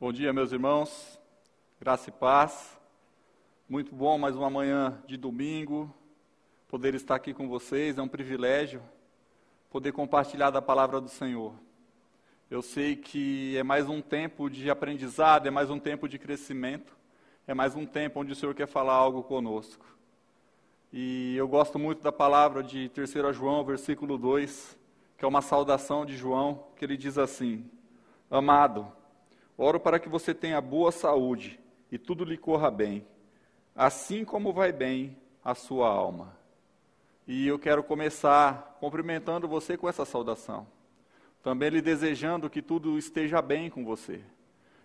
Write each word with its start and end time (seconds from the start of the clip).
Bom 0.00 0.14
dia, 0.14 0.32
meus 0.32 0.50
irmãos. 0.50 1.20
Graça 1.78 2.08
e 2.08 2.12
paz. 2.12 2.80
Muito 3.68 3.94
bom 3.94 4.16
mais 4.16 4.34
uma 4.34 4.48
manhã 4.48 4.98
de 5.06 5.18
domingo. 5.18 5.94
Poder 6.68 6.94
estar 6.94 7.16
aqui 7.16 7.34
com 7.34 7.46
vocês 7.46 7.98
é 7.98 8.02
um 8.02 8.08
privilégio 8.08 8.80
poder 9.68 9.92
compartilhar 9.92 10.48
da 10.48 10.62
palavra 10.62 11.02
do 11.02 11.10
Senhor. 11.10 11.52
Eu 12.50 12.62
sei 12.62 12.96
que 12.96 13.54
é 13.58 13.62
mais 13.62 13.90
um 13.90 14.00
tempo 14.00 14.48
de 14.48 14.70
aprendizado, 14.70 15.46
é 15.46 15.50
mais 15.50 15.68
um 15.68 15.78
tempo 15.78 16.08
de 16.08 16.18
crescimento, 16.18 16.96
é 17.46 17.52
mais 17.52 17.76
um 17.76 17.84
tempo 17.84 18.20
onde 18.20 18.32
o 18.32 18.34
Senhor 18.34 18.54
quer 18.54 18.66
falar 18.66 18.94
algo 18.94 19.22
conosco. 19.22 19.84
E 20.90 21.36
eu 21.36 21.46
gosto 21.46 21.78
muito 21.78 22.02
da 22.02 22.10
palavra 22.10 22.62
de 22.62 22.88
3 22.88 23.36
João, 23.36 23.62
versículo 23.66 24.16
2, 24.16 24.78
que 25.18 25.26
é 25.26 25.28
uma 25.28 25.42
saudação 25.42 26.06
de 26.06 26.16
João, 26.16 26.68
que 26.74 26.86
ele 26.86 26.96
diz 26.96 27.18
assim: 27.18 27.70
Amado, 28.30 28.90
Oro 29.62 29.78
para 29.78 29.98
que 29.98 30.08
você 30.08 30.32
tenha 30.32 30.58
boa 30.58 30.90
saúde 30.90 31.60
e 31.92 31.98
tudo 31.98 32.24
lhe 32.24 32.38
corra 32.38 32.70
bem, 32.70 33.06
assim 33.76 34.24
como 34.24 34.54
vai 34.54 34.72
bem 34.72 35.18
a 35.44 35.54
sua 35.54 35.86
alma. 35.86 36.34
E 37.28 37.46
eu 37.46 37.58
quero 37.58 37.84
começar 37.84 38.78
cumprimentando 38.80 39.46
você 39.46 39.76
com 39.76 39.86
essa 39.86 40.06
saudação. 40.06 40.66
Também 41.42 41.68
lhe 41.68 41.82
desejando 41.82 42.48
que 42.48 42.62
tudo 42.62 42.96
esteja 42.96 43.42
bem 43.42 43.68
com 43.68 43.84
você. 43.84 44.22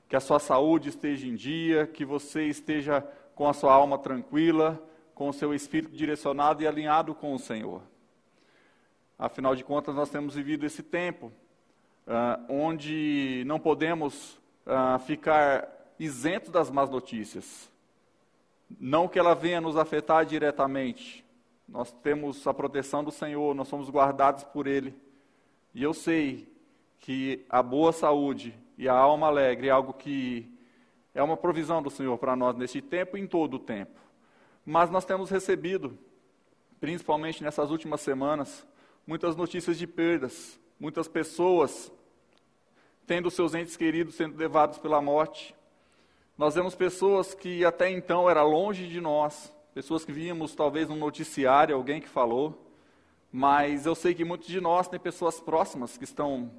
Que 0.09 0.15
a 0.17 0.19
sua 0.19 0.39
saúde 0.39 0.89
esteja 0.89 1.25
em 1.25 1.35
dia, 1.35 1.87
que 1.87 2.03
você 2.03 2.43
esteja 2.43 2.99
com 3.33 3.47
a 3.47 3.53
sua 3.53 3.73
alma 3.73 3.97
tranquila, 3.97 4.85
com 5.13 5.29
o 5.29 5.33
seu 5.33 5.53
espírito 5.53 5.95
direcionado 5.95 6.61
e 6.61 6.67
alinhado 6.67 7.15
com 7.15 7.33
o 7.33 7.39
Senhor. 7.39 7.81
Afinal 9.17 9.55
de 9.55 9.63
contas, 9.63 9.95
nós 9.95 10.09
temos 10.09 10.35
vivido 10.35 10.65
esse 10.65 10.83
tempo 10.83 11.31
uh, 12.07 12.53
onde 12.53 13.41
não 13.47 13.57
podemos 13.57 14.37
uh, 14.65 14.99
ficar 14.99 15.69
isento 15.99 16.51
das 16.51 16.69
más 16.69 16.89
notícias. 16.89 17.69
Não 18.79 19.07
que 19.07 19.19
ela 19.19 19.35
venha 19.35 19.61
nos 19.61 19.77
afetar 19.77 20.25
diretamente. 20.25 21.23
Nós 21.67 21.91
temos 21.91 22.45
a 22.47 22.53
proteção 22.53 23.03
do 23.03 23.11
Senhor, 23.11 23.53
nós 23.55 23.67
somos 23.67 23.89
guardados 23.89 24.43
por 24.43 24.67
Ele. 24.67 24.95
E 25.73 25.83
eu 25.83 25.93
sei 25.93 26.51
que 26.99 27.45
a 27.49 27.61
boa 27.61 27.91
saúde 27.91 28.53
e 28.77 28.87
a 28.87 28.93
alma 28.93 29.27
alegre 29.27 29.67
é 29.67 29.71
algo 29.71 29.93
que 29.93 30.51
é 31.13 31.23
uma 31.23 31.37
provisão 31.37 31.81
do 31.81 31.89
Senhor 31.89 32.17
para 32.17 32.35
nós 32.35 32.55
neste 32.55 32.81
tempo 32.81 33.17
e 33.17 33.21
em 33.21 33.27
todo 33.27 33.55
o 33.55 33.59
tempo. 33.59 33.99
Mas 34.65 34.89
nós 34.89 35.05
temos 35.05 35.29
recebido, 35.29 35.97
principalmente 36.79 37.43
nessas 37.43 37.71
últimas 37.71 38.01
semanas, 38.01 38.67
muitas 39.05 39.35
notícias 39.35 39.77
de 39.77 39.87
perdas, 39.87 40.59
muitas 40.79 41.07
pessoas 41.07 41.91
tendo 43.05 43.29
seus 43.29 43.53
entes 43.53 43.77
queridos 43.77 44.15
sendo 44.15 44.37
levados 44.37 44.77
pela 44.77 45.01
morte. 45.01 45.55
Nós 46.37 46.55
vemos 46.55 46.75
pessoas 46.75 47.33
que 47.33 47.63
até 47.63 47.89
então 47.89 48.29
era 48.29 48.43
longe 48.43 48.87
de 48.87 48.99
nós, 48.99 49.53
pessoas 49.73 50.03
que 50.03 50.11
víamos 50.11 50.55
talvez 50.55 50.89
no 50.89 50.95
noticiário, 50.95 51.75
alguém 51.75 52.01
que 52.01 52.09
falou, 52.09 52.61
mas 53.31 53.85
eu 53.85 53.95
sei 53.95 54.13
que 54.13 54.25
muitos 54.25 54.47
de 54.47 54.59
nós 54.59 54.87
têm 54.87 54.99
pessoas 54.99 55.39
próximas 55.39 55.97
que 55.97 56.03
estão 56.03 56.51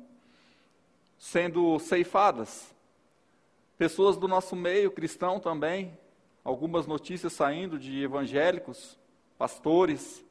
sendo 1.18 1.78
ceifadas. 1.78 2.74
Pessoas 3.78 4.16
do 4.16 4.28
nosso 4.28 4.54
meio 4.54 4.90
cristão 4.90 5.38
também, 5.40 5.98
algumas 6.44 6.86
notícias 6.86 7.32
saindo 7.32 7.78
de 7.78 8.02
evangélicos, 8.02 8.98
pastores, 9.36 10.24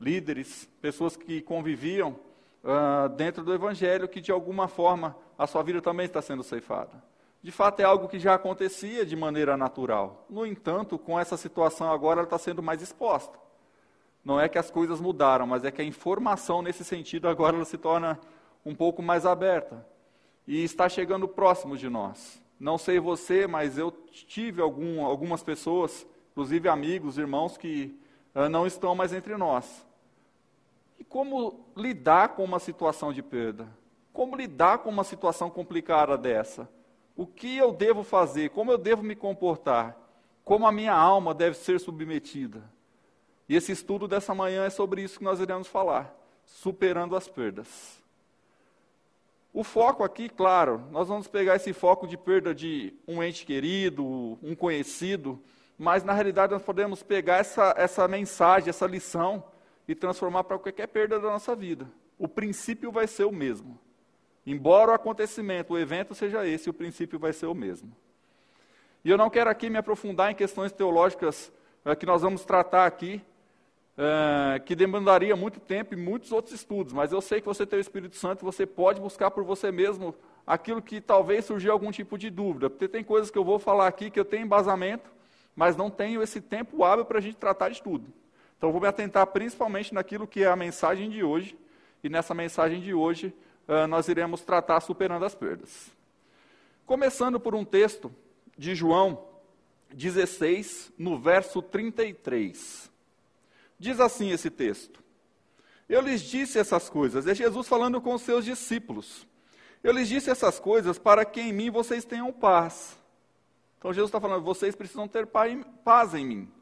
líderes, 0.00 0.68
pessoas 0.80 1.16
que 1.16 1.40
conviviam 1.40 2.18
uh, 2.64 3.08
dentro 3.10 3.44
do 3.44 3.52
evangelho 3.52 4.08
que 4.08 4.20
de 4.20 4.32
alguma 4.32 4.66
forma 4.66 5.16
a 5.38 5.46
sua 5.46 5.62
vida 5.62 5.80
também 5.80 6.06
está 6.06 6.22
sendo 6.22 6.42
ceifada. 6.42 7.02
De 7.42 7.52
fato, 7.52 7.80
é 7.80 7.84
algo 7.84 8.08
que 8.08 8.18
já 8.18 8.34
acontecia 8.34 9.04
de 9.04 9.14
maneira 9.14 9.54
natural. 9.54 10.24
No 10.30 10.46
entanto, 10.46 10.98
com 10.98 11.20
essa 11.20 11.36
situação 11.36 11.92
agora, 11.92 12.20
ela 12.20 12.26
está 12.26 12.38
sendo 12.38 12.62
mais 12.62 12.80
exposta. 12.80 13.38
Não 14.24 14.40
é 14.40 14.48
que 14.48 14.56
as 14.56 14.70
coisas 14.70 14.98
mudaram, 14.98 15.46
mas 15.46 15.62
é 15.62 15.70
que 15.70 15.82
a 15.82 15.84
informação 15.84 16.62
nesse 16.62 16.82
sentido 16.82 17.28
agora 17.28 17.56
ela 17.56 17.66
se 17.66 17.76
torna 17.76 18.18
um 18.64 18.74
pouco 18.74 19.02
mais 19.02 19.26
aberta. 19.26 19.86
E 20.46 20.64
está 20.64 20.88
chegando 20.88 21.28
próximo 21.28 21.76
de 21.76 21.90
nós. 21.90 22.42
Não 22.58 22.78
sei 22.78 22.98
você, 22.98 23.46
mas 23.46 23.76
eu 23.76 23.90
tive 23.90 24.62
algum, 24.62 25.04
algumas 25.04 25.42
pessoas, 25.42 26.06
inclusive 26.32 26.66
amigos, 26.66 27.18
irmãos, 27.18 27.58
que 27.58 28.00
uh, 28.34 28.48
não 28.48 28.66
estão 28.66 28.94
mais 28.94 29.12
entre 29.12 29.36
nós. 29.36 29.86
E 30.98 31.04
como 31.04 31.66
lidar 31.76 32.30
com 32.30 32.44
uma 32.44 32.58
situação 32.58 33.12
de 33.12 33.22
perda? 33.22 33.68
Como 34.12 34.36
lidar 34.36 34.78
com 34.78 34.90
uma 34.90 35.04
situação 35.04 35.50
complicada 35.50 36.16
dessa? 36.16 36.68
O 37.16 37.26
que 37.26 37.56
eu 37.56 37.72
devo 37.72 38.02
fazer? 38.02 38.50
Como 38.50 38.70
eu 38.70 38.78
devo 38.78 39.02
me 39.02 39.14
comportar? 39.14 39.96
Como 40.44 40.66
a 40.66 40.72
minha 40.72 40.94
alma 40.94 41.34
deve 41.34 41.56
ser 41.56 41.80
submetida? 41.80 42.62
E 43.48 43.56
esse 43.56 43.72
estudo 43.72 44.08
dessa 44.08 44.34
manhã 44.34 44.64
é 44.64 44.70
sobre 44.70 45.02
isso 45.02 45.18
que 45.18 45.24
nós 45.24 45.40
iremos 45.40 45.68
falar, 45.68 46.14
superando 46.46 47.16
as 47.16 47.28
perdas. 47.28 48.02
O 49.52 49.62
foco 49.62 50.02
aqui, 50.02 50.28
claro, 50.28 50.82
nós 50.90 51.06
vamos 51.06 51.28
pegar 51.28 51.56
esse 51.56 51.72
foco 51.72 52.06
de 52.06 52.16
perda 52.16 52.54
de 52.54 52.92
um 53.06 53.22
ente 53.22 53.46
querido, 53.46 54.04
um 54.42 54.54
conhecido, 54.54 55.40
mas 55.78 56.02
na 56.02 56.12
realidade 56.12 56.52
nós 56.52 56.62
podemos 56.62 57.02
pegar 57.02 57.36
essa, 57.36 57.74
essa 57.76 58.08
mensagem, 58.08 58.68
essa 58.68 58.86
lição 58.86 59.44
e 59.86 59.94
transformar 59.94 60.44
para 60.44 60.58
qualquer 60.58 60.86
perda 60.88 61.18
da 61.18 61.28
nossa 61.28 61.54
vida. 61.54 61.90
O 62.18 62.28
princípio 62.28 62.90
vai 62.90 63.06
ser 63.06 63.24
o 63.24 63.32
mesmo. 63.32 63.78
Embora 64.46 64.92
o 64.92 64.94
acontecimento, 64.94 65.74
o 65.74 65.78
evento 65.78 66.14
seja 66.14 66.46
esse, 66.46 66.68
o 66.68 66.74
princípio 66.74 67.18
vai 67.18 67.32
ser 67.32 67.46
o 67.46 67.54
mesmo. 67.54 67.94
E 69.04 69.10
eu 69.10 69.18
não 69.18 69.30
quero 69.30 69.50
aqui 69.50 69.68
me 69.68 69.78
aprofundar 69.78 70.30
em 70.30 70.34
questões 70.34 70.72
teológicas 70.72 71.52
é, 71.84 71.94
que 71.94 72.06
nós 72.06 72.22
vamos 72.22 72.44
tratar 72.44 72.86
aqui, 72.86 73.22
é, 73.96 74.58
que 74.60 74.74
demandaria 74.74 75.36
muito 75.36 75.60
tempo 75.60 75.94
e 75.94 75.96
muitos 75.96 76.32
outros 76.32 76.54
estudos, 76.54 76.92
mas 76.92 77.12
eu 77.12 77.20
sei 77.20 77.40
que 77.40 77.46
você 77.46 77.66
tem 77.66 77.78
o 77.78 77.80
Espírito 77.80 78.16
Santo 78.16 78.44
você 78.44 78.66
pode 78.66 79.00
buscar 79.00 79.30
por 79.30 79.44
você 79.44 79.70
mesmo 79.70 80.14
aquilo 80.46 80.82
que 80.82 81.00
talvez 81.00 81.44
surgiu 81.44 81.72
algum 81.72 81.90
tipo 81.90 82.18
de 82.18 82.28
dúvida. 82.30 82.68
Porque 82.68 82.88
tem 82.88 83.04
coisas 83.04 83.30
que 83.30 83.38
eu 83.38 83.44
vou 83.44 83.58
falar 83.58 83.86
aqui 83.86 84.10
que 84.10 84.18
eu 84.18 84.24
tenho 84.24 84.44
embasamento, 84.44 85.10
mas 85.54 85.76
não 85.76 85.90
tenho 85.90 86.22
esse 86.22 86.40
tempo 86.40 86.84
hábil 86.84 87.04
para 87.04 87.18
a 87.18 87.20
gente 87.20 87.36
tratar 87.36 87.68
de 87.68 87.82
tudo. 87.82 88.12
Então 88.56 88.72
vou 88.72 88.80
me 88.80 88.86
atentar 88.86 89.26
principalmente 89.28 89.92
naquilo 89.92 90.26
que 90.26 90.42
é 90.42 90.46
a 90.46 90.56
mensagem 90.56 91.10
de 91.10 91.22
hoje, 91.22 91.58
e 92.02 92.08
nessa 92.08 92.34
mensagem 92.34 92.80
de 92.80 92.94
hoje 92.94 93.34
uh, 93.68 93.86
nós 93.86 94.08
iremos 94.08 94.42
tratar 94.42 94.80
superando 94.80 95.24
as 95.24 95.34
perdas. 95.34 95.90
Começando 96.86 97.40
por 97.40 97.54
um 97.54 97.64
texto 97.64 98.14
de 98.56 98.74
João 98.74 99.26
16, 99.92 100.92
no 100.98 101.18
verso 101.18 101.62
33. 101.62 102.90
Diz 103.78 104.00
assim 104.00 104.30
esse 104.30 104.50
texto: 104.50 105.02
Eu 105.88 106.00
lhes 106.00 106.22
disse 106.22 106.58
essas 106.58 106.88
coisas, 106.88 107.26
é 107.26 107.34
Jesus 107.34 107.68
falando 107.68 108.00
com 108.00 108.14
os 108.14 108.22
seus 108.22 108.44
discípulos. 108.44 109.26
Eu 109.82 109.92
lhes 109.92 110.08
disse 110.08 110.30
essas 110.30 110.58
coisas 110.58 110.98
para 110.98 111.24
que 111.24 111.40
em 111.40 111.52
mim 111.52 111.70
vocês 111.70 112.04
tenham 112.04 112.32
paz. 112.32 112.98
Então 113.78 113.92
Jesus 113.92 114.08
está 114.08 114.18
falando, 114.18 114.42
vocês 114.42 114.74
precisam 114.74 115.06
ter 115.06 115.26
paz 115.26 116.14
em 116.14 116.24
mim. 116.24 116.52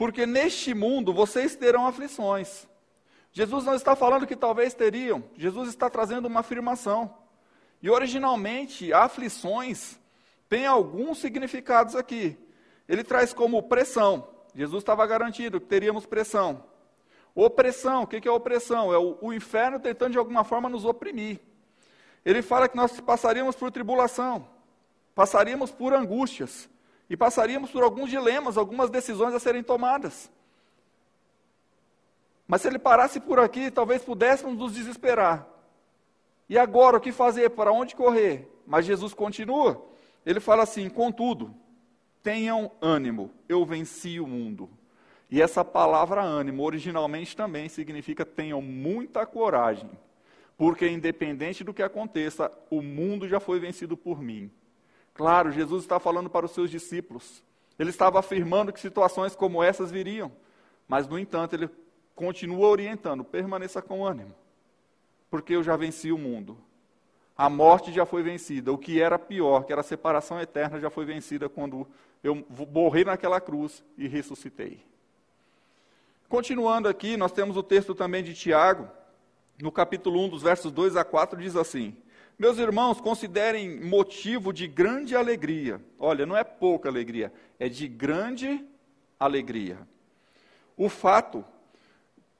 Porque 0.00 0.24
neste 0.24 0.72
mundo 0.72 1.12
vocês 1.12 1.54
terão 1.54 1.86
aflições. 1.86 2.66
Jesus 3.32 3.66
não 3.66 3.74
está 3.74 3.94
falando 3.94 4.26
que 4.26 4.34
talvez 4.34 4.72
teriam, 4.72 5.22
Jesus 5.36 5.68
está 5.68 5.90
trazendo 5.90 6.24
uma 6.24 6.40
afirmação. 6.40 7.14
E 7.82 7.90
originalmente, 7.90 8.94
aflições 8.94 9.98
tem 10.48 10.64
alguns 10.64 11.18
significados 11.18 11.94
aqui. 11.94 12.34
Ele 12.88 13.04
traz 13.04 13.34
como 13.34 13.62
pressão. 13.62 14.26
Jesus 14.54 14.80
estava 14.80 15.06
garantido 15.06 15.60
que 15.60 15.66
teríamos 15.66 16.06
pressão. 16.06 16.64
Opressão, 17.34 18.04
o 18.04 18.06
que 18.06 18.26
é 18.26 18.32
opressão? 18.32 18.94
É 18.94 18.96
o, 18.96 19.18
o 19.20 19.34
inferno 19.34 19.78
tentando 19.78 20.12
de 20.12 20.18
alguma 20.18 20.44
forma 20.44 20.70
nos 20.70 20.86
oprimir. 20.86 21.40
Ele 22.24 22.40
fala 22.40 22.70
que 22.70 22.76
nós 22.76 22.98
passaríamos 23.00 23.54
por 23.54 23.70
tribulação, 23.70 24.48
passaríamos 25.14 25.70
por 25.70 25.92
angústias 25.92 26.70
e 27.10 27.16
passaríamos 27.16 27.72
por 27.72 27.82
alguns 27.82 28.08
dilemas, 28.08 28.56
algumas 28.56 28.88
decisões 28.88 29.34
a 29.34 29.40
serem 29.40 29.64
tomadas. 29.64 30.30
Mas 32.46 32.62
se 32.62 32.68
ele 32.68 32.78
parasse 32.78 33.18
por 33.18 33.40
aqui, 33.40 33.68
talvez 33.68 34.02
pudéssemos 34.02 34.56
nos 34.56 34.74
desesperar. 34.74 35.46
E 36.48 36.56
agora 36.56 36.96
o 36.96 37.00
que 37.00 37.10
fazer? 37.10 37.50
Para 37.50 37.72
onde 37.72 37.96
correr? 37.96 38.48
Mas 38.64 38.86
Jesus 38.86 39.12
continua. 39.12 39.84
Ele 40.24 40.38
fala 40.38 40.62
assim: 40.62 40.88
contudo, 40.88 41.52
tenham 42.22 42.70
ânimo, 42.80 43.32
eu 43.48 43.64
venci 43.64 44.20
o 44.20 44.26
mundo. 44.26 44.70
E 45.28 45.42
essa 45.42 45.64
palavra 45.64 46.22
ânimo, 46.22 46.62
originalmente 46.62 47.36
também 47.36 47.68
significa 47.68 48.24
tenham 48.24 48.62
muita 48.62 49.24
coragem, 49.26 49.90
porque 50.56 50.88
independente 50.88 51.62
do 51.62 51.74
que 51.74 51.82
aconteça, 51.82 52.52
o 52.68 52.82
mundo 52.82 53.28
já 53.28 53.38
foi 53.40 53.58
vencido 53.58 53.96
por 53.96 54.20
mim. 54.20 54.50
Claro, 55.14 55.50
Jesus 55.50 55.82
está 55.82 55.98
falando 56.00 56.30
para 56.30 56.46
os 56.46 56.52
seus 56.52 56.70
discípulos. 56.70 57.42
Ele 57.78 57.90
estava 57.90 58.18
afirmando 58.18 58.72
que 58.72 58.80
situações 58.80 59.34
como 59.34 59.62
essas 59.62 59.90
viriam, 59.90 60.30
mas 60.86 61.08
no 61.08 61.18
entanto, 61.18 61.54
ele 61.54 61.70
continua 62.14 62.68
orientando, 62.68 63.24
permaneça 63.24 63.80
com 63.80 64.04
ânimo, 64.04 64.34
porque 65.30 65.54
eu 65.54 65.62
já 65.62 65.76
venci 65.76 66.12
o 66.12 66.18
mundo. 66.18 66.58
A 67.36 67.48
morte 67.48 67.90
já 67.90 68.04
foi 68.04 68.22
vencida. 68.22 68.70
O 68.70 68.76
que 68.76 69.00
era 69.00 69.18
pior, 69.18 69.64
que 69.64 69.72
era 69.72 69.80
a 69.80 69.84
separação 69.84 70.38
eterna, 70.38 70.78
já 70.78 70.90
foi 70.90 71.06
vencida 71.06 71.48
quando 71.48 71.86
eu 72.22 72.44
morri 72.70 73.02
naquela 73.02 73.40
cruz 73.40 73.82
e 73.96 74.06
ressuscitei. 74.06 74.84
Continuando 76.28 76.86
aqui, 76.86 77.16
nós 77.16 77.32
temos 77.32 77.56
o 77.56 77.62
texto 77.62 77.94
também 77.94 78.22
de 78.22 78.34
Tiago, 78.34 78.88
no 79.60 79.72
capítulo 79.72 80.22
1, 80.26 80.28
dos 80.28 80.42
versos 80.42 80.70
2 80.70 80.96
a 80.96 81.04
4, 81.04 81.40
diz 81.40 81.56
assim: 81.56 81.96
Meus 82.40 82.56
irmãos, 82.56 83.02
considerem 83.02 83.84
motivo 83.84 84.50
de 84.50 84.66
grande 84.66 85.14
alegria. 85.14 85.78
Olha, 85.98 86.24
não 86.24 86.34
é 86.34 86.42
pouca 86.42 86.88
alegria, 86.88 87.30
é 87.58 87.68
de 87.68 87.86
grande 87.86 88.66
alegria. 89.18 89.86
O 90.74 90.88
fato 90.88 91.44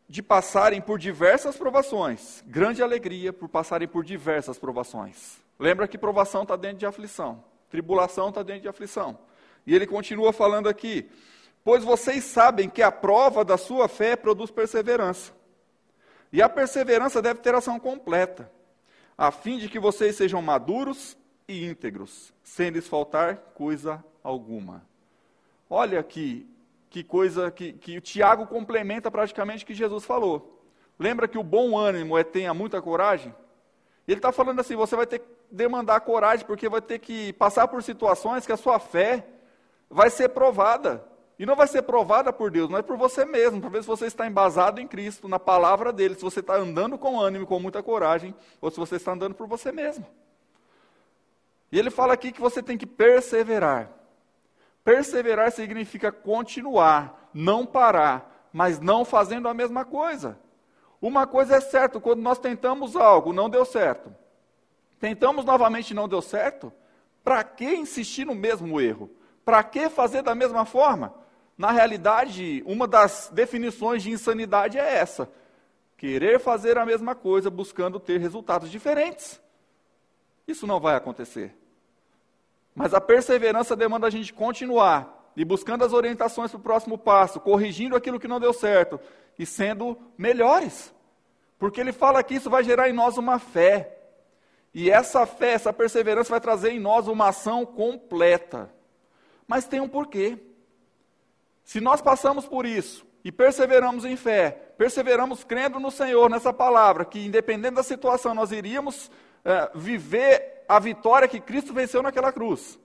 de 0.08 0.22
passarem 0.22 0.80
por 0.80 0.98
diversas 0.98 1.54
provações, 1.54 2.42
grande 2.46 2.82
alegria 2.82 3.30
por 3.30 3.46
passarem 3.46 3.86
por 3.86 4.02
diversas 4.02 4.58
provações. 4.58 5.38
Lembra 5.58 5.86
que 5.86 5.98
provação 5.98 6.44
está 6.44 6.56
dentro 6.56 6.78
de 6.78 6.86
aflição, 6.86 7.44
tribulação 7.68 8.30
está 8.30 8.42
dentro 8.42 8.62
de 8.62 8.68
aflição. 8.68 9.18
E 9.66 9.74
ele 9.74 9.86
continua 9.86 10.32
falando 10.32 10.66
aqui: 10.66 11.10
Pois 11.62 11.84
vocês 11.84 12.24
sabem 12.24 12.70
que 12.70 12.80
a 12.80 12.90
prova 12.90 13.44
da 13.44 13.58
sua 13.58 13.86
fé 13.86 14.16
produz 14.16 14.50
perseverança. 14.50 15.30
E 16.32 16.40
a 16.40 16.48
perseverança 16.48 17.20
deve 17.20 17.40
ter 17.40 17.54
ação 17.54 17.78
completa, 17.78 18.50
a 19.20 19.30
fim 19.30 19.58
de 19.58 19.68
que 19.68 19.78
vocês 19.78 20.16
sejam 20.16 20.40
maduros 20.40 21.14
e 21.46 21.66
íntegros, 21.66 22.32
sem 22.42 22.70
lhes 22.70 22.88
faltar 22.88 23.36
coisa 23.54 24.02
alguma. 24.24 24.82
Olha 25.68 26.00
aqui, 26.00 26.48
que 26.88 27.04
coisa 27.04 27.50
que, 27.50 27.74
que 27.74 27.98
o 27.98 28.00
Tiago 28.00 28.46
complementa 28.46 29.10
praticamente 29.10 29.62
o 29.62 29.66
que 29.66 29.74
Jesus 29.74 30.06
falou. 30.06 30.64
Lembra 30.98 31.28
que 31.28 31.36
o 31.36 31.42
bom 31.42 31.76
ânimo 31.76 32.16
é 32.16 32.24
tenha 32.24 32.54
muita 32.54 32.80
coragem? 32.80 33.34
Ele 34.08 34.16
está 34.16 34.32
falando 34.32 34.60
assim: 34.60 34.74
você 34.74 34.96
vai 34.96 35.06
ter 35.06 35.18
que 35.18 35.28
demandar 35.50 36.00
coragem, 36.00 36.46
porque 36.46 36.66
vai 36.66 36.80
ter 36.80 36.98
que 36.98 37.34
passar 37.34 37.68
por 37.68 37.82
situações 37.82 38.46
que 38.46 38.52
a 38.52 38.56
sua 38.56 38.78
fé 38.78 39.26
vai 39.90 40.08
ser 40.08 40.30
provada. 40.30 41.04
E 41.40 41.46
não 41.46 41.56
vai 41.56 41.66
ser 41.66 41.80
provada 41.80 42.30
por 42.34 42.50
Deus, 42.50 42.68
não 42.68 42.76
é 42.76 42.82
por 42.82 42.98
você 42.98 43.24
mesmo, 43.24 43.62
para 43.62 43.70
ver 43.70 43.80
se 43.80 43.88
você 43.88 44.04
está 44.04 44.26
embasado 44.26 44.78
em 44.78 44.86
Cristo, 44.86 45.26
na 45.26 45.38
palavra 45.38 45.90
dele, 45.90 46.14
se 46.14 46.20
você 46.20 46.40
está 46.40 46.56
andando 46.56 46.98
com 46.98 47.18
ânimo, 47.18 47.46
com 47.46 47.58
muita 47.58 47.82
coragem, 47.82 48.34
ou 48.60 48.70
se 48.70 48.76
você 48.76 48.96
está 48.96 49.12
andando 49.12 49.34
por 49.34 49.46
você 49.46 49.72
mesmo. 49.72 50.04
E 51.72 51.78
ele 51.78 51.88
fala 51.88 52.12
aqui 52.12 52.30
que 52.30 52.42
você 52.42 52.62
tem 52.62 52.76
que 52.76 52.84
perseverar. 52.84 53.90
Perseverar 54.84 55.50
significa 55.50 56.12
continuar, 56.12 57.30
não 57.32 57.64
parar, 57.64 58.50
mas 58.52 58.78
não 58.78 59.02
fazendo 59.02 59.48
a 59.48 59.54
mesma 59.54 59.82
coisa. 59.82 60.38
Uma 61.00 61.26
coisa 61.26 61.56
é 61.56 61.60
certa, 61.62 61.98
quando 61.98 62.20
nós 62.20 62.38
tentamos 62.38 62.96
algo, 62.96 63.32
não 63.32 63.48
deu 63.48 63.64
certo. 63.64 64.14
Tentamos 64.98 65.46
novamente 65.46 65.94
não 65.94 66.06
deu 66.06 66.20
certo, 66.20 66.70
para 67.24 67.42
que 67.42 67.64
insistir 67.64 68.26
no 68.26 68.34
mesmo 68.34 68.78
erro? 68.78 69.10
Para 69.42 69.64
que 69.64 69.88
fazer 69.88 70.20
da 70.20 70.34
mesma 70.34 70.66
forma? 70.66 71.18
Na 71.60 71.72
realidade, 71.72 72.62
uma 72.64 72.88
das 72.88 73.30
definições 73.34 74.02
de 74.02 74.10
insanidade 74.10 74.78
é 74.78 74.94
essa: 74.96 75.30
querer 75.94 76.40
fazer 76.40 76.78
a 76.78 76.86
mesma 76.86 77.14
coisa 77.14 77.50
buscando 77.50 78.00
ter 78.00 78.18
resultados 78.18 78.70
diferentes. 78.70 79.38
Isso 80.48 80.66
não 80.66 80.80
vai 80.80 80.96
acontecer. 80.96 81.54
Mas 82.74 82.94
a 82.94 83.00
perseverança 83.00 83.76
demanda 83.76 84.06
a 84.06 84.10
gente 84.10 84.32
continuar 84.32 85.30
e 85.36 85.44
buscando 85.44 85.84
as 85.84 85.92
orientações 85.92 86.50
para 86.50 86.56
o 86.56 86.62
próximo 86.62 86.96
passo, 86.96 87.38
corrigindo 87.38 87.94
aquilo 87.94 88.18
que 88.18 88.26
não 88.26 88.40
deu 88.40 88.54
certo 88.54 88.98
e 89.38 89.44
sendo 89.44 89.98
melhores. 90.16 90.94
Porque 91.58 91.78
ele 91.78 91.92
fala 91.92 92.22
que 92.22 92.36
isso 92.36 92.48
vai 92.48 92.64
gerar 92.64 92.88
em 92.88 92.94
nós 92.94 93.18
uma 93.18 93.38
fé. 93.38 93.98
E 94.72 94.90
essa 94.90 95.26
fé, 95.26 95.52
essa 95.52 95.74
perseverança 95.74 96.30
vai 96.30 96.40
trazer 96.40 96.70
em 96.70 96.80
nós 96.80 97.06
uma 97.06 97.28
ação 97.28 97.66
completa. 97.66 98.72
Mas 99.46 99.66
tem 99.66 99.78
um 99.78 99.88
porquê. 99.90 100.38
Se 101.70 101.80
nós 101.80 102.02
passamos 102.02 102.48
por 102.48 102.66
isso 102.66 103.06
e 103.22 103.30
perseveramos 103.30 104.04
em 104.04 104.16
fé, 104.16 104.50
perseveramos 104.76 105.44
crendo 105.44 105.78
no 105.78 105.88
Senhor, 105.88 106.28
nessa 106.28 106.52
palavra, 106.52 107.04
que 107.04 107.24
independente 107.24 107.76
da 107.76 107.82
situação 107.84 108.34
nós 108.34 108.50
iríamos 108.50 109.08
é, 109.44 109.70
viver 109.72 110.64
a 110.68 110.80
vitória 110.80 111.28
que 111.28 111.38
Cristo 111.38 111.72
venceu 111.72 112.02
naquela 112.02 112.32
cruz. 112.32 112.76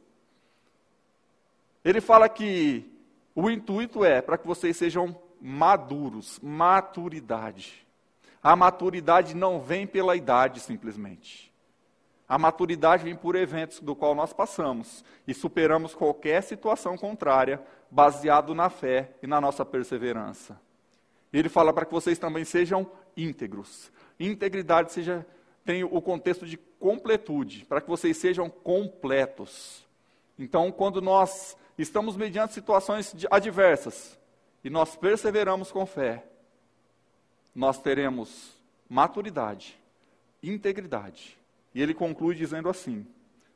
Ele 1.84 2.00
fala 2.00 2.30
que 2.30 2.88
o 3.34 3.50
intuito 3.50 4.06
é 4.06 4.22
para 4.22 4.38
que 4.38 4.46
vocês 4.46 4.78
sejam 4.78 5.20
maduros, 5.42 6.40
maturidade. 6.40 7.88
A 8.44 8.56
maturidade 8.56 9.36
não 9.36 9.60
vem 9.60 9.88
pela 9.88 10.16
idade 10.16 10.60
simplesmente. 10.60 11.52
A 12.28 12.38
maturidade 12.38 13.04
vem 13.04 13.16
por 13.16 13.36
eventos 13.36 13.80
do 13.80 13.96
qual 13.96 14.14
nós 14.14 14.31
passamos 14.31 15.04
e 15.28 15.34
superamos 15.34 15.94
qualquer 15.94 16.44
situação 16.44 16.96
contrária, 16.98 17.62
baseado 17.90 18.54
na 18.54 18.70
fé 18.70 19.12
e 19.22 19.28
na 19.28 19.40
nossa 19.40 19.66
perseverança. 19.66 20.60
Ele 21.32 21.50
fala 21.50 21.74
para 21.74 21.86
que 21.86 21.92
vocês 21.92 22.18
também 22.18 22.46
sejam 22.46 22.90
íntegros. 23.16 23.92
Integridade 24.20 24.92
seja, 24.92 25.26
tem 25.64 25.84
o 25.84 26.02
contexto 26.02 26.46
de 26.46 26.58
completude, 26.58 27.66
para 27.66 27.82
que 27.82 27.90
vocês 27.90 28.16
sejam 28.18 28.50
completos. 28.50 29.86
Então, 30.38 30.72
quando 30.72 31.02
nós 31.02 31.58
estamos 31.78 32.16
mediante 32.16 32.54
situações 32.54 33.16
adversas 33.30 34.18
e 34.64 34.70
nós 34.70 34.96
perseveramos 34.96 35.72
com 35.72 35.86
fé, 35.86 36.24
nós 37.54 37.81
teremos 37.81 38.54
maturidade, 38.90 39.80
integridade 40.44 41.38
e 41.76 41.81
ele 41.81 41.94
conclui 41.94 42.34
dizendo 42.34 42.70
assim: 42.70 43.06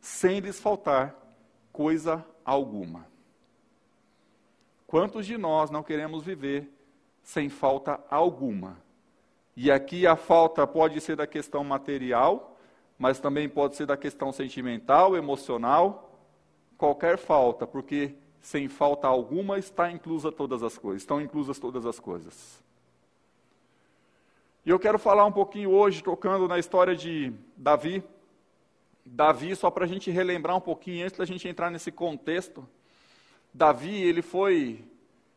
sem 0.02 0.40
lhes 0.42 0.60
faltar 0.60 1.16
coisa 1.72 2.26
alguma. 2.44 3.08
Quantos 4.90 5.28
de 5.28 5.38
nós 5.38 5.70
não 5.70 5.84
queremos 5.84 6.24
viver 6.24 6.68
sem 7.22 7.48
falta 7.48 8.04
alguma? 8.10 8.82
E 9.56 9.70
aqui 9.70 10.08
a 10.08 10.16
falta 10.16 10.66
pode 10.66 11.00
ser 11.00 11.16
da 11.16 11.28
questão 11.28 11.64
material, 11.64 12.58
mas 12.98 13.20
também 13.20 13.48
pode 13.48 13.76
ser 13.76 13.86
da 13.86 13.96
questão 13.96 14.32
sentimental, 14.32 15.16
emocional, 15.16 16.12
qualquer 16.76 17.20
falta, 17.20 17.68
porque 17.68 18.16
sem 18.42 18.68
falta 18.68 19.08
alguma 19.08 19.60
está 19.60 19.92
inclusa 19.92 20.32
todas 20.32 20.64
as 20.64 20.76
coisas, 20.76 21.04
estão 21.04 21.22
inclusas 21.22 21.60
todas 21.60 21.86
as 21.86 22.00
coisas. 22.00 22.60
E 24.66 24.72
eu 24.72 24.80
quero 24.80 24.98
falar 24.98 25.24
um 25.24 25.32
pouquinho 25.32 25.70
hoje, 25.70 26.02
tocando 26.02 26.48
na 26.48 26.58
história 26.58 26.96
de 26.96 27.32
Davi. 27.56 28.04
Davi, 29.06 29.56
só 29.56 29.70
para 29.70 29.86
a 29.86 29.88
gente 29.88 30.10
relembrar 30.10 30.58
um 30.58 30.62
pouquinho, 30.62 31.06
antes 31.06 31.20
da 31.20 31.26
gente 31.26 31.48
entrar 31.48 31.70
nesse 31.70 31.92
contexto. 31.92 32.68
Davi, 33.54 34.02
ele 34.02 34.22
foi 34.22 34.84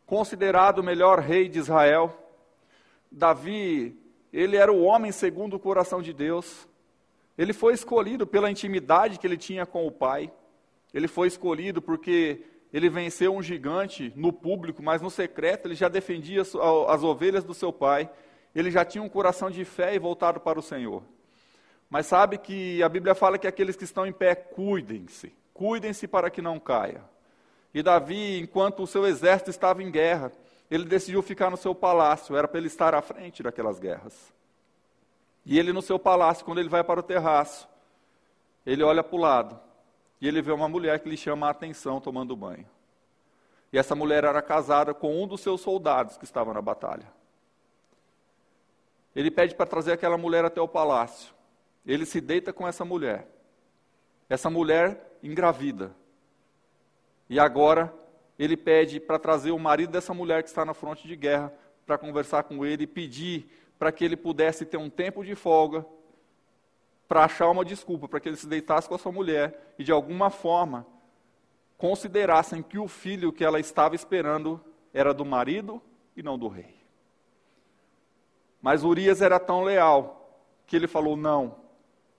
considerado 0.07 0.79
o 0.79 0.83
melhor 0.83 1.19
rei 1.19 1.49
de 1.49 1.59
Israel. 1.59 2.17
Davi, 3.11 3.97
ele 4.33 4.57
era 4.57 4.73
o 4.73 4.83
homem 4.83 5.13
segundo 5.13 5.55
o 5.55 5.61
coração 5.61 6.03
de 6.03 6.13
Deus. 6.13 6.69
Ele 7.37 7.53
foi 7.53 7.75
escolhido 7.75 8.27
pela 8.27 8.51
intimidade 8.51 9.19
que 9.19 9.27
ele 9.27 9.37
tinha 9.37 9.65
com 9.65 9.87
o 9.87 9.91
pai. 9.91 10.33
Ele 10.93 11.09
foi 11.09 11.29
escolhido 11.29 11.81
porque 11.81 12.45
ele 12.73 12.89
venceu 12.89 13.35
um 13.35 13.43
gigante 13.43 14.13
no 14.15 14.33
público, 14.33 14.83
mas 14.83 15.01
no 15.01 15.11
secreto 15.11 15.67
ele 15.67 15.75
já 15.75 15.89
defendia 15.89 16.43
as 16.43 17.03
ovelhas 17.03 17.45
do 17.45 17.55
seu 17.55 17.73
pai 17.73 18.11
ele 18.55 18.71
já 18.71 18.85
tinha 18.85 19.03
um 19.03 19.09
coração 19.09 19.51
de 19.51 19.65
fé 19.65 19.95
e 19.95 19.99
voltado 19.99 20.41
para 20.41 20.59
o 20.59 20.63
Senhor. 20.63 21.03
Mas 21.89 22.07
sabe 22.07 22.39
que 22.39 22.83
a 22.83 22.89
Bíblia 22.89 23.15
fala 23.15 23.39
que 23.39 23.47
aqueles 23.47 23.77
que 23.77 23.85
estão 23.85 24.07
em 24.07 24.13
pé, 24.13 24.35
cuidem-se, 24.35 25.33
cuidem-se 25.53 26.07
para 26.07 26.31
que 26.31 26.43
não 26.43 26.59
caia. 26.59 27.03
E 27.75 27.83
Davi, 27.83 28.41
enquanto 28.41 28.83
o 28.83 28.87
seu 28.87 29.07
exército 29.07 29.51
estava 29.51 29.83
em 29.83 29.91
guerra, 29.91 30.33
ele 30.71 30.85
decidiu 30.85 31.23
ficar 31.23 31.51
no 31.51 31.57
seu 31.57 31.75
palácio, 31.75 32.37
era 32.37 32.49
para 32.49 32.59
ele 32.59 32.67
estar 32.67 32.95
à 32.95 33.03
frente 33.03 33.43
daquelas 33.43 33.79
guerras. 33.79 34.33
E 35.45 35.59
ele 35.59 35.73
no 35.73 35.83
seu 35.83 35.99
palácio, 35.99 36.45
quando 36.45 36.59
ele 36.59 36.69
vai 36.69 36.85
para 36.85 37.01
o 37.01 37.03
terraço, 37.03 37.69
ele 38.65 38.83
olha 38.83 39.03
para 39.03 39.17
o 39.17 39.21
lado 39.21 39.61
e 40.21 40.29
ele 40.29 40.41
vê 40.41 40.53
uma 40.53 40.69
mulher 40.69 41.01
que 41.01 41.09
lhe 41.09 41.17
chama 41.17 41.49
a 41.49 41.51
atenção 41.51 42.01
tomando 42.01 42.37
banho. 42.37 42.67
E 43.73 43.79
essa 43.79 43.95
mulher 43.95 44.23
era 44.23 44.41
casada 44.41 44.95
com 44.95 45.21
um 45.21 45.27
dos 45.27 45.41
seus 45.41 45.61
soldados 45.61 46.17
que 46.17 46.25
estava 46.25 46.55
na 46.55 46.63
batalha. 46.63 47.07
Ele 49.17 49.31
pede 49.31 49.55
para 49.55 49.67
trazer 49.67 49.93
aquela 49.93 50.17
mulher 50.17 50.45
até 50.45 50.61
o 50.61 50.69
palácio. 50.69 51.35
Ele 51.85 52.07
se 52.07 52.21
deita 52.21 52.53
com 52.53 52.69
essa 52.69 52.85
mulher. 52.85 53.27
Essa 54.29 54.49
mulher 54.49 55.19
engravida. 55.23 55.95
E 57.29 57.39
agora 57.39 57.93
ele 58.39 58.57
pede 58.57 58.99
para 58.99 59.19
trazer 59.19 59.51
o 59.51 59.59
marido 59.59 59.91
dessa 59.91 60.13
mulher 60.13 60.43
que 60.43 60.49
está 60.49 60.65
na 60.65 60.75
fronte 60.75 61.07
de 61.07 61.17
guerra 61.17 61.53
para 61.87 61.99
conversar 61.99 62.45
com 62.45 62.65
ele 62.65 62.85
e 62.85 62.87
pedir 62.87 63.51
para 63.79 63.93
que 63.93 64.05
ele 64.05 64.17
pudesse 64.17 64.65
ter 64.65 64.77
um 64.77 64.91
tempo 64.91 65.25
de 65.25 65.35
folga 65.35 65.85
para 67.09 67.25
achar 67.25 67.51
uma 67.51 67.65
desculpa, 67.65 68.09
para 68.09 68.21
que 68.21 68.29
ele 68.29 68.37
se 68.37 68.47
deitasse 68.47 68.89
com 68.89 68.95
a 68.95 68.99
sua 68.99 69.13
mulher 69.13 69.75
e 69.79 69.85
de 69.85 69.93
alguma 69.93 70.31
forma 70.31 70.87
considerassem 71.77 72.63
que 72.63 72.79
o 72.79 72.87
filho 72.87 73.33
que 73.33 73.45
ela 73.45 73.59
estava 73.59 73.95
esperando 73.95 74.61
era 74.95 75.13
do 75.13 75.25
marido 75.25 75.83
e 76.17 76.23
não 76.23 76.39
do 76.39 76.49
rei. 76.49 76.77
Mas 78.63 78.85
Urias 78.85 79.21
era 79.21 79.41
tão 79.41 79.65
leal 79.65 80.41
que 80.67 80.77
ele 80.77 80.87
falou: 80.87 81.17
Não, 81.17 81.57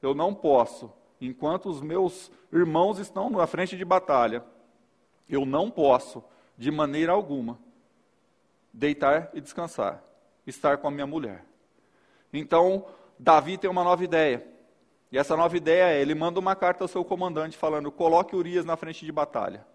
eu 0.02 0.14
não 0.14 0.34
posso, 0.34 0.92
enquanto 1.22 1.70
os 1.70 1.82
meus 1.82 2.30
irmãos 2.52 3.00
estão 3.00 3.30
na 3.30 3.48
frente 3.48 3.78
de 3.78 3.86
batalha, 3.86 4.44
eu 5.30 5.46
não 5.46 5.70
posso, 5.70 6.24
de 6.58 6.70
maneira 6.72 7.12
alguma, 7.12 7.60
deitar 8.72 9.30
e 9.34 9.42
descansar, 9.42 10.04
estar 10.46 10.78
com 10.78 10.88
a 10.88 10.92
minha 10.92 11.08
mulher. 11.08 11.46
Então, 12.32 12.86
Davi 13.18 13.58
tem 13.58 13.70
uma 13.70 13.84
nova 13.84 14.04
ideia. 14.04 14.46
E 15.12 15.18
essa 15.18 15.38
nova 15.38 15.56
ideia 15.56 15.92
é: 15.94 16.02
ele 16.02 16.16
manda 16.16 16.40
uma 16.40 16.56
carta 16.56 16.84
ao 16.84 16.88
seu 16.88 17.06
comandante 17.06 17.58
falando, 17.58 17.92
coloque 17.92 18.36
Urias 18.36 18.66
na 18.66 18.76
frente 18.76 19.06
de 19.06 19.12
batalha. 19.12 19.66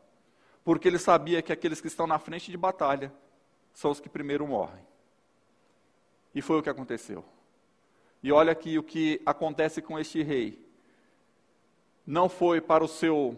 Porque 0.64 0.88
ele 0.88 0.98
sabia 0.98 1.40
que 1.40 1.52
aqueles 1.52 1.80
que 1.80 1.86
estão 1.86 2.06
na 2.06 2.18
frente 2.18 2.50
de 2.50 2.56
batalha 2.56 3.12
são 3.72 3.90
os 3.90 4.00
que 4.00 4.08
primeiro 4.08 4.46
morrem. 4.46 4.84
E 6.34 6.42
foi 6.42 6.58
o 6.58 6.62
que 6.62 6.68
aconteceu. 6.68 7.24
E 8.22 8.32
olha 8.32 8.52
aqui 8.52 8.78
o 8.78 8.82
que 8.82 9.22
acontece 9.24 9.80
com 9.80 9.98
este 9.98 10.22
rei. 10.22 10.66
Não 12.04 12.28
foi 12.28 12.60
para 12.60 12.82
o 12.82 12.88
seu 12.88 13.36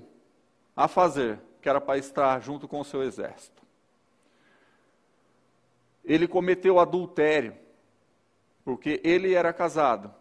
a 0.74 0.88
fazer, 0.88 1.38
que 1.60 1.68
era 1.68 1.80
para 1.80 1.98
estar 1.98 2.40
junto 2.40 2.66
com 2.66 2.80
o 2.80 2.84
seu 2.84 3.02
exército. 3.02 3.62
Ele 6.04 6.26
cometeu 6.26 6.78
adultério, 6.78 7.56
porque 8.64 9.00
ele 9.04 9.34
era 9.34 9.52
casado. 9.52 10.12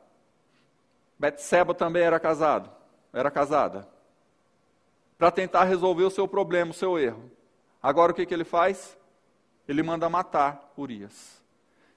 Betseba 1.17 1.73
também 1.73 2.03
era 2.03 2.19
casado, 2.19 2.69
era 3.13 3.31
casada. 3.31 3.87
Para 5.17 5.31
tentar 5.31 5.63
resolver 5.65 6.03
o 6.03 6.09
seu 6.09 6.27
problema, 6.27 6.71
o 6.71 6.73
seu 6.73 6.97
erro. 6.97 7.29
Agora 7.81 8.11
o 8.11 8.15
que, 8.15 8.25
que 8.25 8.33
ele 8.33 8.43
faz? 8.43 8.97
Ele 9.67 9.83
manda 9.83 10.09
matar 10.09 10.73
Urias. 10.77 11.41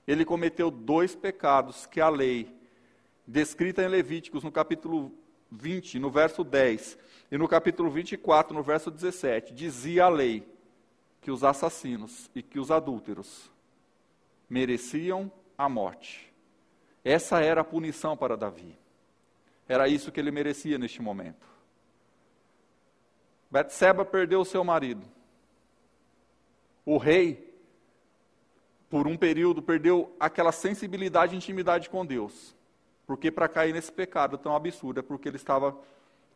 Ele 0.06 0.24
cometeu 0.24 0.70
dois 0.70 1.14
pecados 1.14 1.86
que 1.86 2.00
a 2.00 2.08
lei, 2.08 2.52
descrita 3.26 3.82
em 3.82 3.88
Levíticos, 3.88 4.42
no 4.42 4.50
capítulo 4.50 5.12
20, 5.52 5.98
no 5.98 6.10
verso 6.10 6.42
10, 6.42 6.98
e 7.30 7.36
no 7.36 7.46
capítulo 7.46 7.90
24, 7.90 8.54
no 8.54 8.62
verso 8.62 8.90
17, 8.90 9.52
dizia 9.52 10.04
a 10.04 10.08
lei 10.08 10.46
que 11.20 11.30
os 11.30 11.44
assassinos 11.44 12.30
e 12.34 12.42
que 12.42 12.58
os 12.58 12.70
adúlteros 12.70 13.50
mereciam 14.48 15.30
a 15.56 15.68
morte. 15.68 16.32
Essa 17.04 17.40
era 17.40 17.60
a 17.60 17.64
punição 17.64 18.16
para 18.16 18.36
Davi. 18.36 18.78
Era 19.68 19.88
isso 19.88 20.10
que 20.10 20.18
ele 20.18 20.30
merecia 20.30 20.78
neste 20.78 21.02
momento. 21.02 21.46
Betseba 23.50 24.04
perdeu 24.04 24.44
seu 24.44 24.64
marido. 24.64 25.06
O 26.84 26.96
rei, 26.96 27.54
por 28.88 29.06
um 29.06 29.16
período, 29.16 29.62
perdeu 29.62 30.14
aquela 30.18 30.52
sensibilidade 30.52 31.34
e 31.34 31.36
intimidade 31.36 31.90
com 31.90 32.04
Deus. 32.04 32.54
Porque 33.12 33.30
para 33.30 33.46
cair 33.46 33.74
nesse 33.74 33.92
pecado 33.92 34.38
tão 34.38 34.56
absurdo 34.56 35.00
é 35.00 35.02
porque 35.02 35.28
ele 35.28 35.36
estava 35.36 35.76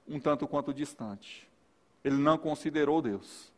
um 0.06 0.20
tanto 0.20 0.46
quanto 0.46 0.74
distante. 0.74 1.48
Ele 2.04 2.18
não 2.18 2.36
considerou 2.36 3.00
Deus. 3.00 3.50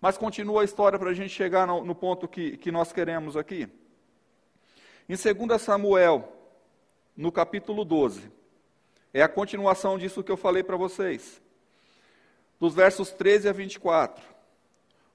Mas 0.00 0.18
continua 0.18 0.62
a 0.62 0.64
história 0.64 0.98
para 0.98 1.10
a 1.10 1.14
gente 1.14 1.30
chegar 1.30 1.68
no, 1.68 1.84
no 1.84 1.94
ponto 1.94 2.26
que, 2.26 2.56
que 2.56 2.72
nós 2.72 2.92
queremos 2.92 3.36
aqui. 3.36 3.68
Em 5.08 5.14
2 5.14 5.62
Samuel, 5.62 6.32
no 7.16 7.30
capítulo 7.30 7.84
12, 7.84 8.28
é 9.14 9.22
a 9.22 9.28
continuação 9.28 9.96
disso 9.96 10.24
que 10.24 10.32
eu 10.32 10.36
falei 10.36 10.64
para 10.64 10.76
vocês. 10.76 11.40
Dos 12.58 12.74
versos 12.74 13.12
13 13.12 13.50
a 13.50 13.52
24. 13.52 14.20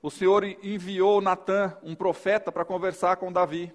O 0.02 0.10
Senhor 0.10 0.46
enviou 0.46 1.20
Natã, 1.20 1.76
um 1.84 1.94
profeta, 1.94 2.54
para 2.54 2.64
conversar 2.64 3.18
com 3.18 3.34
Davi 3.34 3.70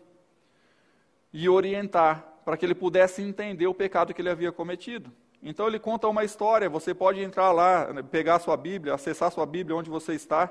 e 1.34 1.50
orientar, 1.50 2.37
para 2.48 2.56
que 2.56 2.64
ele 2.64 2.74
pudesse 2.74 3.20
entender 3.20 3.66
o 3.66 3.74
pecado 3.74 4.14
que 4.14 4.22
ele 4.22 4.30
havia 4.30 4.50
cometido. 4.50 5.12
Então 5.42 5.66
ele 5.66 5.78
conta 5.78 6.08
uma 6.08 6.24
história, 6.24 6.66
você 6.66 6.94
pode 6.94 7.20
entrar 7.20 7.52
lá, 7.52 7.92
né, 7.92 8.02
pegar 8.02 8.38
sua 8.38 8.56
Bíblia, 8.56 8.94
acessar 8.94 9.30
sua 9.30 9.44
Bíblia 9.44 9.76
onde 9.76 9.90
você 9.90 10.14
está, 10.14 10.50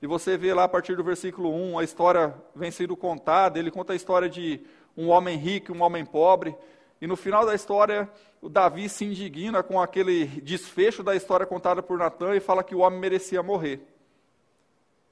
e 0.00 0.06
você 0.06 0.36
vê 0.36 0.54
lá 0.54 0.62
a 0.62 0.68
partir 0.68 0.94
do 0.94 1.02
versículo 1.02 1.52
1, 1.52 1.80
a 1.80 1.82
história 1.82 2.32
vem 2.54 2.70
sendo 2.70 2.96
contada, 2.96 3.58
ele 3.58 3.72
conta 3.72 3.92
a 3.92 3.96
história 3.96 4.28
de 4.28 4.60
um 4.96 5.08
homem 5.08 5.36
rico 5.36 5.72
e 5.72 5.76
um 5.76 5.82
homem 5.82 6.04
pobre, 6.04 6.54
e 7.00 7.08
no 7.08 7.16
final 7.16 7.44
da 7.44 7.56
história, 7.56 8.08
o 8.40 8.48
Davi 8.48 8.88
se 8.88 9.04
indigna 9.04 9.64
com 9.64 9.80
aquele 9.80 10.26
desfecho 10.26 11.02
da 11.02 11.16
história 11.16 11.44
contada 11.44 11.82
por 11.82 11.98
Natan 11.98 12.36
e 12.36 12.40
fala 12.40 12.62
que 12.62 12.76
o 12.76 12.78
homem 12.78 13.00
merecia 13.00 13.42
morrer. 13.42 13.80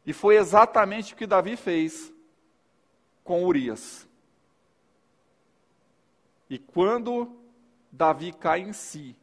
E 0.07 0.13
foi 0.13 0.37
exatamente 0.37 1.13
o 1.13 1.17
que 1.17 1.27
Davi 1.27 1.57
fez 1.57 2.13
com 3.25 3.45
Urias. 3.45 4.09
E 6.51 6.59
quando 6.59 7.39
Davi 7.93 8.33
cai 8.33 8.61
em 8.61 8.73
si, 8.73 9.17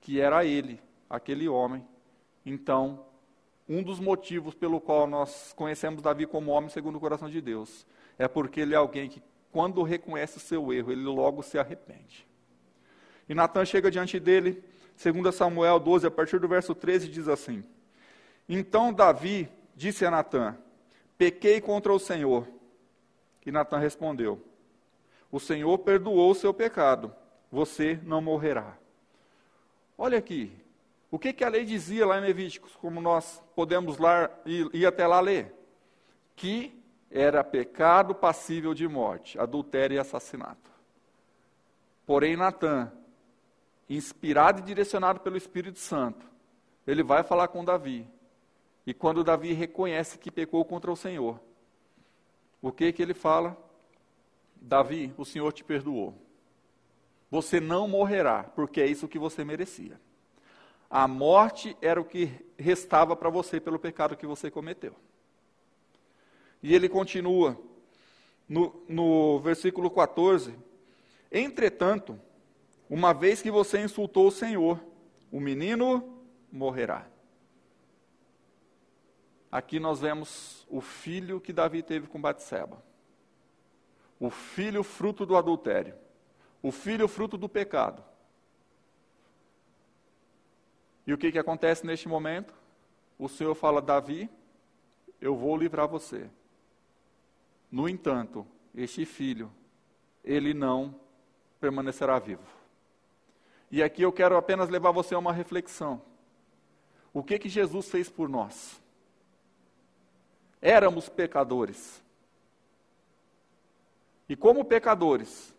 que 0.00 0.20
era 0.20 0.44
ele, 0.44 0.80
aquele 1.08 1.48
homem. 1.48 1.86
Então, 2.44 3.06
um 3.68 3.82
dos 3.82 4.00
motivos 4.00 4.52
pelo 4.52 4.80
qual 4.80 5.06
nós 5.06 5.52
conhecemos 5.54 6.02
Davi 6.02 6.26
como 6.26 6.50
homem 6.50 6.68
segundo 6.68 6.96
o 6.96 7.00
coração 7.00 7.30
de 7.30 7.40
Deus 7.40 7.86
é 8.18 8.26
porque 8.26 8.60
ele 8.60 8.74
é 8.74 8.76
alguém 8.76 9.08
que, 9.08 9.22
quando 9.52 9.82
reconhece 9.82 10.38
o 10.38 10.40
seu 10.40 10.72
erro, 10.72 10.90
ele 10.90 11.04
logo 11.04 11.42
se 11.42 11.58
arrepende. 11.58 12.26
E 13.28 13.34
Natan 13.34 13.64
chega 13.64 13.90
diante 13.90 14.18
dele, 14.18 14.62
segundo 14.96 15.30
Samuel 15.30 15.78
12, 15.78 16.06
a 16.06 16.10
partir 16.10 16.40
do 16.40 16.48
verso 16.48 16.74
13, 16.74 17.08
diz 17.08 17.28
assim: 17.28 17.64
Então 18.48 18.92
Davi 18.92 19.48
disse 19.74 20.04
a 20.04 20.10
Natan: 20.10 20.56
Pequei 21.16 21.60
contra 21.60 21.92
o 21.92 21.98
Senhor. 21.98 22.46
E 23.44 23.52
Natan 23.52 23.78
respondeu: 23.78 24.42
O 25.30 25.40
Senhor 25.40 25.78
perdoou 25.78 26.30
o 26.30 26.34
seu 26.34 26.54
pecado 26.54 27.12
você 27.50 27.98
não 28.02 28.20
morrerá. 28.20 28.76
Olha 29.96 30.18
aqui, 30.18 30.52
o 31.10 31.18
que, 31.18 31.32
que 31.32 31.44
a 31.44 31.48
lei 31.48 31.64
dizia 31.64 32.06
lá 32.06 32.18
em 32.18 32.22
Levíticos, 32.22 32.76
como 32.76 33.00
nós 33.00 33.42
podemos 33.54 33.98
lá, 33.98 34.30
ir, 34.44 34.68
ir 34.74 34.86
até 34.86 35.06
lá 35.06 35.20
ler? 35.20 35.54
Que 36.34 36.78
era 37.10 37.42
pecado 37.42 38.14
passível 38.14 38.74
de 38.74 38.86
morte, 38.86 39.38
adultério 39.38 39.94
e 39.94 39.98
assassinato. 39.98 40.70
Porém, 42.04 42.36
Natan, 42.36 42.92
inspirado 43.88 44.60
e 44.60 44.62
direcionado 44.62 45.20
pelo 45.20 45.36
Espírito 45.36 45.78
Santo, 45.78 46.26
ele 46.86 47.02
vai 47.02 47.22
falar 47.22 47.48
com 47.48 47.64
Davi. 47.64 48.06
E 48.86 48.92
quando 48.92 49.24
Davi 49.24 49.52
reconhece 49.52 50.18
que 50.18 50.30
pecou 50.30 50.64
contra 50.64 50.92
o 50.92 50.96
Senhor, 50.96 51.40
o 52.60 52.70
que 52.70 52.92
que 52.92 53.02
ele 53.02 53.14
fala? 53.14 53.56
Davi, 54.66 55.14
o 55.16 55.24
Senhor 55.24 55.52
te 55.52 55.62
perdoou. 55.62 56.12
Você 57.30 57.60
não 57.60 57.86
morrerá, 57.86 58.42
porque 58.42 58.80
é 58.80 58.86
isso 58.86 59.06
que 59.06 59.18
você 59.18 59.44
merecia. 59.44 60.00
A 60.90 61.06
morte 61.06 61.76
era 61.80 62.00
o 62.00 62.04
que 62.04 62.32
restava 62.58 63.14
para 63.14 63.30
você 63.30 63.60
pelo 63.60 63.78
pecado 63.78 64.16
que 64.16 64.26
você 64.26 64.50
cometeu. 64.50 64.94
E 66.60 66.74
ele 66.74 66.88
continua 66.88 67.56
no, 68.48 68.82
no 68.88 69.38
versículo 69.38 69.88
14: 69.88 70.56
Entretanto, 71.30 72.18
uma 72.90 73.14
vez 73.14 73.40
que 73.40 73.52
você 73.52 73.80
insultou 73.80 74.26
o 74.26 74.32
Senhor, 74.32 74.80
o 75.30 75.38
menino 75.38 76.20
morrerá. 76.50 77.06
Aqui 79.50 79.78
nós 79.78 80.00
vemos 80.00 80.66
o 80.68 80.80
filho 80.80 81.40
que 81.40 81.52
Davi 81.52 81.84
teve 81.84 82.08
com 82.08 82.20
Batseba. 82.20 82.82
O 84.18 84.30
filho 84.30 84.82
fruto 84.82 85.26
do 85.26 85.36
adultério 85.36 85.94
o 86.66 86.72
filho 86.72 87.06
fruto 87.06 87.38
do 87.38 87.48
pecado. 87.48 88.02
E 91.06 91.12
o 91.12 91.18
que, 91.18 91.30
que 91.30 91.38
acontece 91.38 91.86
neste 91.86 92.08
momento? 92.08 92.52
O 93.16 93.28
Senhor 93.28 93.54
fala, 93.54 93.80
Davi, 93.80 94.28
eu 95.20 95.36
vou 95.36 95.56
livrar 95.56 95.86
você. 95.86 96.28
No 97.70 97.88
entanto, 97.88 98.44
este 98.74 99.04
filho, 99.04 99.48
ele 100.24 100.52
não 100.52 100.92
permanecerá 101.60 102.18
vivo. 102.18 102.42
E 103.70 103.80
aqui 103.80 104.02
eu 104.02 104.12
quero 104.12 104.36
apenas 104.36 104.68
levar 104.68 104.90
você 104.90 105.14
a 105.14 105.18
uma 105.18 105.32
reflexão. 105.32 106.02
O 107.12 107.22
que 107.22 107.38
que 107.38 107.48
Jesus 107.48 107.88
fez 107.88 108.08
por 108.08 108.28
nós? 108.28 108.80
Éramos 110.60 111.08
pecadores. 111.08 112.02
E 114.28 114.34
como 114.34 114.64
pecadores, 114.64 115.54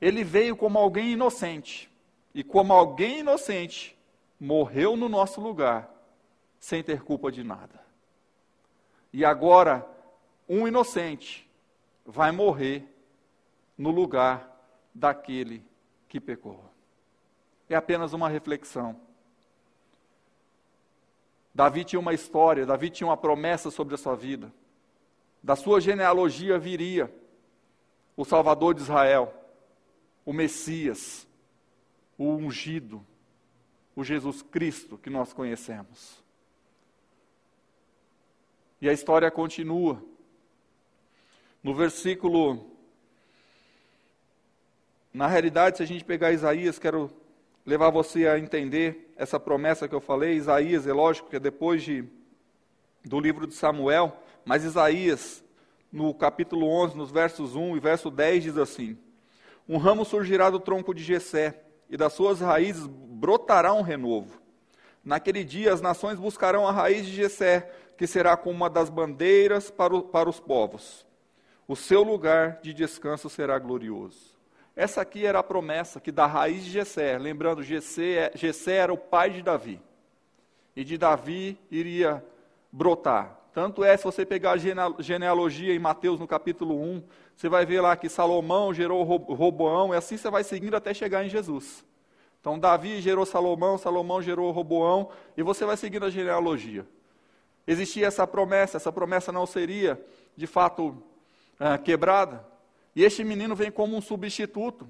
ele 0.00 0.24
veio 0.24 0.56
como 0.56 0.78
alguém 0.78 1.12
inocente. 1.12 1.90
E 2.34 2.42
como 2.42 2.72
alguém 2.72 3.20
inocente, 3.20 3.96
morreu 4.40 4.96
no 4.96 5.08
nosso 5.08 5.40
lugar, 5.40 5.88
sem 6.58 6.82
ter 6.82 7.02
culpa 7.02 7.30
de 7.30 7.44
nada. 7.44 7.80
E 9.12 9.24
agora, 9.24 9.86
um 10.48 10.66
inocente 10.66 11.48
vai 12.04 12.32
morrer 12.32 12.84
no 13.76 13.90
lugar 13.90 14.48
daquele 14.94 15.64
que 16.08 16.20
pecou. 16.20 16.64
É 17.68 17.76
apenas 17.76 18.12
uma 18.12 18.28
reflexão. 18.28 18.96
Davi 21.54 21.84
tinha 21.84 22.00
uma 22.00 22.14
história, 22.14 22.66
Davi 22.66 22.90
tinha 22.90 23.06
uma 23.06 23.16
promessa 23.16 23.70
sobre 23.70 23.94
a 23.94 23.98
sua 23.98 24.16
vida. 24.16 24.52
Da 25.42 25.54
sua 25.54 25.80
genealogia 25.80 26.58
viria 26.58 27.12
o 28.16 28.24
Salvador 28.24 28.74
de 28.74 28.82
Israel 28.82 29.42
o 30.24 30.32
Messias, 30.32 31.26
o 32.16 32.28
ungido, 32.30 33.04
o 33.94 34.04
Jesus 34.04 34.42
Cristo 34.42 34.96
que 34.96 35.10
nós 35.10 35.32
conhecemos. 35.32 36.22
E 38.80 38.88
a 38.88 38.92
história 38.92 39.30
continua. 39.30 40.02
No 41.62 41.74
versículo. 41.74 42.70
Na 45.12 45.26
realidade, 45.26 45.76
se 45.76 45.82
a 45.82 45.86
gente 45.86 46.04
pegar 46.04 46.32
Isaías, 46.32 46.78
quero 46.78 47.10
levar 47.66 47.90
você 47.90 48.26
a 48.26 48.38
entender 48.38 49.12
essa 49.16 49.38
promessa 49.38 49.86
que 49.86 49.94
eu 49.94 50.00
falei. 50.00 50.34
Isaías, 50.34 50.86
é 50.86 50.92
lógico 50.92 51.28
que 51.28 51.36
é 51.36 51.40
depois 51.40 51.82
de, 51.82 52.04
do 53.04 53.20
livro 53.20 53.46
de 53.46 53.54
Samuel, 53.54 54.16
mas 54.44 54.64
Isaías, 54.64 55.44
no 55.92 56.14
capítulo 56.14 56.66
11, 56.66 56.96
nos 56.96 57.10
versos 57.10 57.54
1 57.54 57.76
e 57.76 57.80
verso 57.80 58.10
10, 58.10 58.44
diz 58.44 58.56
assim: 58.56 58.96
Um 59.68 59.76
ramo 59.76 60.04
surgirá 60.04 60.48
do 60.48 60.58
tronco 60.58 60.94
de 60.94 61.04
Jessé, 61.04 61.62
e 61.90 61.96
das 61.96 62.14
suas 62.14 62.40
raízes 62.40 62.86
brotará 62.86 63.74
um 63.74 63.82
renovo. 63.82 64.40
Naquele 65.04 65.44
dia 65.44 65.72
as 65.72 65.82
nações 65.82 66.18
buscarão 66.18 66.66
a 66.66 66.72
raiz 66.72 67.04
de 67.04 67.12
Jessé, 67.12 67.70
que 67.98 68.06
será 68.06 68.36
como 68.36 68.56
uma 68.56 68.70
das 68.70 68.88
bandeiras 68.88 69.70
para, 69.70 69.94
o, 69.94 70.02
para 70.02 70.30
os 70.30 70.40
povos. 70.40 71.06
O 71.68 71.76
seu 71.76 72.02
lugar 72.02 72.60
de 72.62 72.72
descanso 72.72 73.28
será 73.28 73.58
glorioso. 73.58 74.32
Essa 74.74 75.02
aqui 75.02 75.26
era 75.26 75.40
a 75.40 75.42
promessa 75.42 76.00
que 76.00 76.10
da 76.10 76.26
raiz 76.26 76.64
de 76.64 76.70
Jessé, 76.70 77.18
lembrando, 77.18 77.62
Jessé, 77.62 78.32
Jessé 78.34 78.76
era 78.76 78.92
o 78.92 78.96
pai 78.96 79.30
de 79.30 79.42
Davi. 79.42 79.80
E 80.74 80.82
de 80.82 80.96
Davi 80.96 81.58
iria 81.70 82.24
brotar. 82.70 83.41
Tanto 83.52 83.84
é, 83.84 83.96
se 83.96 84.04
você 84.04 84.24
pegar 84.24 84.52
a 84.52 85.02
genealogia 85.02 85.74
em 85.74 85.78
Mateus 85.78 86.18
no 86.18 86.26
capítulo 86.26 86.80
1, 86.80 87.02
você 87.36 87.48
vai 87.48 87.66
ver 87.66 87.82
lá 87.82 87.94
que 87.96 88.08
Salomão 88.08 88.72
gerou 88.72 89.02
Roboão, 89.02 89.92
e 89.92 89.96
assim 89.96 90.16
você 90.16 90.30
vai 90.30 90.42
seguindo 90.42 90.74
até 90.74 90.94
chegar 90.94 91.24
em 91.24 91.28
Jesus. 91.28 91.84
Então, 92.40 92.58
Davi 92.58 93.00
gerou 93.00 93.26
Salomão, 93.26 93.76
Salomão 93.76 94.22
gerou 94.22 94.50
Roboão, 94.50 95.10
e 95.36 95.42
você 95.42 95.66
vai 95.66 95.76
seguindo 95.76 96.06
a 96.06 96.10
genealogia. 96.10 96.86
Existia 97.66 98.06
essa 98.06 98.26
promessa, 98.26 98.78
essa 98.78 98.90
promessa 98.90 99.30
não 99.30 99.46
seria, 99.46 100.02
de 100.34 100.46
fato, 100.46 101.02
é, 101.60 101.76
quebrada. 101.76 102.44
E 102.96 103.04
este 103.04 103.22
menino 103.22 103.54
vem 103.54 103.70
como 103.70 103.96
um 103.96 104.00
substituto. 104.00 104.88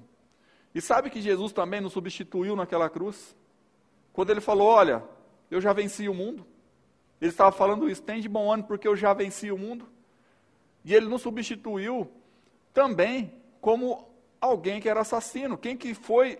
E 0.73 0.81
sabe 0.81 1.09
que 1.09 1.21
Jesus 1.21 1.51
também 1.51 1.81
nos 1.81 1.93
substituiu 1.93 2.55
naquela 2.55 2.89
cruz? 2.89 3.35
Quando 4.11 4.31
ele 4.31 4.41
falou: 4.41 4.67
Olha, 4.67 5.03
eu 5.51 5.61
já 5.61 5.71
venci 5.73 6.09
o 6.09 6.13
mundo. 6.13 6.45
Ele 7.23 7.29
estava 7.29 7.53
falando 7.53 7.89
isso, 7.89 8.01
tem 8.01 8.19
de 8.19 8.27
bom 8.27 8.51
ânimo 8.51 8.67
porque 8.67 8.85
eu 8.85 8.97
já 8.97 9.13
venci 9.13 9.49
o 9.49 9.57
mundo. 9.57 9.87
E 10.83 10.93
ele 10.93 11.05
nos 11.05 11.21
substituiu 11.21 12.11
também 12.73 13.33
como 13.61 14.09
alguém 14.41 14.81
que 14.81 14.89
era 14.89 14.99
assassino, 14.99 15.57
quem 15.57 15.77
que 15.77 15.93
foi, 15.93 16.37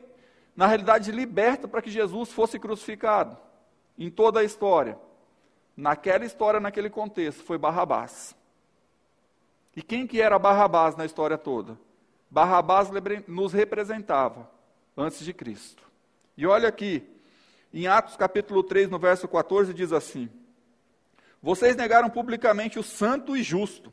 na 0.54 0.68
realidade, 0.68 1.10
liberto 1.10 1.70
para 1.70 1.82
que 1.82 1.90
Jesus 1.90 2.34
fosse 2.34 2.60
crucificado. 2.60 3.38
Em 3.98 4.10
toda 4.10 4.42
a 4.42 4.44
história. 4.44 5.00
Naquela 5.74 6.26
história, 6.26 6.60
naquele 6.60 6.90
contexto, 6.90 7.44
foi 7.44 7.58
Barrabás. 7.58 8.36
E 9.78 9.82
quem 9.82 10.06
que 10.06 10.20
era 10.20 10.38
Barrabás 10.38 10.98
na 10.98 11.06
história 11.06 11.38
toda? 11.38 11.80
Barrabás 12.30 12.90
nos 13.26 13.54
representava 13.54 14.52
antes 14.98 15.24
de 15.24 15.34
Cristo. 15.34 15.82
E 16.36 16.46
olha 16.46 16.68
aqui, 16.68 17.10
em 17.74 17.88
Atos 17.88 18.18
capítulo 18.18 18.62
3, 18.64 18.90
no 18.90 19.00
verso 19.00 19.30
14, 19.30 19.74
diz 19.74 19.94
assim: 19.94 20.30
Vocês 21.44 21.76
negaram 21.76 22.10
publicamente 22.10 22.80
o 22.80 22.84
santo 22.84 23.36
e 23.36 23.44
justo 23.44 23.92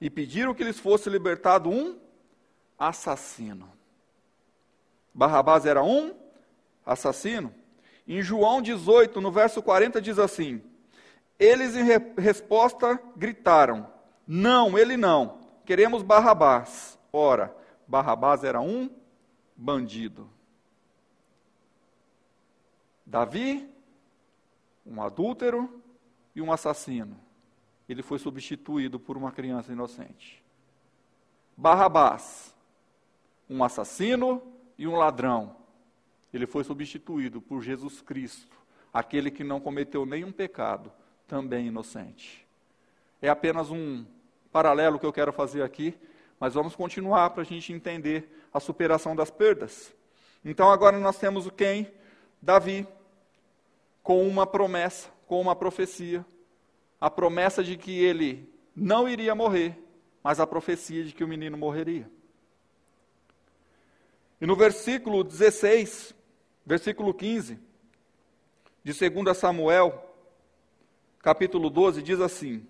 e 0.00 0.08
pediram 0.08 0.54
que 0.54 0.62
lhes 0.62 0.78
fosse 0.78 1.10
libertado 1.10 1.68
um 1.68 1.98
assassino. 2.78 3.68
Barrabás 5.12 5.66
era 5.66 5.82
um 5.82 6.14
assassino. 6.86 7.52
Em 8.06 8.22
João 8.22 8.62
18, 8.62 9.20
no 9.20 9.32
verso 9.32 9.60
40, 9.60 10.00
diz 10.00 10.16
assim: 10.16 10.62
Eles 11.36 11.74
em 11.74 11.82
re 11.82 11.98
resposta 12.16 13.02
gritaram: 13.16 13.92
não, 14.24 14.78
ele 14.78 14.96
não. 14.96 15.40
Queremos 15.66 16.04
Barrabás. 16.04 16.96
Ora, 17.12 17.52
Barrabás 17.84 18.44
era 18.44 18.60
um 18.60 18.88
bandido. 19.56 20.30
Davi, 23.04 23.68
um 24.86 25.02
adúltero 25.02 25.79
e 26.40 26.42
um 26.42 26.50
assassino. 26.50 27.16
Ele 27.88 28.02
foi 28.02 28.18
substituído 28.18 28.98
por 28.98 29.16
uma 29.16 29.30
criança 29.30 29.72
inocente. 29.72 30.42
Barrabás, 31.56 32.54
um 33.48 33.62
assassino 33.62 34.42
e 34.78 34.86
um 34.88 34.96
ladrão. 34.96 35.54
Ele 36.32 36.46
foi 36.46 36.64
substituído 36.64 37.40
por 37.40 37.62
Jesus 37.62 38.00
Cristo, 38.00 38.56
aquele 38.92 39.30
que 39.30 39.44
não 39.44 39.60
cometeu 39.60 40.06
nenhum 40.06 40.32
pecado, 40.32 40.90
também 41.26 41.66
inocente. 41.66 42.46
É 43.20 43.28
apenas 43.28 43.70
um 43.70 44.06
paralelo 44.50 44.98
que 44.98 45.04
eu 45.04 45.12
quero 45.12 45.32
fazer 45.32 45.62
aqui, 45.62 45.94
mas 46.38 46.54
vamos 46.54 46.74
continuar 46.74 47.30
para 47.30 47.42
a 47.42 47.46
gente 47.46 47.72
entender 47.72 48.48
a 48.52 48.58
superação 48.58 49.14
das 49.14 49.30
perdas. 49.30 49.92
Então 50.44 50.70
agora 50.70 50.98
nós 50.98 51.18
temos 51.18 51.46
o 51.46 51.50
quem? 51.50 51.92
Davi, 52.40 52.86
com 54.02 54.26
uma 54.26 54.46
promessa, 54.46 55.10
com 55.30 55.40
uma 55.40 55.54
profecia. 55.54 56.26
A 57.00 57.08
promessa 57.08 57.62
de 57.62 57.76
que 57.76 58.02
ele 58.02 58.52
não 58.74 59.08
iria 59.08 59.32
morrer, 59.32 59.78
mas 60.24 60.40
a 60.40 60.46
profecia 60.46 61.04
de 61.04 61.14
que 61.14 61.22
o 61.22 61.28
menino 61.28 61.56
morreria. 61.56 62.10
E 64.40 64.44
no 64.44 64.56
versículo 64.56 65.22
16, 65.22 66.12
versículo 66.66 67.14
15, 67.14 67.60
de 68.82 69.08
2 69.08 69.38
Samuel, 69.38 70.04
capítulo 71.20 71.70
12, 71.70 72.02
diz 72.02 72.20
assim: 72.20 72.66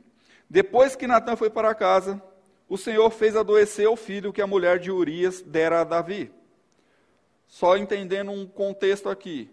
depois 0.50 0.94
que 0.94 1.06
Natan 1.06 1.36
foi 1.36 1.48
para 1.48 1.74
casa, 1.74 2.22
o 2.68 2.76
Senhor 2.76 3.08
fez 3.10 3.36
adoecer 3.36 3.88
o 3.88 3.96
filho 3.96 4.34
que 4.34 4.42
a 4.42 4.46
mulher 4.46 4.78
de 4.78 4.90
Urias 4.90 5.40
dera 5.40 5.80
a 5.80 5.84
Davi. 5.84 6.30
Só 7.48 7.78
entendendo 7.78 8.30
um 8.30 8.46
contexto 8.46 9.08
aqui. 9.08 9.50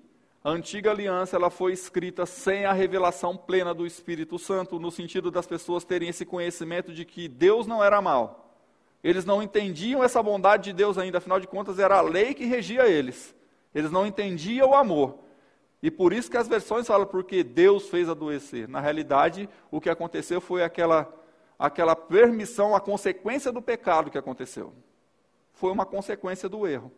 A 0.48 0.52
antiga 0.52 0.92
aliança 0.92 1.36
ela 1.36 1.50
foi 1.50 1.74
escrita 1.74 2.26
sem 2.26 2.64
a 2.64 2.72
revelação 2.72 3.36
plena 3.36 3.74
do 3.74 3.86
Espírito 3.86 4.40
Santo, 4.40 4.80
no 4.80 4.90
sentido 4.90 5.30
das 5.30 5.46
pessoas 5.46 5.84
terem 5.84 6.08
esse 6.08 6.26
conhecimento 6.26 6.94
de 6.94 7.04
que 7.04 7.28
Deus 7.28 7.68
não 7.68 7.84
era 7.84 8.02
mal. 8.02 8.58
Eles 9.04 9.26
não 9.26 9.44
entendiam 9.44 10.02
essa 10.02 10.24
bondade 10.24 10.64
de 10.64 10.72
Deus 10.72 10.98
ainda, 10.98 11.18
afinal 11.18 11.38
de 11.42 11.48
contas 11.48 11.80
era 11.80 11.98
a 11.98 12.02
lei 12.02 12.34
que 12.34 12.46
regia 12.46 12.88
eles. 12.88 13.36
Eles 13.76 13.92
não 13.92 14.08
entendiam 14.08 14.70
o 14.70 14.74
amor. 14.74 15.20
E 15.84 15.92
por 15.92 16.14
isso 16.14 16.32
que 16.32 16.38
as 16.38 16.48
versões 16.48 16.88
falam 16.88 17.06
porque 17.06 17.44
Deus 17.44 17.90
fez 17.90 18.08
adoecer. 18.08 18.70
Na 18.70 18.80
realidade, 18.80 19.50
o 19.70 19.82
que 19.82 19.90
aconteceu 19.90 20.40
foi 20.40 20.64
aquela, 20.64 21.14
aquela 21.60 21.94
permissão, 21.94 22.74
a 22.74 22.80
consequência 22.80 23.52
do 23.52 23.62
pecado 23.62 24.10
que 24.10 24.18
aconteceu. 24.18 24.74
Foi 25.52 25.74
uma 25.74 25.86
consequência 25.86 26.48
do 26.48 26.66
erro. 26.66 26.90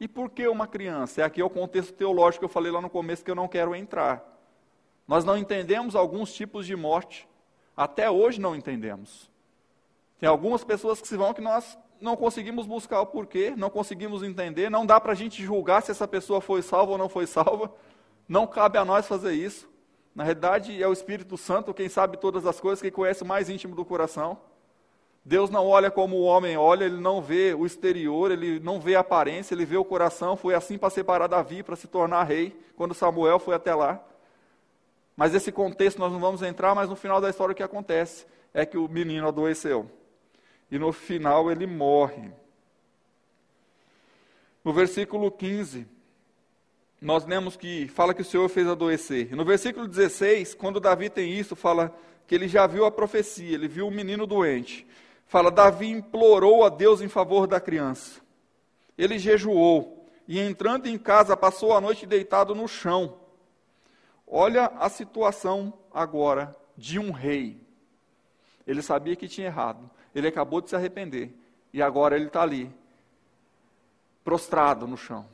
E 0.00 0.06
por 0.06 0.30
que 0.30 0.46
uma 0.46 0.66
criança? 0.66 1.22
É 1.22 1.24
aqui 1.24 1.42
o 1.42 1.50
contexto 1.50 1.92
teológico 1.92 2.40
que 2.40 2.44
eu 2.44 2.48
falei 2.48 2.70
lá 2.70 2.80
no 2.80 2.90
começo 2.90 3.24
que 3.24 3.30
eu 3.30 3.34
não 3.34 3.48
quero 3.48 3.74
entrar. 3.74 4.24
Nós 5.06 5.24
não 5.24 5.36
entendemos 5.36 5.96
alguns 5.96 6.32
tipos 6.32 6.66
de 6.66 6.76
morte. 6.76 7.28
Até 7.76 8.10
hoje 8.10 8.40
não 8.40 8.54
entendemos. 8.54 9.30
Tem 10.18 10.28
algumas 10.28 10.62
pessoas 10.62 11.00
que 11.00 11.08
se 11.08 11.16
vão 11.16 11.32
que 11.32 11.40
nós 11.40 11.78
não 12.00 12.16
conseguimos 12.16 12.66
buscar 12.66 13.00
o 13.00 13.06
porquê, 13.06 13.54
não 13.56 13.70
conseguimos 13.70 14.22
entender, 14.22 14.70
não 14.70 14.86
dá 14.86 15.00
para 15.00 15.12
a 15.12 15.16
gente 15.16 15.42
julgar 15.42 15.82
se 15.82 15.90
essa 15.90 16.06
pessoa 16.06 16.40
foi 16.40 16.62
salva 16.62 16.92
ou 16.92 16.98
não 16.98 17.08
foi 17.08 17.26
salva. 17.26 17.72
Não 18.28 18.46
cabe 18.46 18.78
a 18.78 18.84
nós 18.84 19.06
fazer 19.06 19.32
isso. 19.32 19.68
Na 20.14 20.24
realidade, 20.24 20.82
é 20.82 20.86
o 20.86 20.92
Espírito 20.92 21.36
Santo 21.36 21.72
quem 21.72 21.88
sabe 21.88 22.16
todas 22.16 22.46
as 22.46 22.60
coisas, 22.60 22.82
quem 22.82 22.90
conhece 22.90 23.22
o 23.22 23.26
mais 23.26 23.48
íntimo 23.48 23.74
do 23.74 23.84
coração. 23.84 24.38
Deus 25.28 25.50
não 25.50 25.66
olha 25.66 25.90
como 25.90 26.16
o 26.16 26.22
homem 26.22 26.56
olha, 26.56 26.86
ele 26.86 26.96
não 26.96 27.20
vê 27.20 27.52
o 27.52 27.66
exterior, 27.66 28.30
ele 28.30 28.58
não 28.60 28.80
vê 28.80 28.96
a 28.96 29.00
aparência, 29.00 29.54
ele 29.54 29.66
vê 29.66 29.76
o 29.76 29.84
coração. 29.84 30.38
Foi 30.38 30.54
assim 30.54 30.78
para 30.78 30.88
separar 30.88 31.26
Davi, 31.26 31.62
para 31.62 31.76
se 31.76 31.86
tornar 31.86 32.24
rei, 32.24 32.58
quando 32.74 32.94
Samuel 32.94 33.38
foi 33.38 33.54
até 33.54 33.74
lá. 33.74 34.02
Mas 35.14 35.34
esse 35.34 35.52
contexto 35.52 35.98
nós 35.98 36.10
não 36.10 36.18
vamos 36.18 36.40
entrar, 36.40 36.74
mas 36.74 36.88
no 36.88 36.96
final 36.96 37.20
da 37.20 37.28
história 37.28 37.52
o 37.52 37.54
que 37.54 37.62
acontece 37.62 38.24
é 38.54 38.64
que 38.64 38.78
o 38.78 38.88
menino 38.88 39.28
adoeceu. 39.28 39.90
E 40.70 40.78
no 40.78 40.92
final 40.92 41.52
ele 41.52 41.66
morre. 41.66 42.30
No 44.64 44.72
versículo 44.72 45.30
15, 45.30 45.86
nós 47.02 47.26
lemos 47.26 47.54
que 47.54 47.86
fala 47.88 48.14
que 48.14 48.22
o 48.22 48.24
Senhor 48.24 48.48
fez 48.48 48.66
adoecer. 48.66 49.30
E 49.30 49.36
no 49.36 49.44
versículo 49.44 49.86
16, 49.86 50.54
quando 50.54 50.80
Davi 50.80 51.10
tem 51.10 51.30
isso, 51.38 51.54
fala 51.54 51.94
que 52.26 52.34
ele 52.34 52.48
já 52.48 52.66
viu 52.66 52.86
a 52.86 52.90
profecia, 52.90 53.52
ele 53.52 53.68
viu 53.68 53.88
o 53.88 53.90
menino 53.90 54.26
doente. 54.26 54.86
Fala, 55.28 55.50
Davi 55.50 55.90
implorou 55.90 56.64
a 56.64 56.70
Deus 56.70 57.02
em 57.02 57.08
favor 57.08 57.46
da 57.46 57.60
criança. 57.60 58.20
Ele 58.96 59.18
jejuou 59.18 60.06
e 60.26 60.40
entrando 60.40 60.86
em 60.86 60.98
casa 60.98 61.36
passou 61.36 61.74
a 61.74 61.80
noite 61.80 62.06
deitado 62.06 62.54
no 62.54 62.66
chão. 62.66 63.18
Olha 64.26 64.72
a 64.78 64.88
situação 64.88 65.72
agora 65.92 66.56
de 66.76 66.98
um 66.98 67.10
rei. 67.10 67.60
Ele 68.66 68.80
sabia 68.80 69.14
que 69.14 69.28
tinha 69.28 69.48
errado. 69.48 69.90
Ele 70.14 70.28
acabou 70.28 70.62
de 70.62 70.70
se 70.70 70.76
arrepender. 70.76 71.34
E 71.74 71.82
agora 71.82 72.16
ele 72.16 72.28
está 72.28 72.40
ali, 72.40 72.74
prostrado 74.24 74.86
no 74.86 74.96
chão 74.96 75.26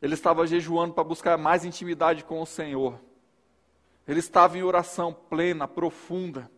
Ele 0.00 0.14
estava 0.14 0.46
jejuando 0.46 0.94
para 0.94 1.02
buscar 1.02 1.36
mais 1.36 1.64
intimidade 1.64 2.22
com 2.22 2.40
o 2.40 2.46
Senhor. 2.46 3.00
Ele 4.06 4.20
estava 4.20 4.56
em 4.56 4.62
oração 4.62 5.12
plena, 5.12 5.66
profunda. 5.66 6.48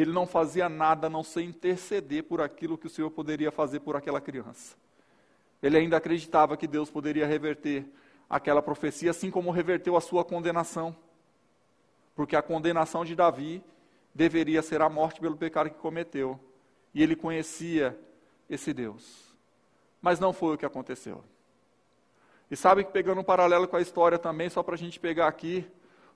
Ele 0.00 0.12
não 0.12 0.26
fazia 0.26 0.66
nada 0.66 1.08
a 1.08 1.10
não 1.10 1.22
ser 1.22 1.42
interceder 1.42 2.24
por 2.24 2.40
aquilo 2.40 2.78
que 2.78 2.86
o 2.86 2.90
Senhor 2.90 3.10
poderia 3.10 3.50
fazer 3.50 3.80
por 3.80 3.96
aquela 3.96 4.18
criança. 4.18 4.74
Ele 5.62 5.76
ainda 5.76 5.98
acreditava 5.98 6.56
que 6.56 6.66
Deus 6.66 6.90
poderia 6.90 7.26
reverter 7.26 7.84
aquela 8.28 8.62
profecia, 8.62 9.10
assim 9.10 9.30
como 9.30 9.50
reverteu 9.50 9.96
a 9.96 10.00
sua 10.00 10.24
condenação. 10.24 10.96
Porque 12.14 12.34
a 12.34 12.40
condenação 12.40 13.04
de 13.04 13.14
Davi 13.14 13.62
deveria 14.14 14.62
ser 14.62 14.80
a 14.80 14.88
morte 14.88 15.20
pelo 15.20 15.36
pecado 15.36 15.68
que 15.68 15.76
cometeu. 15.76 16.40
E 16.94 17.02
ele 17.02 17.14
conhecia 17.14 17.98
esse 18.48 18.72
Deus. 18.72 19.36
Mas 20.00 20.18
não 20.18 20.32
foi 20.32 20.54
o 20.54 20.58
que 20.58 20.64
aconteceu. 20.64 21.22
E 22.50 22.56
sabe 22.56 22.84
que 22.84 22.90
pegando 22.90 23.20
um 23.20 23.24
paralelo 23.24 23.68
com 23.68 23.76
a 23.76 23.82
história 23.82 24.18
também, 24.18 24.48
só 24.48 24.62
para 24.62 24.76
a 24.76 24.78
gente 24.78 24.98
pegar 24.98 25.28
aqui, 25.28 25.66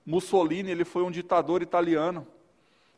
Mussolini, 0.03 0.71
ele 0.71 0.85
foi 0.85 1.03
um 1.03 1.11
ditador 1.11 1.61
italiano. 1.61 2.25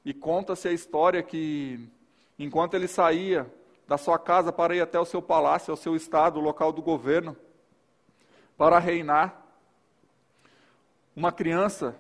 E 0.04 0.14
conta-se 0.14 0.68
a 0.68 0.72
história 0.72 1.22
que, 1.22 1.90
enquanto 2.38 2.74
ele 2.74 2.88
saía 2.88 3.52
da 3.88 3.98
sua 3.98 4.20
casa 4.20 4.52
para 4.52 4.76
ir 4.76 4.82
até 4.82 5.00
o 5.00 5.06
seu 5.06 5.22
palácio, 5.22 5.72
ao 5.72 5.78
seu 5.78 5.96
estado, 5.96 6.40
o 6.40 6.44
local 6.44 6.72
do 6.72 6.82
governo, 6.82 7.36
para 8.58 8.80
reinar, 8.80 9.46
uma 11.16 11.32
criança 11.32 11.96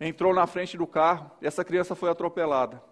entrou 0.00 0.34
na 0.34 0.46
frente 0.46 0.76
do 0.76 0.86
carro 0.86 1.30
e 1.40 1.46
essa 1.46 1.64
criança 1.64 1.94
foi 1.94 2.10
atropelada. 2.10 2.82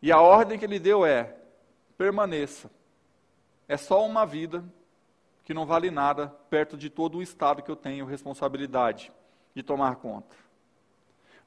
E 0.00 0.12
a 0.12 0.20
ordem 0.20 0.58
que 0.58 0.64
ele 0.64 0.78
deu 0.78 1.04
é: 1.04 1.36
permaneça. 1.96 2.70
É 3.66 3.76
só 3.76 4.04
uma 4.04 4.26
vida 4.26 4.64
que 5.44 5.54
não 5.54 5.66
vale 5.66 5.90
nada 5.90 6.28
perto 6.48 6.76
de 6.76 6.90
todo 6.90 7.18
o 7.18 7.22
Estado 7.22 7.62
que 7.62 7.70
eu 7.70 7.76
tenho 7.76 8.04
responsabilidade 8.04 9.12
de 9.54 9.62
tomar 9.62 9.96
conta. 9.96 10.34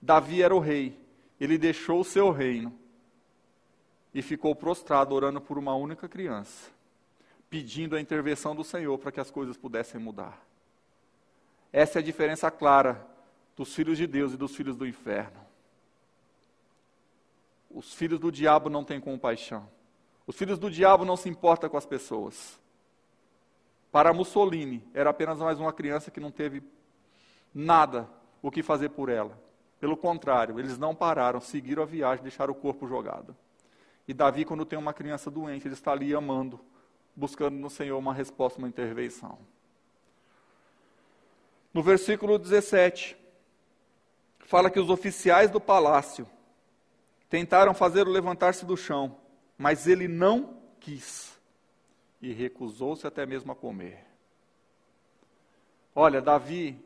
Davi 0.02 0.42
era 0.42 0.56
o 0.56 0.60
rei, 0.60 1.00
ele 1.40 1.58
deixou 1.58 2.00
o 2.02 2.06
seu 2.06 2.32
reino 2.32 2.74
e 4.14 4.22
ficou 4.22 4.56
prostrado 4.56 5.14
orando 5.14 5.42
por 5.42 5.58
uma 5.58 5.76
única 5.76 6.08
criança, 6.08 6.72
pedindo 7.50 7.96
a 7.96 8.02
intervenção 8.02 8.56
do 8.56 8.64
Senhor 8.64 8.98
para 8.98 9.12
que 9.12 9.20
as 9.20 9.30
coisas 9.30 9.58
pudessem 9.58 10.00
mudar. 10.00 10.42
Essa 11.72 12.00
é 12.00 12.02
a 12.02 12.06
diferença 12.06 12.50
clara 12.50 13.06
dos 13.56 13.74
filhos 13.74 13.98
de 13.98 14.08
Deus 14.08 14.34
e 14.34 14.38
dos 14.38 14.56
filhos 14.56 14.76
do 14.76 14.88
inferno. 14.88 15.40
Os 17.70 17.94
filhos 17.94 18.20
do 18.20 18.32
diabo 18.32 18.70
não 18.70 18.84
têm 18.84 19.00
compaixão. 19.00 19.70
Os 20.26 20.36
filhos 20.36 20.58
do 20.58 20.70
diabo 20.70 21.06
não 21.06 21.16
se 21.16 21.30
importam 21.30 21.70
com 21.70 21.78
as 21.78 21.86
pessoas. 21.86 22.60
Para 23.92 24.14
Mussolini, 24.14 24.84
era 24.94 25.10
apenas 25.10 25.40
mais 25.40 25.60
uma 25.60 25.74
criança 25.74 26.12
que 26.12 26.20
não 26.20 26.32
teve 26.32 26.62
nada 27.54 28.10
o 28.42 28.52
que 28.52 28.62
fazer 28.62 28.90
por 28.90 29.10
ela. 29.10 29.47
Pelo 29.80 29.96
contrário, 29.96 30.60
eles 30.60 30.78
não 30.78 30.96
pararam, 30.96 31.40
seguiram 31.40 31.84
a 31.84 31.86
viagem, 31.86 32.24
deixaram 32.24 32.52
o 32.52 32.56
corpo 32.56 32.88
jogado. 32.88 33.36
E 34.08 34.14
Davi, 34.14 34.46
quando 34.46 34.66
tem 34.66 34.80
uma 34.80 34.94
criança 34.94 35.30
doente, 35.30 35.68
ele 35.68 35.74
está 35.74 35.92
ali 35.92 36.16
amando, 36.16 36.60
buscando 37.16 37.56
no 37.56 37.70
Senhor 37.70 37.98
uma 37.98 38.14
resposta, 38.14 38.58
uma 38.58 38.68
intervenção. 38.68 39.38
No 41.74 41.84
versículo 41.84 42.40
17, 42.40 43.18
fala 44.40 44.70
que 44.70 44.80
os 44.80 44.90
oficiais 44.90 45.52
do 45.52 45.60
palácio 45.60 46.28
tentaram 47.30 47.74
fazê-lo 47.74 48.10
levantar-se 48.10 48.66
do 48.66 48.78
chão, 48.78 49.18
mas 49.58 49.86
ele 49.86 50.08
não 50.08 50.58
quis 50.80 51.38
e 52.22 52.32
recusou-se 52.32 53.06
até 53.06 53.26
mesmo 53.26 53.52
a 53.52 53.56
comer. 53.56 54.06
Olha, 55.94 56.22
Davi, 56.22 56.80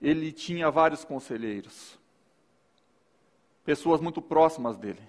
ele 0.00 0.32
tinha 0.32 0.70
vários 0.70 1.04
conselheiros, 1.04 1.98
pessoas 3.64 4.00
muito 4.00 4.22
próximas 4.22 4.76
dele. 4.76 5.02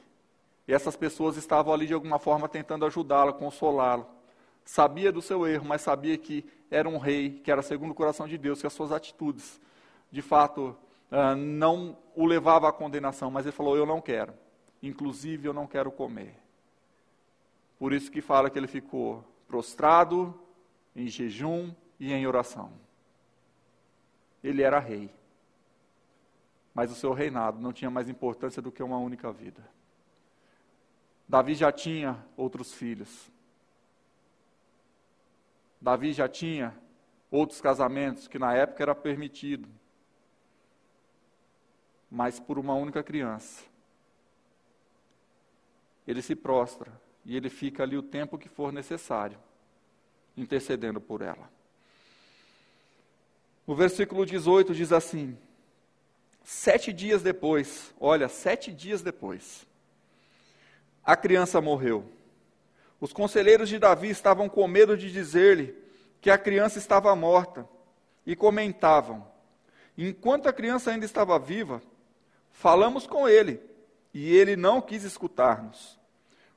E 0.68 0.74
essas 0.74 0.96
pessoas 0.96 1.38
estavam 1.38 1.74
ali 1.74 1.88
de 1.88 1.94
alguma 1.94 2.20
forma 2.20 2.48
tentando 2.48 2.86
ajudá-lo, 2.86 3.34
consolá-lo. 3.34 4.06
Sabia 4.64 5.12
do 5.12 5.22
seu 5.22 5.48
erro, 5.48 5.66
mas 5.66 5.82
sabia 5.82 6.18
que 6.18 6.46
era 6.70 6.88
um 6.88 6.98
rei, 6.98 7.42
que 7.44 7.52
era 7.52 7.62
segundo 7.62 7.92
o 7.92 7.96
coração 7.96 8.28
de 8.28 8.38
Deus, 8.38 8.62
que 8.62 8.68
as 8.68 8.74
suas 8.74 8.92
atitudes, 8.92 9.60
de 10.12 10.22
fato, 10.22 10.78
ah, 11.10 11.36
não 11.36 11.98
o 12.16 12.26
levava 12.26 12.70
à 12.70 12.72
condenação. 12.72 13.32
Mas 13.32 13.46
ele 13.46 13.56
falou: 13.56 13.76
Eu 13.76 13.86
não 13.86 14.00
quero. 14.00 14.34
Inclusive, 14.82 15.48
eu 15.48 15.54
não 15.54 15.66
quero 15.66 15.92
comer. 15.92 16.36
Por 17.80 17.94
isso 17.94 18.12
que 18.12 18.22
fala 18.22 18.50
que 18.50 18.60
ele 18.60 18.68
ficou 18.68 19.24
prostrado, 19.48 20.40
em 20.96 21.08
jejum 21.08 21.72
e 22.00 22.14
em 22.14 22.28
oração. 22.28 22.72
Ele 24.44 24.62
era 24.62 24.80
rei. 24.80 25.14
Mas 26.74 26.92
o 26.92 26.96
seu 26.96 27.14
reinado 27.14 27.60
não 27.60 27.74
tinha 27.74 27.92
mais 27.92 28.08
importância 28.10 28.62
do 28.62 28.72
que 28.72 28.82
uma 28.82 28.98
única 28.98 29.32
vida. 29.32 29.62
Davi 31.28 31.54
já 31.54 31.72
tinha 31.72 32.18
outros 32.36 32.74
filhos. 32.74 33.32
Davi 35.80 36.14
já 36.14 36.28
tinha 36.28 36.76
outros 37.30 37.62
casamentos 37.62 38.28
que 38.28 38.40
na 38.40 38.54
época 38.54 38.84
era 38.84 38.96
permitido. 38.96 39.68
Mas 42.10 42.40
por 42.40 42.58
uma 42.58 42.74
única 42.74 43.04
criança. 43.04 43.64
Ele 46.08 46.22
se 46.22 46.36
prostra 46.36 46.92
e 47.24 47.36
ele 47.36 47.50
fica 47.50 47.84
ali 47.84 47.96
o 47.96 48.02
tempo 48.02 48.38
que 48.38 48.50
for 48.50 48.74
necessário, 48.74 49.38
intercedendo 50.36 51.00
por 51.00 51.22
ela. 51.22 51.48
O 53.70 53.76
versículo 53.76 54.26
18 54.26 54.74
diz 54.74 54.92
assim: 54.92 55.38
Sete 56.44 56.92
dias 56.92 57.22
depois, 57.22 57.94
olha, 58.00 58.28
sete 58.28 58.72
dias 58.72 59.04
depois, 59.04 59.68
a 61.06 61.16
criança 61.16 61.62
morreu. 61.62 62.04
Os 63.00 63.14
conselheiros 63.14 63.70
de 63.70 63.78
Davi 63.78 64.10
estavam 64.10 64.50
com 64.50 64.68
medo 64.68 64.98
de 64.98 65.12
dizer-lhe 65.12 65.78
que 66.20 66.32
a 66.32 66.38
criança 66.40 66.80
estava 66.80 67.16
morta 67.16 67.70
e 68.26 68.36
comentavam: 68.36 69.24
Enquanto 69.96 70.50
a 70.50 70.54
criança 70.54 70.90
ainda 70.90 71.06
estava 71.06 71.38
viva, 71.38 71.80
falamos 72.50 73.06
com 73.06 73.30
ele 73.30 73.62
e 74.12 74.36
ele 74.36 74.56
não 74.56 74.82
quis 74.82 75.04
escutar-nos. 75.04 75.96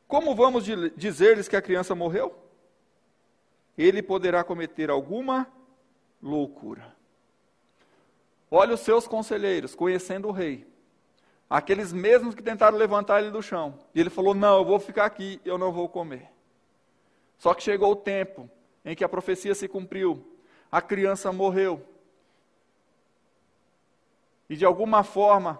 Como 0.08 0.34
vamos 0.34 0.64
dizer-lhes 0.96 1.46
que 1.46 1.56
a 1.56 1.62
criança 1.62 1.94
morreu? 1.94 2.34
Ele 3.76 4.02
poderá 4.02 4.42
cometer 4.42 4.88
alguma 4.88 5.46
loucura. 6.22 7.01
Olha 8.54 8.74
os 8.74 8.80
seus 8.80 9.08
conselheiros, 9.08 9.74
conhecendo 9.74 10.28
o 10.28 10.32
rei. 10.32 10.66
Aqueles 11.48 11.92
mesmos 11.92 12.34
que 12.34 12.42
tentaram 12.42 12.76
levantar 12.76 13.22
ele 13.22 13.30
do 13.30 13.42
chão. 13.42 13.78
E 13.94 14.00
ele 14.00 14.10
falou: 14.10 14.34
Não, 14.34 14.58
eu 14.58 14.64
vou 14.64 14.78
ficar 14.78 15.06
aqui, 15.06 15.40
eu 15.44 15.56
não 15.56 15.72
vou 15.72 15.88
comer. 15.88 16.30
Só 17.38 17.54
que 17.54 17.62
chegou 17.62 17.92
o 17.92 17.96
tempo 17.96 18.48
em 18.84 18.94
que 18.94 19.02
a 19.02 19.08
profecia 19.08 19.54
se 19.54 19.66
cumpriu. 19.66 20.22
A 20.70 20.82
criança 20.82 21.32
morreu. 21.32 21.82
E 24.50 24.56
de 24.56 24.66
alguma 24.66 25.02
forma, 25.02 25.58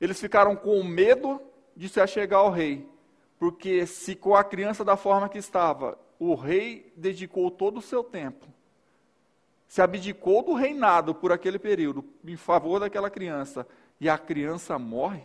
eles 0.00 0.20
ficaram 0.20 0.54
com 0.54 0.80
medo 0.84 1.42
de 1.76 1.88
se 1.88 2.00
achegar 2.00 2.40
ao 2.40 2.50
rei 2.50 2.88
porque 3.42 3.88
se 3.88 4.14
com 4.14 4.36
a 4.36 4.44
criança 4.44 4.84
da 4.84 4.96
forma 4.96 5.28
que 5.28 5.36
estava, 5.36 5.98
o 6.16 6.36
rei 6.36 6.92
dedicou 6.96 7.50
todo 7.50 7.78
o 7.78 7.82
seu 7.82 8.04
tempo, 8.04 8.46
se 9.72 9.80
abdicou 9.80 10.42
do 10.42 10.52
reinado 10.52 11.14
por 11.14 11.32
aquele 11.32 11.58
período, 11.58 12.04
em 12.26 12.36
favor 12.36 12.78
daquela 12.78 13.08
criança, 13.08 13.66
e 13.98 14.06
a 14.06 14.18
criança 14.18 14.78
morre, 14.78 15.24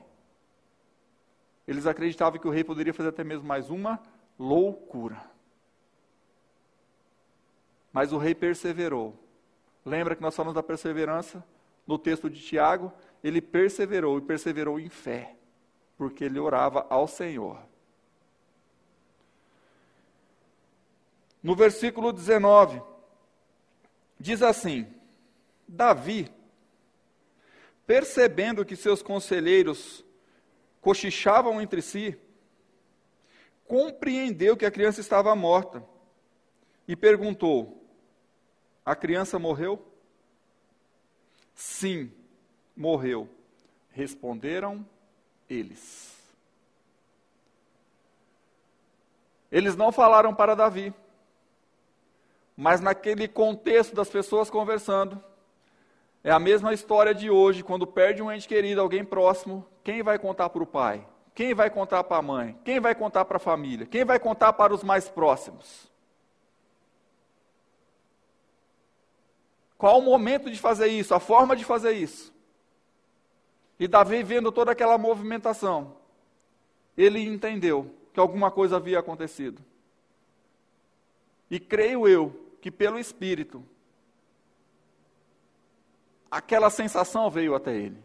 eles 1.67 1.85
acreditavam 1.85 2.39
que 2.39 2.47
o 2.47 2.49
rei 2.49 2.63
poderia 2.63 2.93
fazer 2.93 3.09
até 3.09 3.25
mesmo 3.25 3.45
mais 3.45 3.69
uma 3.69 4.01
loucura. 4.39 5.21
Mas 7.91 8.13
o 8.13 8.17
rei 8.17 8.33
perseverou. 8.33 9.21
Lembra 9.83 10.15
que 10.15 10.21
nós 10.21 10.33
falamos 10.33 10.55
da 10.55 10.63
perseverança 10.63 11.43
no 11.85 11.99
texto 11.99 12.29
de 12.29 12.39
Tiago? 12.39 12.93
Ele 13.21 13.41
perseverou 13.41 14.17
e 14.17 14.21
perseverou 14.21 14.79
em 14.79 14.87
fé, 14.87 15.35
porque 15.97 16.23
ele 16.23 16.39
orava 16.39 16.87
ao 16.89 17.05
Senhor. 17.05 17.59
No 21.43 21.53
versículo 21.53 22.13
19, 22.13 22.81
diz 24.19 24.41
assim: 24.41 24.87
Davi, 25.67 26.31
percebendo 27.85 28.65
que 28.65 28.75
seus 28.75 29.01
conselheiros 29.01 30.03
cochichavam 30.81 31.61
entre 31.61 31.81
si, 31.81 32.17
compreendeu 33.65 34.55
que 34.55 34.65
a 34.65 34.71
criança 34.71 35.01
estava 35.01 35.35
morta 35.35 35.83
e 36.87 36.95
perguntou: 36.95 37.85
A 38.85 38.95
criança 38.95 39.37
morreu? 39.37 39.85
Sim, 41.53 42.11
morreu. 42.75 43.29
Responderam 43.91 44.87
eles. 45.49 46.15
Eles 49.51 49.75
não 49.75 49.91
falaram 49.91 50.35
para 50.35 50.55
Davi. 50.55 50.93
Mas 52.57 52.81
naquele 52.81 53.27
contexto 53.27 53.95
das 53.95 54.09
pessoas 54.09 54.49
conversando, 54.49 55.23
é 56.23 56.31
a 56.31 56.39
mesma 56.39 56.73
história 56.73 57.13
de 57.13 57.29
hoje, 57.29 57.63
quando 57.63 57.85
perde 57.85 58.23
um 58.23 58.31
ente 58.31 58.47
querido, 58.47 58.81
alguém 58.81 59.05
próximo, 59.05 59.63
quem 59.83 60.01
vai 60.01 60.17
contar 60.17 60.49
para 60.49 60.63
o 60.63 60.65
pai? 60.65 61.07
Quem 61.35 61.53
vai 61.53 61.69
contar 61.69 62.03
para 62.03 62.17
a 62.17 62.21
mãe? 62.21 62.57
Quem 62.65 62.79
vai 62.79 62.95
contar 62.95 63.25
para 63.25 63.37
a 63.37 63.39
família? 63.39 63.85
Quem 63.85 64.03
vai 64.03 64.19
contar 64.19 64.53
para 64.53 64.73
os 64.73 64.83
mais 64.83 65.07
próximos? 65.07 65.87
Qual 69.77 69.99
o 69.99 70.01
momento 70.01 70.49
de 70.49 70.57
fazer 70.57 70.87
isso? 70.87 71.13
A 71.13 71.19
forma 71.19 71.55
de 71.55 71.63
fazer 71.63 71.91
isso? 71.91 72.33
E 73.79 73.87
Davi, 73.87 74.23
vendo 74.23 74.51
toda 74.51 74.71
aquela 74.71 74.97
movimentação, 74.97 75.95
ele 76.97 77.23
entendeu 77.23 77.93
que 78.11 78.19
alguma 78.19 78.49
coisa 78.49 78.77
havia 78.77 78.97
acontecido. 78.97 79.61
E 81.51 81.59
creio 81.59 82.07
eu 82.07 82.46
que 82.67 82.71
pelo 82.71 82.99
Espírito, 82.99 83.63
aquela 86.29 86.69
sensação 86.69 87.31
veio 87.31 87.55
até 87.55 87.73
ele, 87.73 88.03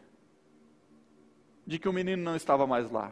de 1.66 1.80
que 1.80 1.88
o 1.88 1.92
menino 1.92 2.22
não 2.22 2.36
estava 2.36 2.64
mais 2.64 2.88
lá. 2.88 3.10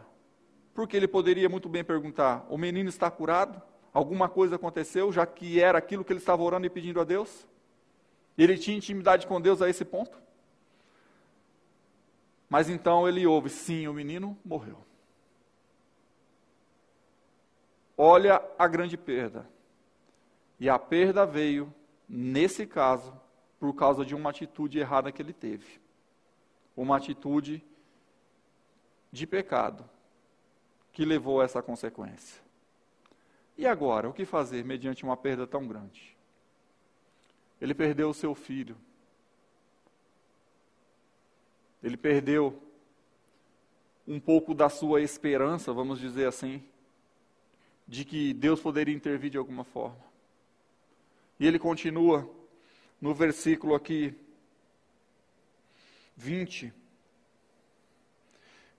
Porque 0.73 0.95
ele 0.95 1.09
poderia 1.09 1.49
muito 1.49 1.67
bem 1.67 1.83
perguntar: 1.83 2.45
o 2.49 2.57
menino 2.57 2.87
está 2.87 3.11
curado? 3.11 3.61
Alguma 3.93 4.29
coisa 4.29 4.55
aconteceu, 4.55 5.11
já 5.11 5.25
que 5.25 5.59
era 5.59 5.77
aquilo 5.77 6.05
que 6.05 6.13
ele 6.13 6.21
estava 6.21 6.41
orando 6.41 6.65
e 6.65 6.69
pedindo 6.69 7.01
a 7.01 7.03
Deus? 7.03 7.45
Ele 8.37 8.57
tinha 8.57 8.77
intimidade 8.77 9.27
com 9.27 9.41
Deus 9.41 9.61
a 9.61 9.69
esse 9.69 9.83
ponto? 9.83 10.17
Mas 12.49 12.69
então 12.69 13.09
ele 13.09 13.27
ouve: 13.27 13.49
sim, 13.49 13.89
o 13.89 13.93
menino 13.93 14.37
morreu. 14.45 14.77
Olha 17.97 18.41
a 18.57 18.69
grande 18.69 18.95
perda. 18.95 19.45
E 20.61 20.69
a 20.69 20.77
perda 20.77 21.25
veio, 21.25 21.73
nesse 22.07 22.67
caso, 22.67 23.19
por 23.59 23.73
causa 23.73 24.05
de 24.05 24.13
uma 24.13 24.29
atitude 24.29 24.77
errada 24.77 25.11
que 25.11 25.19
ele 25.19 25.33
teve. 25.33 25.81
Uma 26.77 26.97
atitude 26.97 27.63
de 29.11 29.25
pecado 29.25 29.83
que 30.93 31.03
levou 31.03 31.41
a 31.41 31.45
essa 31.45 31.63
consequência. 31.63 32.39
E 33.57 33.65
agora, 33.65 34.07
o 34.07 34.13
que 34.13 34.23
fazer 34.23 34.63
mediante 34.63 35.03
uma 35.03 35.17
perda 35.17 35.47
tão 35.47 35.67
grande? 35.67 36.15
Ele 37.59 37.73
perdeu 37.73 38.11
o 38.11 38.13
seu 38.13 38.35
filho. 38.35 38.77
Ele 41.81 41.97
perdeu 41.97 42.61
um 44.07 44.19
pouco 44.19 44.53
da 44.53 44.69
sua 44.69 45.01
esperança, 45.01 45.73
vamos 45.73 45.99
dizer 45.99 46.27
assim, 46.27 46.63
de 47.87 48.05
que 48.05 48.31
Deus 48.31 48.61
poderia 48.61 48.93
intervir 48.93 49.31
de 49.31 49.39
alguma 49.39 49.63
forma. 49.63 50.10
E 51.41 51.47
ele 51.47 51.57
continua 51.57 52.29
no 53.01 53.15
versículo 53.15 53.73
aqui 53.73 54.13
20, 56.15 56.71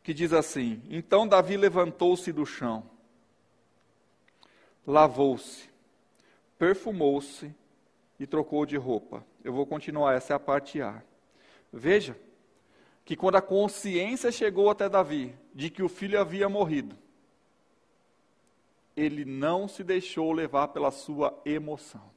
que 0.01 0.15
diz 0.15 0.33
assim: 0.33 0.81
Então 0.89 1.27
Davi 1.27 1.57
levantou-se 1.57 2.31
do 2.31 2.47
chão, 2.47 2.89
lavou-se, 4.87 5.69
perfumou-se 6.57 7.53
e 8.17 8.29
trocou 8.29 8.65
de 8.65 8.77
roupa. 8.77 9.27
Eu 9.43 9.53
vou 9.53 9.67
continuar, 9.67 10.15
essa 10.15 10.33
é 10.33 10.37
a 10.37 10.39
parte 10.39 10.81
A. 10.81 11.03
Veja 11.73 12.17
que 13.05 13.17
quando 13.17 13.35
a 13.35 13.43
consciência 13.43 14.31
chegou 14.31 14.71
até 14.71 14.89
Davi 14.89 15.35
de 15.53 15.69
que 15.69 15.83
o 15.83 15.89
filho 15.89 16.21
havia 16.21 16.49
morrido, 16.49 16.97
ele 18.97 19.25
não 19.25 19.67
se 19.67 19.83
deixou 19.83 20.31
levar 20.31 20.69
pela 20.69 20.93
sua 20.93 21.37
emoção 21.45 22.13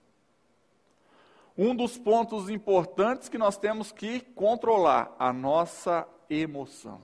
um 1.58 1.76
dos 1.76 1.98
pontos 1.98 2.50
importantes 2.50 3.30
que 3.30 3.38
nós 3.38 3.58
temos 3.58 3.92
que 3.92 4.20
controlar 4.20 5.16
a 5.18 5.32
nossa 5.32 6.08
emoção. 6.30 7.02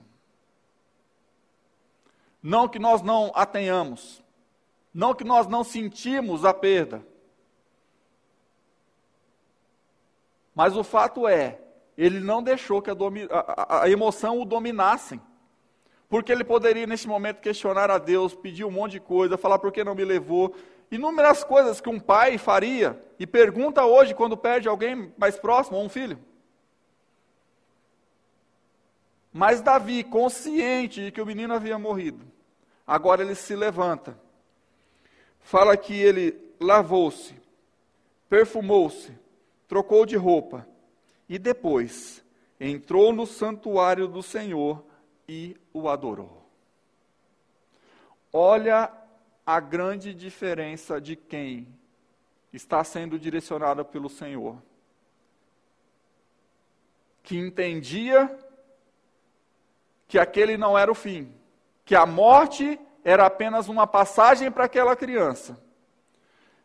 Não 2.42 2.68
que 2.68 2.78
nós 2.78 3.02
não 3.02 3.30
a 3.34 3.46
tenhamos, 3.46 4.22
não 4.92 5.14
que 5.14 5.24
nós 5.24 5.46
não 5.46 5.64
sentimos 5.64 6.44
a 6.44 6.52
perda. 6.52 7.06
Mas 10.54 10.76
o 10.76 10.84
fato 10.84 11.26
é, 11.26 11.58
ele 11.96 12.20
não 12.20 12.42
deixou 12.42 12.82
que 12.82 12.90
a, 12.90 12.94
a, 13.30 13.84
a 13.84 13.90
emoção 13.90 14.40
o 14.40 14.44
dominassem. 14.44 15.20
Porque 16.08 16.30
ele 16.30 16.44
poderia, 16.44 16.86
nesse 16.86 17.08
momento, 17.08 17.40
questionar 17.40 17.90
a 17.90 17.96
Deus, 17.96 18.34
pedir 18.34 18.66
um 18.66 18.70
monte 18.70 18.92
de 18.92 19.00
coisa, 19.00 19.38
falar 19.38 19.58
por 19.58 19.72
que 19.72 19.82
não 19.82 19.94
me 19.94 20.04
levou, 20.04 20.54
inúmeras 20.92 21.42
coisas 21.42 21.80
que 21.80 21.88
um 21.88 21.98
pai 21.98 22.36
faria 22.36 23.02
e 23.18 23.26
pergunta 23.26 23.82
hoje 23.82 24.14
quando 24.14 24.36
perde 24.36 24.68
alguém 24.68 25.12
mais 25.16 25.38
próximo, 25.38 25.78
ou 25.78 25.84
um 25.84 25.88
filho. 25.88 26.18
Mas 29.32 29.62
Davi, 29.62 30.04
consciente 30.04 31.06
de 31.06 31.10
que 31.10 31.20
o 31.20 31.24
menino 31.24 31.54
havia 31.54 31.78
morrido, 31.78 32.26
agora 32.86 33.22
ele 33.22 33.34
se 33.34 33.56
levanta, 33.56 34.18
fala 35.40 35.74
que 35.78 35.94
ele 35.94 36.38
lavou-se, 36.60 37.34
perfumou-se, 38.28 39.12
trocou 39.66 40.04
de 40.04 40.16
roupa 40.16 40.68
e 41.26 41.38
depois 41.38 42.22
entrou 42.60 43.14
no 43.14 43.26
santuário 43.26 44.06
do 44.06 44.22
Senhor 44.22 44.84
e 45.26 45.56
o 45.72 45.88
adorou. 45.88 46.46
Olha 48.30 48.92
a 49.44 49.58
grande 49.60 50.14
diferença 50.14 51.00
de 51.00 51.16
quem 51.16 51.66
está 52.52 52.82
sendo 52.84 53.18
direcionado 53.18 53.84
pelo 53.84 54.08
Senhor. 54.08 54.56
Que 57.22 57.36
entendia 57.36 58.38
que 60.06 60.18
aquele 60.18 60.56
não 60.56 60.78
era 60.78 60.90
o 60.90 60.94
fim, 60.94 61.34
que 61.84 61.94
a 61.94 62.04
morte 62.06 62.78
era 63.04 63.26
apenas 63.26 63.68
uma 63.68 63.86
passagem 63.86 64.50
para 64.50 64.64
aquela 64.64 64.94
criança. 64.94 65.60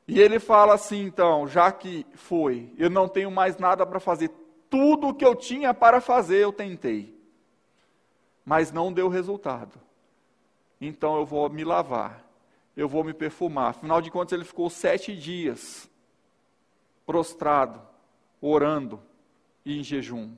E 0.07 0.19
ele 0.19 0.39
fala 0.39 0.73
assim, 0.73 1.03
então, 1.03 1.47
já 1.47 1.71
que 1.71 2.05
foi, 2.13 2.73
eu 2.77 2.89
não 2.89 3.07
tenho 3.07 3.31
mais 3.31 3.57
nada 3.57 3.85
para 3.85 3.99
fazer, 3.99 4.29
tudo 4.69 5.09
o 5.09 5.13
que 5.13 5.25
eu 5.25 5.35
tinha 5.35 5.73
para 5.73 5.99
fazer 5.99 6.37
eu 6.37 6.53
tentei, 6.53 7.17
mas 8.45 8.71
não 8.71 8.91
deu 8.91 9.09
resultado. 9.09 9.79
Então 10.79 11.17
eu 11.17 11.25
vou 11.25 11.49
me 11.49 11.63
lavar 11.63 12.26
eu 12.77 12.87
vou 12.87 13.03
me 13.03 13.11
perfumar. 13.11 13.71
Afinal 13.71 13.99
de 13.99 14.11
contas, 14.11 14.33
ele 14.33 14.45
ficou 14.45 14.69
sete 14.69 15.17
dias 15.17 15.89
prostrado, 17.07 17.81
orando 18.39 19.01
e 19.65 19.79
em 19.79 19.83
jejum. 19.83 20.35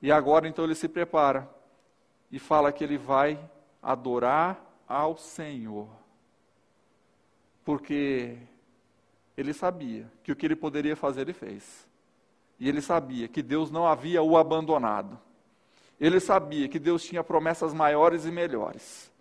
E 0.00 0.12
agora 0.12 0.46
então 0.46 0.64
ele 0.64 0.76
se 0.76 0.88
prepara 0.88 1.50
e 2.30 2.38
fala 2.38 2.72
que 2.72 2.84
ele 2.84 2.96
vai 2.96 3.38
adorar 3.82 4.64
ao 4.86 5.16
Senhor. 5.16 5.88
Porque 7.64 8.38
ele 9.36 9.52
sabia 9.52 10.10
que 10.22 10.30
o 10.30 10.36
que 10.36 10.46
ele 10.46 10.56
poderia 10.56 10.94
fazer, 10.94 11.22
ele 11.22 11.32
fez. 11.32 11.88
E 12.60 12.68
ele 12.68 12.80
sabia 12.80 13.26
que 13.26 13.42
Deus 13.42 13.72
não 13.72 13.86
havia 13.86 14.22
o 14.22 14.36
abandonado. 14.36 15.18
Ele 15.98 16.20
sabia 16.20 16.68
que 16.68 16.78
Deus 16.78 17.02
tinha 17.04 17.24
promessas 17.24 17.74
maiores 17.74 18.24
e 18.24 18.30
melhores. 18.30 19.11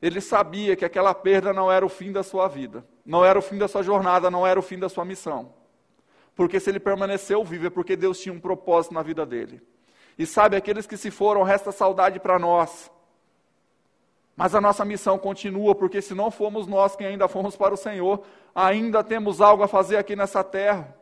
Ele 0.00 0.20
sabia 0.20 0.76
que 0.76 0.84
aquela 0.84 1.14
perda 1.14 1.52
não 1.52 1.70
era 1.70 1.84
o 1.84 1.88
fim 1.88 2.12
da 2.12 2.22
sua 2.22 2.48
vida, 2.48 2.84
não 3.04 3.24
era 3.24 3.38
o 3.38 3.42
fim 3.42 3.56
da 3.56 3.66
sua 3.66 3.82
jornada, 3.82 4.30
não 4.30 4.46
era 4.46 4.58
o 4.58 4.62
fim 4.62 4.78
da 4.78 4.88
sua 4.88 5.04
missão. 5.04 5.54
Porque 6.34 6.60
se 6.60 6.68
ele 6.68 6.78
permaneceu 6.78 7.42
vivo 7.42 7.66
é 7.66 7.70
porque 7.70 7.96
Deus 7.96 8.20
tinha 8.20 8.32
um 8.32 8.40
propósito 8.40 8.92
na 8.92 9.02
vida 9.02 9.24
dele. 9.24 9.62
E 10.18 10.26
sabe, 10.26 10.56
aqueles 10.56 10.86
que 10.86 10.96
se 10.96 11.10
foram, 11.10 11.42
resta 11.42 11.72
saudade 11.72 12.20
para 12.20 12.38
nós. 12.38 12.90
Mas 14.36 14.54
a 14.54 14.60
nossa 14.60 14.84
missão 14.84 15.18
continua, 15.18 15.74
porque 15.74 16.02
se 16.02 16.14
não 16.14 16.30
fomos 16.30 16.66
nós 16.66 16.94
quem 16.94 17.06
ainda 17.06 17.26
fomos 17.26 17.56
para 17.56 17.72
o 17.72 17.76
Senhor, 17.76 18.22
ainda 18.54 19.02
temos 19.02 19.40
algo 19.40 19.62
a 19.62 19.68
fazer 19.68 19.96
aqui 19.96 20.14
nessa 20.14 20.44
terra, 20.44 20.94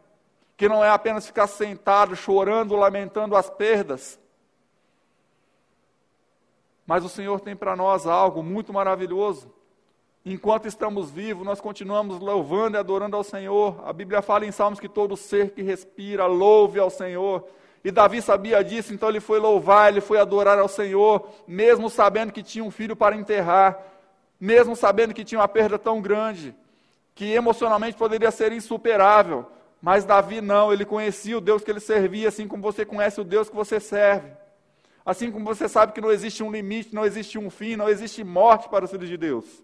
que 0.57 0.69
não 0.69 0.85
é 0.85 0.89
apenas 0.89 1.27
ficar 1.27 1.49
sentado, 1.49 2.15
chorando, 2.15 2.77
lamentando 2.77 3.35
as 3.35 3.51
perdas, 3.51 4.21
mas 6.87 7.05
o 7.05 7.09
Senhor 7.09 7.41
tem 7.41 7.57
para 7.57 7.75
nós 7.75 8.07
algo 8.07 8.43
muito 8.43 8.73
maravilhoso. 8.73 9.53
Enquanto 10.25 10.67
estamos 10.67 11.11
vivos, 11.11 11.45
nós 11.45 11.61
continuamos 11.61 12.19
louvando 12.19 12.77
e 12.77 12.81
adorando 12.81 13.17
ao 13.17 13.23
Senhor. 13.23 13.83
A 13.85 13.93
Bíblia 13.93 14.23
fala 14.23 14.47
em 14.47 14.53
Salmos 14.53 14.81
que 14.81 14.89
todo 14.89 15.17
ser 15.17 15.51
que 15.51 15.63
respira 15.63 16.27
louve 16.27 16.79
ao 16.79 16.89
Senhor. 16.89 17.47
E 17.85 17.91
Davi 17.91 18.23
sabia 18.23 18.65
disso, 18.65 18.95
então 18.95 19.11
ele 19.11 19.21
foi 19.21 19.39
louvar, 19.39 19.91
ele 19.93 20.01
foi 20.01 20.19
adorar 20.19 20.59
ao 20.59 20.69
Senhor, 20.69 21.29
mesmo 21.47 21.91
sabendo 21.91 22.33
que 22.33 22.43
tinha 22.43 22.65
um 22.65 22.71
filho 22.71 22.97
para 22.97 23.15
enterrar, 23.15 23.79
mesmo 24.41 24.75
sabendo 24.75 25.13
que 25.13 25.25
tinha 25.25 25.39
uma 25.39 25.49
perda 25.49 25.79
tão 25.79 26.01
grande, 26.01 26.55
que 27.15 27.33
emocionalmente 27.33 27.99
poderia 27.99 28.31
ser 28.31 28.53
insuperável. 28.53 29.45
Mas 29.83 30.07
Davi 30.07 30.41
não, 30.41 30.73
ele 30.73 30.87
conhecia 30.87 31.37
o 31.37 31.41
Deus 31.43 31.63
que 31.63 31.71
ele 31.71 31.81
servia, 31.81 32.29
assim 32.29 32.49
como 32.49 32.63
você 32.63 32.87
conhece 32.87 33.21
o 33.21 33.25
Deus 33.25 33.51
que 33.51 33.55
você 33.55 33.79
serve. 33.79 34.33
Assim 35.05 35.31
como 35.31 35.45
você 35.45 35.69
sabe 35.69 35.93
que 35.93 36.01
não 36.01 36.11
existe 36.11 36.43
um 36.43 36.51
limite, 36.51 36.95
não 36.95 37.05
existe 37.05 37.39
um 37.39 37.51
fim, 37.51 37.77
não 37.77 37.89
existe 37.89 38.25
morte 38.25 38.69
para 38.69 38.85
os 38.85 38.91
filhos 38.91 39.09
de 39.09 39.17
Deus. 39.17 39.63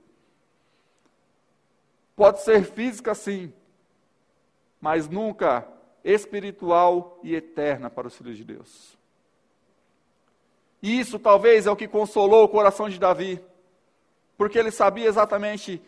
Pode 2.15 2.43
ser 2.43 2.65
física, 2.65 3.15
sim, 3.15 3.53
mas 4.81 5.09
nunca 5.09 5.67
espiritual 6.05 7.19
e 7.23 7.35
eterna 7.35 7.89
para 7.89 8.07
os 8.07 8.17
filhos 8.17 8.37
de 8.37 8.45
Deus. 8.45 8.99
E 10.83 10.99
isso 10.99 11.19
talvez 11.19 11.67
é 11.67 11.71
o 11.71 11.77
que 11.77 11.89
consolou 11.89 12.45
o 12.45 12.49
coração 12.49 12.89
de 12.89 12.99
Davi, 12.99 13.41
porque 14.37 14.59
ele 14.59 14.71
sabia 14.71 15.09
exatamente 15.09 15.83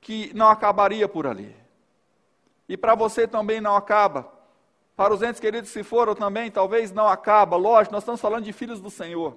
que 0.00 0.32
não 0.34 0.48
acabaria 0.48 1.08
por 1.08 1.26
ali. 1.26 1.54
E 2.68 2.76
para 2.76 2.94
você 2.94 3.26
também 3.26 3.60
não 3.60 3.76
acaba. 3.76 4.32
Para 4.96 5.14
os 5.14 5.22
entes 5.22 5.40
queridos 5.40 5.70
se 5.70 5.82
foram 5.82 6.14
também, 6.14 6.50
talvez 6.50 6.92
não 6.92 7.08
acaba. 7.08 7.56
Lógico, 7.56 7.94
nós 7.94 8.02
estamos 8.02 8.20
falando 8.20 8.44
de 8.44 8.52
filhos 8.52 8.80
do 8.80 8.90
Senhor. 8.90 9.36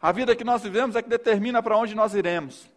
A 0.00 0.12
vida 0.12 0.34
que 0.34 0.44
nós 0.44 0.62
vivemos 0.62 0.96
é 0.96 1.02
que 1.02 1.08
determina 1.08 1.62
para 1.62 1.76
onde 1.76 1.94
nós 1.94 2.14
iremos. 2.14 2.68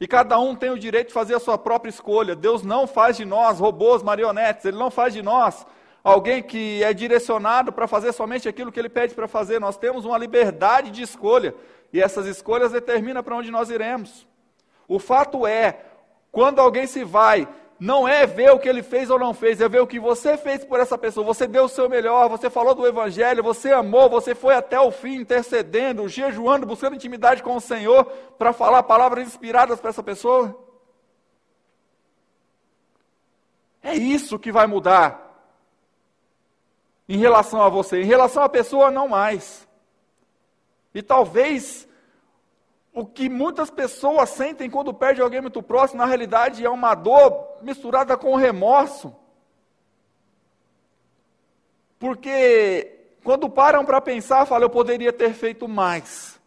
E 0.00 0.06
cada 0.06 0.38
um 0.38 0.54
tem 0.54 0.70
o 0.70 0.78
direito 0.78 1.08
de 1.08 1.12
fazer 1.12 1.34
a 1.34 1.40
sua 1.40 1.58
própria 1.58 1.90
escolha. 1.90 2.34
Deus 2.34 2.62
não 2.62 2.86
faz 2.86 3.16
de 3.16 3.24
nós 3.24 3.58
robôs, 3.58 4.02
marionetes. 4.02 4.64
Ele 4.64 4.78
não 4.78 4.90
faz 4.90 5.12
de 5.12 5.22
nós 5.22 5.66
alguém 6.02 6.42
que 6.42 6.82
é 6.82 6.94
direcionado 6.94 7.70
para 7.70 7.86
fazer 7.86 8.12
somente 8.12 8.48
aquilo 8.48 8.72
que 8.72 8.80
ele 8.80 8.88
pede 8.88 9.14
para 9.14 9.28
fazer. 9.28 9.60
Nós 9.60 9.76
temos 9.76 10.04
uma 10.04 10.16
liberdade 10.16 10.90
de 10.90 11.02
escolha. 11.02 11.54
E 11.92 12.00
essas 12.00 12.26
escolhas 12.26 12.72
determinam 12.72 13.22
para 13.22 13.36
onde 13.36 13.50
nós 13.50 13.68
iremos. 13.68 14.26
O 14.88 14.98
fato 14.98 15.46
é, 15.46 15.80
quando 16.32 16.60
alguém 16.60 16.86
se 16.86 17.04
vai, 17.04 17.46
não 17.80 18.06
é 18.06 18.26
ver 18.26 18.50
o 18.50 18.58
que 18.58 18.68
ele 18.68 18.82
fez 18.82 19.08
ou 19.08 19.18
não 19.18 19.32
fez, 19.32 19.58
é 19.58 19.66
ver 19.66 19.80
o 19.80 19.86
que 19.86 19.98
você 19.98 20.36
fez 20.36 20.62
por 20.62 20.78
essa 20.78 20.98
pessoa. 20.98 21.24
Você 21.24 21.46
deu 21.46 21.64
o 21.64 21.68
seu 21.68 21.88
melhor, 21.88 22.28
você 22.28 22.50
falou 22.50 22.74
do 22.74 22.86
Evangelho, 22.86 23.42
você 23.42 23.72
amou, 23.72 24.10
você 24.10 24.34
foi 24.34 24.54
até 24.54 24.78
o 24.78 24.90
fim 24.90 25.14
intercedendo, 25.14 26.06
jejuando, 26.06 26.66
buscando 26.66 26.94
intimidade 26.94 27.42
com 27.42 27.56
o 27.56 27.60
Senhor 27.60 28.04
para 28.36 28.52
falar 28.52 28.82
palavras 28.82 29.26
inspiradas 29.26 29.80
para 29.80 29.88
essa 29.88 30.02
pessoa. 30.02 30.54
É 33.82 33.94
isso 33.94 34.38
que 34.38 34.52
vai 34.52 34.66
mudar 34.66 35.30
em 37.08 37.16
relação 37.16 37.62
a 37.62 37.70
você. 37.70 38.02
Em 38.02 38.06
relação 38.06 38.42
à 38.42 38.48
pessoa, 38.50 38.90
não 38.90 39.08
mais. 39.08 39.66
E 40.94 41.00
talvez 41.00 41.88
o 42.92 43.06
que 43.06 43.28
muitas 43.28 43.70
pessoas 43.70 44.30
sentem 44.30 44.68
quando 44.68 44.92
perde 44.92 45.20
alguém 45.20 45.40
muito 45.40 45.62
próximo, 45.62 45.98
na 45.98 46.06
realidade 46.06 46.64
é 46.64 46.70
uma 46.70 46.94
dor 46.94 47.58
misturada 47.62 48.16
com 48.16 48.34
remorso. 48.34 49.14
Porque 51.98 52.98
quando 53.22 53.48
param 53.48 53.84
para 53.84 54.00
pensar, 54.00 54.46
falam, 54.46 54.64
eu 54.64 54.70
poderia 54.70 55.12
ter 55.12 55.32
feito 55.32 55.68
mais 55.68 56.40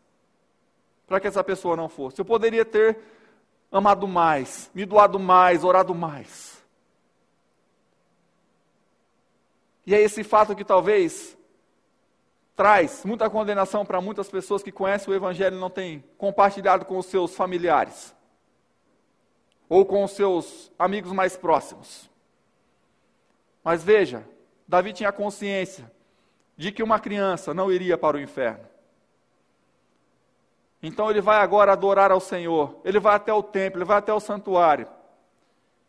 para 1.07 1.19
que 1.19 1.27
essa 1.27 1.43
pessoa 1.43 1.75
não 1.75 1.87
fosse. 1.87 2.19
Eu 2.19 2.25
poderia 2.25 2.65
ter 2.65 2.97
amado 3.71 4.07
mais, 4.07 4.69
me 4.73 4.85
doado 4.85 5.19
mais, 5.19 5.63
orado 5.63 5.95
mais. 5.95 6.61
E 9.85 9.93
é 9.93 10.01
esse 10.01 10.23
fato 10.23 10.55
que 10.55 10.63
talvez 10.63 11.37
traz 12.55 13.03
muita 13.03 13.29
condenação 13.29 13.85
para 13.85 14.01
muitas 14.01 14.29
pessoas 14.29 14.61
que 14.61 14.71
conhecem 14.71 15.11
o 15.11 15.15
Evangelho 15.15 15.57
e 15.57 15.59
não 15.59 15.69
têm 15.69 16.03
compartilhado 16.17 16.85
com 16.85 16.97
os 16.97 17.05
seus 17.07 17.35
familiares 17.35 18.15
ou 19.67 19.85
com 19.85 20.03
os 20.03 20.11
seus 20.11 20.71
amigos 20.77 21.11
mais 21.11 21.35
próximos. 21.35 22.09
Mas 23.63 23.83
veja, 23.83 24.23
Davi 24.67 24.93
tinha 24.93 25.11
consciência 25.11 25.91
de 26.55 26.71
que 26.71 26.83
uma 26.83 26.99
criança 26.99 27.53
não 27.53 27.71
iria 27.71 27.97
para 27.97 28.17
o 28.17 28.19
inferno. 28.19 28.65
Então 30.81 31.09
ele 31.09 31.21
vai 31.21 31.37
agora 31.37 31.71
adorar 31.71 32.11
ao 32.11 32.19
Senhor, 32.19 32.79
ele 32.83 32.99
vai 32.99 33.15
até 33.15 33.33
o 33.33 33.41
templo, 33.41 33.79
ele 33.79 33.85
vai 33.85 33.97
até 33.97 34.13
o 34.13 34.19
santuário. 34.19 34.87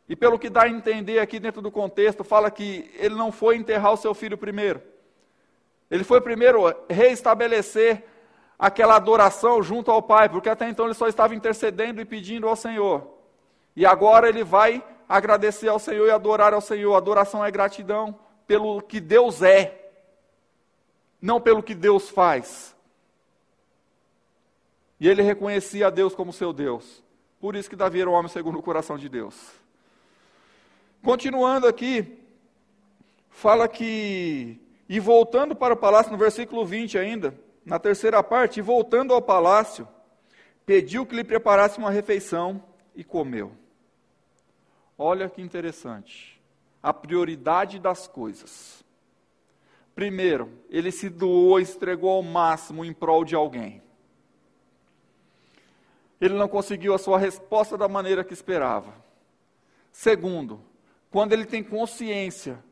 E 0.09 0.15
pelo 0.15 0.39
que 0.39 0.49
dá 0.49 0.63
a 0.63 0.69
entender 0.69 1.19
aqui 1.19 1.41
dentro 1.41 1.61
do 1.61 1.71
contexto, 1.71 2.23
fala 2.23 2.51
que 2.51 2.91
ele 2.95 3.15
não 3.15 3.33
foi 3.33 3.57
enterrar 3.57 3.93
o 3.93 3.97
seu 3.97 4.15
filho 4.15 4.39
primeiro. 4.39 4.81
Ele 5.95 6.03
foi 6.03 6.21
primeiro 6.21 6.75
reestabelecer 6.91 8.03
aquela 8.59 8.97
adoração 8.97 9.63
junto 9.63 9.93
ao 9.93 10.03
Pai, 10.03 10.29
porque 10.29 10.49
até 10.49 10.69
então 10.69 10.87
ele 10.87 10.95
só 10.95 11.07
estava 11.07 11.37
intercedendo 11.37 12.01
e 12.01 12.05
pedindo 12.05 12.49
ao 12.49 12.57
Senhor. 12.57 13.17
E 13.77 13.87
agora 13.87 14.29
ele 14.29 14.43
vai 14.43 14.83
agradecer 15.09 15.69
ao 15.69 15.79
Senhor 15.79 16.09
e 16.09 16.11
adorar 16.11 16.53
ao 16.53 16.61
Senhor. 16.61 16.97
Adoração 16.97 17.45
é 17.45 17.49
gratidão 17.49 18.19
pelo 18.45 18.83
que 18.83 18.99
Deus 18.99 19.41
é, 19.41 19.93
não 21.23 21.41
pelo 21.41 21.63
que 21.63 21.77
Deus 21.77 22.11
faz. 22.11 22.75
E 24.99 25.09
ele 25.09 25.23
reconhecia 25.23 25.87
a 25.87 25.91
Deus 25.91 26.13
como 26.13 26.33
seu 26.33 26.53
Deus. 26.53 27.05
Por 27.41 27.55
isso 27.55 27.71
que 27.71 27.77
Davi 27.77 28.01
era 28.01 28.11
um 28.11 28.15
homem 28.15 28.29
segundo 28.29 28.59
o 28.59 28.63
coração 28.65 28.99
de 28.99 29.09
Deus. 29.09 29.37
Continuando 31.05 31.69
aqui, 31.69 32.19
fala 33.31 33.69
que 33.69 34.61
e 34.95 35.01
voltando 35.01 35.57
para 35.57 35.75
o 35.75 35.77
palácio, 35.77 36.13
no 36.13 36.17
versículo 36.19 36.65
20 36.65 36.97
ainda, 36.97 37.37
na 37.67 37.81
terceira 37.81 38.23
parte, 38.23 38.59
e 38.59 38.63
voltando 38.63 39.13
ao 39.13 39.21
palácio, 39.21 39.89
pediu 40.65 41.05
que 41.05 41.17
lhe 41.17 41.25
preparasse 41.25 41.79
uma 41.79 41.91
refeição 41.91 42.63
e 42.95 43.03
comeu. 43.03 43.51
Olha 44.97 45.29
que 45.29 45.43
interessante. 45.43 46.41
A 46.81 46.93
prioridade 46.93 47.81
das 47.81 48.07
coisas. 48.07 48.85
Primeiro, 49.97 50.53
ele 50.71 50.93
se 50.93 51.09
doou, 51.09 51.59
entregou 51.59 52.11
ao 52.11 52.23
máximo 52.23 52.85
em 52.85 52.93
prol 52.93 53.25
de 53.25 53.35
alguém. 53.35 53.83
Ele 56.21 56.35
não 56.35 56.47
conseguiu 56.47 56.95
a 56.95 56.99
sua 56.99 57.19
resposta 57.19 57.77
da 57.77 57.89
maneira 57.89 58.23
que 58.23 58.33
esperava. 58.33 58.95
Segundo, 59.91 60.63
quando 61.11 61.33
ele 61.33 61.47
tem 61.47 61.65
consciência 61.65 62.63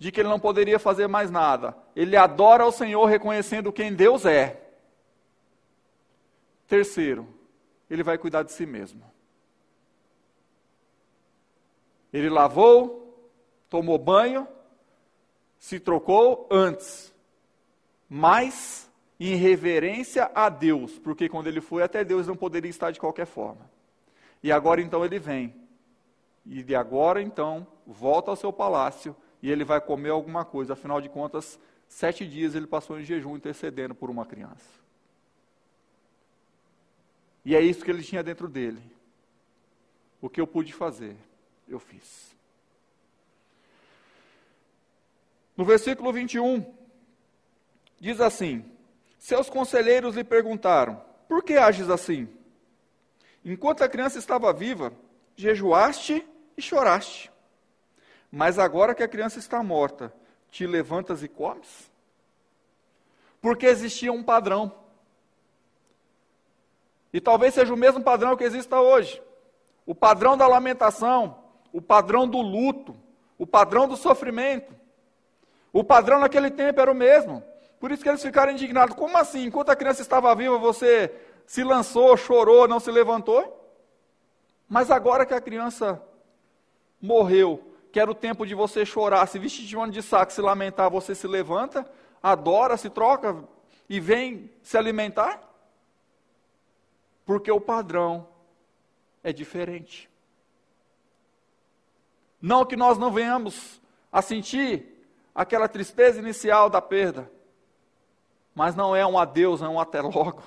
de 0.00 0.10
que 0.10 0.18
ele 0.18 0.30
não 0.30 0.40
poderia 0.40 0.78
fazer 0.78 1.06
mais 1.06 1.30
nada. 1.30 1.76
Ele 1.94 2.16
adora 2.16 2.64
ao 2.64 2.72
Senhor 2.72 3.04
reconhecendo 3.04 3.70
quem 3.70 3.92
Deus 3.92 4.24
é. 4.24 4.58
Terceiro, 6.66 7.28
ele 7.88 8.02
vai 8.02 8.16
cuidar 8.16 8.42
de 8.42 8.50
si 8.50 8.64
mesmo. 8.64 9.02
Ele 12.10 12.30
lavou, 12.30 13.30
tomou 13.68 13.98
banho, 13.98 14.48
se 15.58 15.78
trocou 15.78 16.48
antes, 16.50 17.14
mas 18.08 18.90
em 19.20 19.34
reverência 19.34 20.30
a 20.34 20.48
Deus, 20.48 20.98
porque 20.98 21.28
quando 21.28 21.46
ele 21.46 21.60
foi 21.60 21.82
até 21.82 22.02
Deus 22.02 22.26
não 22.26 22.36
poderia 22.36 22.70
estar 22.70 22.90
de 22.90 22.98
qualquer 22.98 23.26
forma. 23.26 23.70
E 24.42 24.50
agora 24.50 24.80
então 24.80 25.04
ele 25.04 25.18
vem. 25.18 25.54
E 26.46 26.62
de 26.62 26.74
agora 26.74 27.20
então 27.20 27.66
volta 27.86 28.30
ao 28.30 28.36
seu 28.36 28.50
palácio 28.50 29.14
e 29.42 29.50
ele 29.50 29.64
vai 29.64 29.80
comer 29.80 30.10
alguma 30.10 30.44
coisa. 30.44 30.74
Afinal 30.74 31.00
de 31.00 31.08
contas, 31.08 31.58
sete 31.88 32.26
dias 32.26 32.54
ele 32.54 32.66
passou 32.66 32.98
em 32.98 33.04
jejum 33.04 33.36
intercedendo 33.36 33.94
por 33.94 34.10
uma 34.10 34.26
criança. 34.26 34.80
E 37.44 37.56
é 37.56 37.60
isso 37.60 37.84
que 37.84 37.90
ele 37.90 38.02
tinha 38.02 38.22
dentro 38.22 38.48
dele. 38.48 38.82
O 40.20 40.28
que 40.28 40.40
eu 40.40 40.46
pude 40.46 40.72
fazer, 40.72 41.16
eu 41.66 41.78
fiz. 41.78 42.36
No 45.56 45.64
versículo 45.64 46.12
21, 46.12 46.74
diz 47.98 48.20
assim: 48.20 48.64
Seus 49.18 49.48
conselheiros 49.48 50.14
lhe 50.14 50.24
perguntaram: 50.24 51.02
Por 51.28 51.42
que 51.42 51.54
ages 51.54 51.88
assim? 51.88 52.28
Enquanto 53.44 53.82
a 53.82 53.88
criança 53.88 54.18
estava 54.18 54.52
viva, 54.52 54.92
jejuaste 55.34 56.26
e 56.56 56.62
choraste. 56.62 57.30
Mas 58.30 58.58
agora 58.58 58.94
que 58.94 59.02
a 59.02 59.08
criança 59.08 59.38
está 59.38 59.62
morta, 59.62 60.12
te 60.50 60.66
levantas 60.66 61.22
e 61.22 61.28
comes? 61.28 61.90
Porque 63.40 63.66
existia 63.66 64.12
um 64.12 64.22
padrão. 64.22 64.72
E 67.12 67.20
talvez 67.20 67.54
seja 67.54 67.74
o 67.74 67.76
mesmo 67.76 68.02
padrão 68.02 68.36
que 68.36 68.44
exista 68.44 68.80
hoje. 68.80 69.20
O 69.84 69.94
padrão 69.94 70.36
da 70.36 70.46
lamentação, 70.46 71.38
o 71.72 71.82
padrão 71.82 72.28
do 72.28 72.40
luto, 72.40 72.94
o 73.36 73.46
padrão 73.46 73.88
do 73.88 73.96
sofrimento. 73.96 74.72
O 75.72 75.82
padrão 75.82 76.20
naquele 76.20 76.50
tempo 76.50 76.80
era 76.80 76.90
o 76.90 76.94
mesmo. 76.94 77.42
Por 77.80 77.90
isso 77.90 78.02
que 78.02 78.08
eles 78.08 78.22
ficaram 78.22 78.52
indignados. 78.52 78.94
Como 78.94 79.16
assim? 79.16 79.46
Enquanto 79.46 79.70
a 79.70 79.76
criança 79.76 80.02
estava 80.02 80.34
viva, 80.34 80.58
você 80.58 81.12
se 81.46 81.64
lançou, 81.64 82.16
chorou, 82.16 82.68
não 82.68 82.78
se 82.78 82.90
levantou? 82.90 83.56
Mas 84.68 84.90
agora 84.90 85.26
que 85.26 85.34
a 85.34 85.40
criança 85.40 86.00
morreu, 87.00 87.69
que 87.92 87.98
era 87.98 88.10
o 88.10 88.14
tempo 88.14 88.46
de 88.46 88.54
você 88.54 88.86
chorar, 88.86 89.26
se 89.26 89.38
vestir 89.38 89.66
de 89.66 89.76
mano 89.76 89.92
de 89.92 90.02
saco, 90.02 90.32
se 90.32 90.40
lamentar, 90.40 90.90
você 90.90 91.14
se 91.14 91.26
levanta, 91.26 91.90
adora, 92.22 92.76
se 92.76 92.88
troca 92.88 93.44
e 93.88 93.98
vem 93.98 94.50
se 94.62 94.78
alimentar? 94.78 95.42
Porque 97.24 97.50
o 97.50 97.60
padrão 97.60 98.28
é 99.22 99.32
diferente. 99.32 100.08
Não 102.40 102.64
que 102.64 102.76
nós 102.76 102.96
não 102.96 103.10
venhamos 103.10 103.80
a 104.10 104.22
sentir 104.22 105.04
aquela 105.34 105.68
tristeza 105.68 106.18
inicial 106.18 106.70
da 106.70 106.80
perda, 106.80 107.30
mas 108.54 108.74
não 108.74 108.94
é 108.94 109.06
um 109.06 109.18
adeus, 109.18 109.62
é 109.62 109.68
um 109.68 109.80
até 109.80 110.00
logo. 110.00 110.42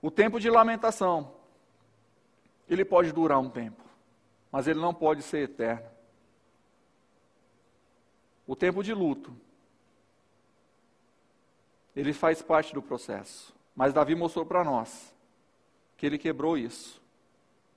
O 0.00 0.10
tempo 0.10 0.38
de 0.38 0.50
lamentação 0.50 1.41
ele 2.72 2.84
pode 2.84 3.12
durar 3.12 3.38
um 3.38 3.50
tempo, 3.50 3.82
mas 4.50 4.66
ele 4.66 4.80
não 4.80 4.94
pode 4.94 5.22
ser 5.22 5.44
eterno. 5.44 5.90
O 8.46 8.56
tempo 8.56 8.82
de 8.82 8.92
luto, 8.92 9.34
ele 11.94 12.12
faz 12.12 12.42
parte 12.42 12.74
do 12.74 12.82
processo. 12.82 13.54
Mas 13.74 13.92
Davi 13.92 14.14
mostrou 14.14 14.44
para 14.44 14.64
nós 14.64 15.14
que 15.96 16.04
ele 16.04 16.18
quebrou 16.18 16.58
isso 16.58 17.00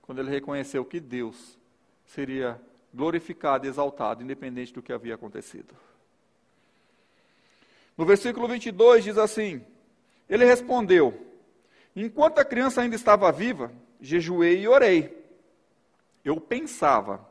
quando 0.02 0.20
ele 0.20 0.30
reconheceu 0.30 0.84
que 0.84 1.00
Deus 1.00 1.58
seria 2.04 2.60
glorificado 2.94 3.66
e 3.66 3.68
exaltado, 3.68 4.22
independente 4.22 4.72
do 4.72 4.82
que 4.82 4.92
havia 4.92 5.14
acontecido. 5.14 5.74
No 7.96 8.04
versículo 8.04 8.46
22 8.46 9.04
diz 9.04 9.18
assim: 9.18 9.64
Ele 10.28 10.44
respondeu: 10.44 11.26
Enquanto 11.94 12.38
a 12.38 12.44
criança 12.44 12.82
ainda 12.82 12.94
estava 12.94 13.32
viva, 13.32 13.72
jejuei 14.00 14.60
e 14.60 14.68
orei. 14.68 15.16
Eu 16.24 16.40
pensava: 16.40 17.26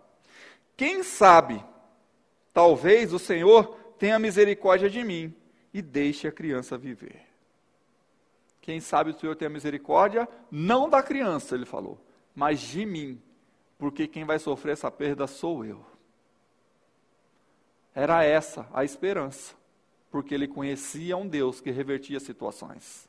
Quem 0.76 1.04
sabe, 1.04 1.64
talvez 2.54 3.14
o 3.14 3.20
Senhor 3.20 3.78
tenha 3.98 4.20
misericórdia 4.20 4.90
de 4.90 5.04
mim 5.04 5.34
e 5.74 5.82
deixe 5.82 6.28
a 6.28 6.32
criança 6.32 6.78
viver. 6.78 7.22
Quem 8.62 8.80
sabe 8.80 9.12
o 9.12 9.20
Senhor 9.20 9.36
tenha 9.36 9.50
misericórdia, 9.50 10.28
não 10.50 10.90
da 10.90 11.04
criança, 11.04 11.54
ele 11.54 11.66
falou, 11.66 12.00
mas 12.34 12.60
de 12.60 12.86
mim, 12.86 13.22
porque 13.78 14.08
quem 14.08 14.24
vai 14.26 14.40
sofrer 14.40 14.72
essa 14.72 14.90
perda 14.90 15.28
sou 15.28 15.64
eu. 15.64 15.86
Era 17.94 18.24
essa 18.24 18.68
a 18.74 18.84
esperança, 18.84 19.54
porque 20.10 20.34
ele 20.34 20.48
conhecia 20.48 21.16
um 21.16 21.28
Deus 21.28 21.62
que 21.62 21.70
revertia 21.70 22.20
situações. 22.20 23.08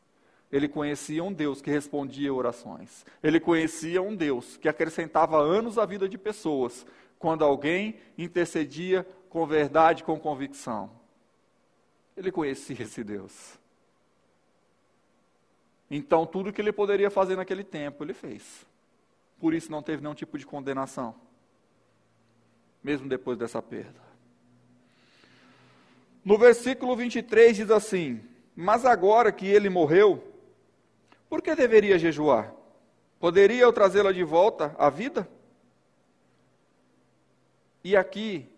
Ele 0.51 0.69
conhecia 0.69 1.23
um 1.25 1.33
Deus 1.33 1.61
que 1.61 1.71
respondia 1.71 2.33
orações. 2.33 3.05
Ele 3.23 3.41
conhecia 3.41 4.01
um 4.01 4.15
Deus 4.15 4.57
que 4.57 4.69
acrescentava 4.69 5.39
anos 5.39 5.77
à 5.77 5.85
vida 5.85 6.09
de 6.09 6.17
pessoas 6.17 6.87
quando 7.19 7.45
alguém 7.45 7.97
intercedia 8.17 9.07
com 9.29 9.47
verdade, 9.47 10.05
com 10.05 10.19
convicção. 10.19 10.91
Ele 12.17 12.31
conhecia 12.31 12.83
esse 12.83 13.03
Deus. 13.03 13.59
Então, 15.91 16.27
tudo 16.27 16.53
que 16.53 16.61
ele 16.61 16.73
poderia 16.73 17.11
fazer 17.11 17.37
naquele 17.37 17.63
tempo, 17.63 18.03
ele 18.03 18.15
fez. 18.15 18.67
Por 19.39 19.55
isso, 19.55 19.71
não 19.71 19.83
teve 19.83 20.03
nenhum 20.03 20.15
tipo 20.15 20.39
de 20.39 20.47
condenação, 20.47 21.15
mesmo 22.83 23.09
depois 23.09 23.39
dessa 23.39 23.61
perda. 23.61 24.01
No 26.25 26.37
versículo 26.37 26.97
23 26.97 27.57
diz 27.57 27.71
assim: 27.71 28.21
Mas 28.57 28.85
agora 28.85 29.31
que 29.31 29.47
ele 29.47 29.69
morreu, 29.69 30.25
por 31.29 31.43
que 31.43 31.55
deveria 31.55 31.99
jejuar? 31.99 32.55
Poderia 33.19 33.63
eu 33.63 33.73
trazê-la 33.73 34.13
de 34.13 34.23
volta 34.23 34.75
à 34.79 34.91
vida? 34.91 35.29
E 37.83 37.97
aqui, 37.97 38.49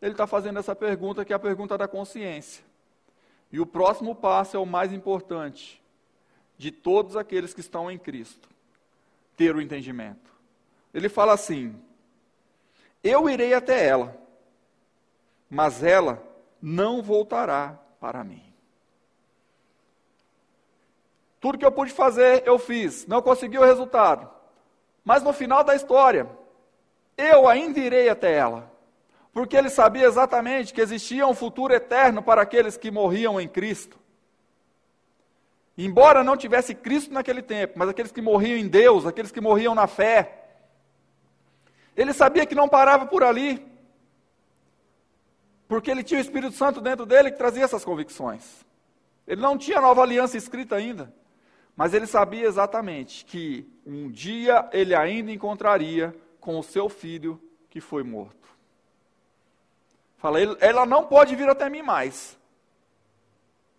ele 0.00 0.12
está 0.12 0.26
fazendo 0.26 0.58
essa 0.58 0.74
pergunta, 0.74 1.24
que 1.24 1.32
é 1.32 1.36
a 1.36 1.38
pergunta 1.38 1.76
da 1.76 1.86
consciência. 1.86 2.64
E 3.50 3.60
o 3.60 3.66
próximo 3.66 4.14
passo 4.14 4.56
é 4.56 4.60
o 4.60 4.66
mais 4.66 4.92
importante 4.92 5.82
de 6.56 6.70
todos 6.70 7.16
aqueles 7.16 7.54
que 7.54 7.60
estão 7.60 7.90
em 7.90 7.98
Cristo 7.98 8.48
ter 9.36 9.54
o 9.54 9.60
entendimento. 9.60 10.30
Ele 10.92 11.08
fala 11.08 11.32
assim: 11.32 11.80
Eu 13.02 13.30
irei 13.30 13.54
até 13.54 13.86
ela, 13.86 14.16
mas 15.48 15.82
ela 15.82 16.22
não 16.60 17.00
voltará 17.00 17.78
para 18.00 18.24
mim. 18.24 18.47
Tudo 21.40 21.58
que 21.58 21.64
eu 21.64 21.72
pude 21.72 21.92
fazer, 21.92 22.42
eu 22.46 22.58
fiz. 22.58 23.06
Não 23.06 23.22
consegui 23.22 23.58
o 23.58 23.64
resultado. 23.64 24.28
Mas 25.04 25.22
no 25.22 25.32
final 25.32 25.62
da 25.62 25.74
história, 25.74 26.28
eu 27.16 27.48
ainda 27.48 27.78
irei 27.78 28.08
até 28.08 28.34
ela. 28.34 28.70
Porque 29.32 29.56
ele 29.56 29.70
sabia 29.70 30.06
exatamente 30.06 30.72
que 30.74 30.80
existia 30.80 31.26
um 31.26 31.34
futuro 31.34 31.72
eterno 31.72 32.22
para 32.22 32.42
aqueles 32.42 32.76
que 32.76 32.90
morriam 32.90 33.40
em 33.40 33.46
Cristo. 33.46 33.98
Embora 35.76 36.24
não 36.24 36.36
tivesse 36.36 36.74
Cristo 36.74 37.14
naquele 37.14 37.40
tempo, 37.40 37.74
mas 37.76 37.88
aqueles 37.88 38.10
que 38.10 38.20
morriam 38.20 38.58
em 38.58 38.66
Deus, 38.66 39.06
aqueles 39.06 39.30
que 39.30 39.40
morriam 39.40 39.76
na 39.76 39.86
fé, 39.86 40.44
ele 41.96 42.12
sabia 42.12 42.44
que 42.44 42.54
não 42.54 42.68
parava 42.68 43.06
por 43.06 43.22
ali, 43.22 43.64
porque 45.68 45.88
ele 45.90 46.02
tinha 46.02 46.18
o 46.18 46.20
Espírito 46.20 46.54
Santo 46.54 46.80
dentro 46.80 47.06
dele 47.06 47.30
que 47.30 47.38
trazia 47.38 47.62
essas 47.62 47.84
convicções. 47.84 48.66
Ele 49.24 49.40
não 49.40 49.56
tinha 49.56 49.80
nova 49.80 50.02
aliança 50.02 50.36
escrita 50.36 50.74
ainda, 50.74 51.14
mas 51.78 51.94
ele 51.94 52.06
sabia 52.06 52.46
exatamente 52.46 53.24
que 53.24 53.66
um 53.86 54.10
dia 54.10 54.68
ele 54.74 54.94
ainda 54.94 55.32
encontraria 55.32 56.14
com 56.38 56.58
o 56.58 56.62
seu 56.62 56.90
filho 56.90 57.40
que 57.70 57.80
foi 57.80 58.02
morto. 58.02 58.36
Fala, 60.18 60.38
ela 60.60 60.84
não 60.84 61.06
pode 61.06 61.34
vir 61.34 61.48
até 61.48 61.70
mim 61.70 61.80
mais, 61.80 62.38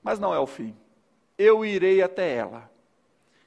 mas 0.01 0.17
não 0.17 0.33
é 0.33 0.39
o 0.39 0.47
fim 0.47 0.75
eu 1.39 1.63
irei 1.63 2.03
até 2.03 2.35
ela. 2.35 2.69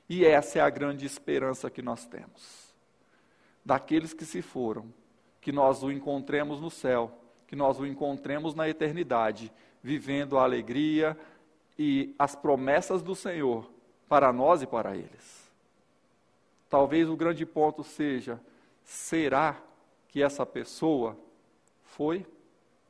E 0.09 0.25
essa 0.25 0.59
é 0.59 0.63
a 0.63 0.71
grande 0.71 1.05
esperança 1.05 1.71
que 1.71 1.83
nós 1.83 2.07
temos. 2.07 2.75
Daqueles 3.63 4.15
que 4.15 4.25
se 4.25 4.41
foram, 4.41 4.93
que 5.41 5.53
nós 5.53 5.83
o 5.83 5.93
encontremos 5.93 6.59
no 6.59 6.71
céu, 6.71 7.13
que 7.47 7.55
nós 7.55 7.79
o 7.79 7.87
encontremos 7.87 8.55
na 8.55 8.67
eternidade, 8.67 9.53
vivendo 9.83 10.39
a 10.39 10.43
alegria 10.43 11.17
e 11.79 12.15
as 12.19 12.35
promessas 12.35 13.03
do 13.03 13.15
Senhor 13.15 13.71
para 14.13 14.31
nós 14.31 14.61
e 14.61 14.67
para 14.67 14.95
eles. 14.95 15.51
Talvez 16.69 17.09
o 17.09 17.17
grande 17.17 17.47
ponto 17.47 17.83
seja: 17.83 18.39
será 18.85 19.57
que 20.07 20.23
essa 20.23 20.45
pessoa 20.45 21.17
foi? 21.83 22.27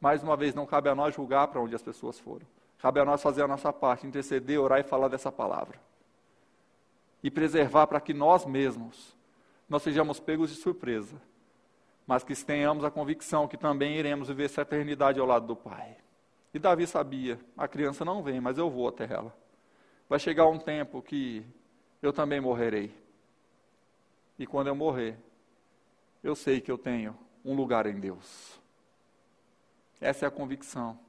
Mais 0.00 0.20
uma 0.20 0.36
vez, 0.36 0.52
não 0.52 0.66
cabe 0.66 0.88
a 0.88 0.96
nós 0.96 1.14
julgar 1.14 1.46
para 1.46 1.60
onde 1.60 1.76
as 1.76 1.82
pessoas 1.82 2.18
foram. 2.18 2.44
Cabe 2.76 2.98
a 2.98 3.04
nós 3.04 3.22
fazer 3.22 3.40
a 3.40 3.46
nossa 3.46 3.72
parte, 3.72 4.04
interceder, 4.04 4.60
orar 4.60 4.80
e 4.80 4.82
falar 4.82 5.06
dessa 5.06 5.30
palavra. 5.30 5.78
E 7.22 7.30
preservar 7.30 7.86
para 7.86 8.00
que 8.00 8.12
nós 8.12 8.44
mesmos 8.44 9.16
não 9.68 9.78
sejamos 9.78 10.18
pegos 10.18 10.50
de 10.50 10.56
surpresa, 10.56 11.14
mas 12.04 12.24
que 12.24 12.34
tenhamos 12.34 12.82
a 12.82 12.90
convicção 12.90 13.46
que 13.46 13.56
também 13.56 13.96
iremos 13.96 14.26
viver 14.26 14.46
essa 14.46 14.62
eternidade 14.62 15.20
ao 15.20 15.26
lado 15.26 15.46
do 15.46 15.54
Pai. 15.54 15.98
E 16.52 16.58
Davi 16.58 16.84
sabia: 16.84 17.38
a 17.56 17.68
criança 17.68 18.04
não 18.04 18.24
vem, 18.24 18.40
mas 18.40 18.58
eu 18.58 18.68
vou 18.68 18.88
até 18.88 19.04
ela. 19.04 19.32
Vai 20.12 20.18
chegar 20.18 20.46
um 20.46 20.58
tempo 20.58 21.00
que 21.00 21.42
eu 22.02 22.12
também 22.12 22.38
morrerei. 22.38 22.94
E 24.38 24.46
quando 24.46 24.66
eu 24.66 24.74
morrer, 24.76 25.16
eu 26.22 26.34
sei 26.34 26.60
que 26.60 26.70
eu 26.70 26.76
tenho 26.76 27.16
um 27.42 27.54
lugar 27.54 27.86
em 27.86 27.98
Deus. 27.98 28.60
Essa 29.98 30.26
é 30.26 30.28
a 30.28 30.30
convicção. 30.30 31.00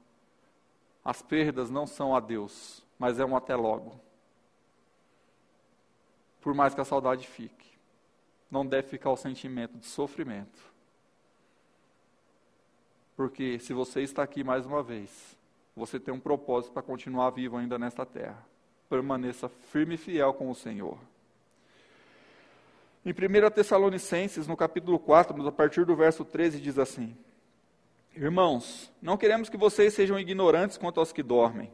As 1.03 1.21
perdas 1.21 1.69
não 1.69 1.85
são 1.85 2.15
a 2.15 2.21
Deus, 2.21 2.81
mas 2.97 3.19
é 3.19 3.25
um 3.25 3.35
até 3.35 3.57
logo. 3.57 3.99
Por 6.39 6.53
mais 6.53 6.73
que 6.73 6.79
a 6.79 6.85
saudade 6.85 7.27
fique, 7.27 7.77
não 8.49 8.65
deve 8.65 8.87
ficar 8.87 9.11
o 9.11 9.17
sentimento 9.17 9.77
de 9.77 9.85
sofrimento. 9.85 10.63
Porque 13.17 13.59
se 13.59 13.73
você 13.73 14.01
está 14.01 14.23
aqui 14.23 14.45
mais 14.45 14.65
uma 14.65 14.81
vez, 14.81 15.37
você 15.75 15.99
tem 15.99 16.13
um 16.13 16.21
propósito 16.21 16.71
para 16.71 16.81
continuar 16.81 17.31
vivo 17.31 17.57
ainda 17.57 17.77
nesta 17.77 18.05
terra. 18.05 18.52
Permaneça 18.93 19.49
firme 19.49 19.95
e 19.95 19.97
fiel 19.97 20.35
com 20.35 20.51
o 20.51 20.53
Senhor. 20.53 20.99
Em 23.03 23.09
1 23.09 23.49
Tessalonicenses, 23.49 24.45
no 24.45 24.55
capítulo 24.55 24.99
4, 24.99 25.47
a 25.47 25.51
partir 25.51 25.83
do 25.83 25.95
verso 25.95 26.23
13, 26.23 26.61
diz 26.61 26.77
assim: 26.77 27.17
Irmãos, 28.15 28.91
não 29.01 29.17
queremos 29.17 29.49
que 29.49 29.57
vocês 29.57 29.95
sejam 29.95 30.19
ignorantes 30.19 30.77
quanto 30.77 30.99
aos 30.99 31.11
que 31.11 31.23
dormem. 31.23 31.71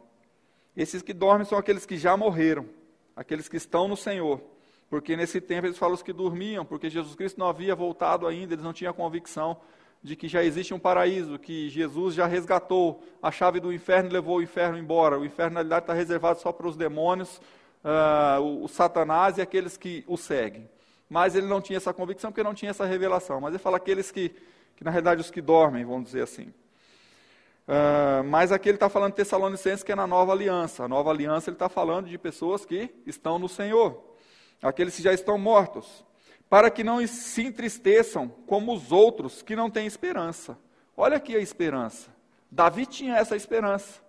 Esses 0.77 1.01
que 1.01 1.13
dormem 1.13 1.45
são 1.45 1.57
aqueles 1.57 1.85
que 1.85 1.97
já 1.97 2.15
morreram, 2.15 2.65
aqueles 3.13 3.49
que 3.49 3.57
estão 3.57 3.85
no 3.89 3.97
Senhor. 3.97 4.41
Porque 4.89 5.17
nesse 5.17 5.41
tempo 5.41 5.67
eles 5.67 5.77
falam 5.77 5.95
os 5.95 6.01
que 6.01 6.13
dormiam, 6.13 6.63
porque 6.63 6.89
Jesus 6.89 7.15
Cristo 7.15 7.37
não 7.37 7.47
havia 7.47 7.75
voltado 7.75 8.27
ainda, 8.27 8.53
eles 8.53 8.63
não 8.63 8.71
tinham 8.71 8.93
convicção 8.93 9.59
de 10.01 10.15
que 10.15 10.27
já 10.27 10.43
existe 10.43 10.73
um 10.73 10.79
paraíso, 10.79 11.37
que 11.37 11.69
Jesus 11.69 12.15
já 12.15 12.25
resgatou 12.25 13.03
a 13.21 13.31
chave 13.31 13.59
do 13.59 13.73
inferno 13.73 14.09
e 14.09 14.13
levou 14.13 14.37
o 14.37 14.41
inferno 14.41 14.77
embora. 14.77 15.19
O 15.19 15.25
inferno, 15.25 15.55
na 15.55 15.59
realidade, 15.59 15.83
está 15.83 15.93
reservado 15.93 16.39
só 16.39 16.51
para 16.51 16.67
os 16.67 16.77
demônios, 16.77 17.41
uh, 17.83 18.41
o, 18.41 18.63
o 18.63 18.67
Satanás 18.67 19.37
e 19.37 19.41
aqueles 19.41 19.75
que 19.77 20.03
o 20.07 20.15
seguem. 20.17 20.69
Mas 21.09 21.35
ele 21.35 21.47
não 21.47 21.59
tinha 21.59 21.77
essa 21.77 21.93
convicção 21.93 22.31
porque 22.31 22.43
não 22.43 22.53
tinha 22.53 22.71
essa 22.71 22.85
revelação. 22.85 23.41
Mas 23.41 23.51
ele 23.51 23.59
fala 23.59 23.77
aqueles 23.77 24.11
que 24.11 24.33
que 24.79 24.83
na 24.85 24.91
realidade 24.91 25.19
os 25.19 25.29
que 25.29 25.41
dormem, 25.41 25.83
vamos 25.83 26.05
dizer 26.05 26.21
assim. 26.21 26.53
Uh, 27.67 28.23
mas 28.23 28.49
aqui 28.49 28.69
ele 28.69 28.77
está 28.77 28.87
falando 28.87 29.11
de 29.11 29.17
Tessalonicenses, 29.17 29.83
que 29.83 29.91
é 29.91 29.95
na 29.95 30.07
nova 30.07 30.31
aliança. 30.31 30.85
A 30.85 30.87
nova 30.87 31.09
aliança 31.09 31.49
ele 31.49 31.55
está 31.55 31.67
falando 31.67 32.07
de 32.07 32.17
pessoas 32.17 32.65
que 32.65 32.89
estão 33.05 33.37
no 33.37 33.49
Senhor, 33.49 34.01
aqueles 34.63 34.95
que 34.95 35.03
já 35.03 35.11
estão 35.11 35.37
mortos, 35.37 36.05
para 36.49 36.71
que 36.71 36.83
não 36.83 37.05
se 37.05 37.43
entristeçam 37.43 38.27
como 38.47 38.73
os 38.73 38.91
outros 38.91 39.41
que 39.41 39.55
não 39.55 39.69
têm 39.69 39.85
esperança. 39.85 40.57
Olha 40.97 41.17
aqui 41.17 41.35
a 41.35 41.39
esperança. 41.39 42.09
Davi 42.49 42.85
tinha 42.85 43.15
essa 43.15 43.35
esperança. 43.35 44.01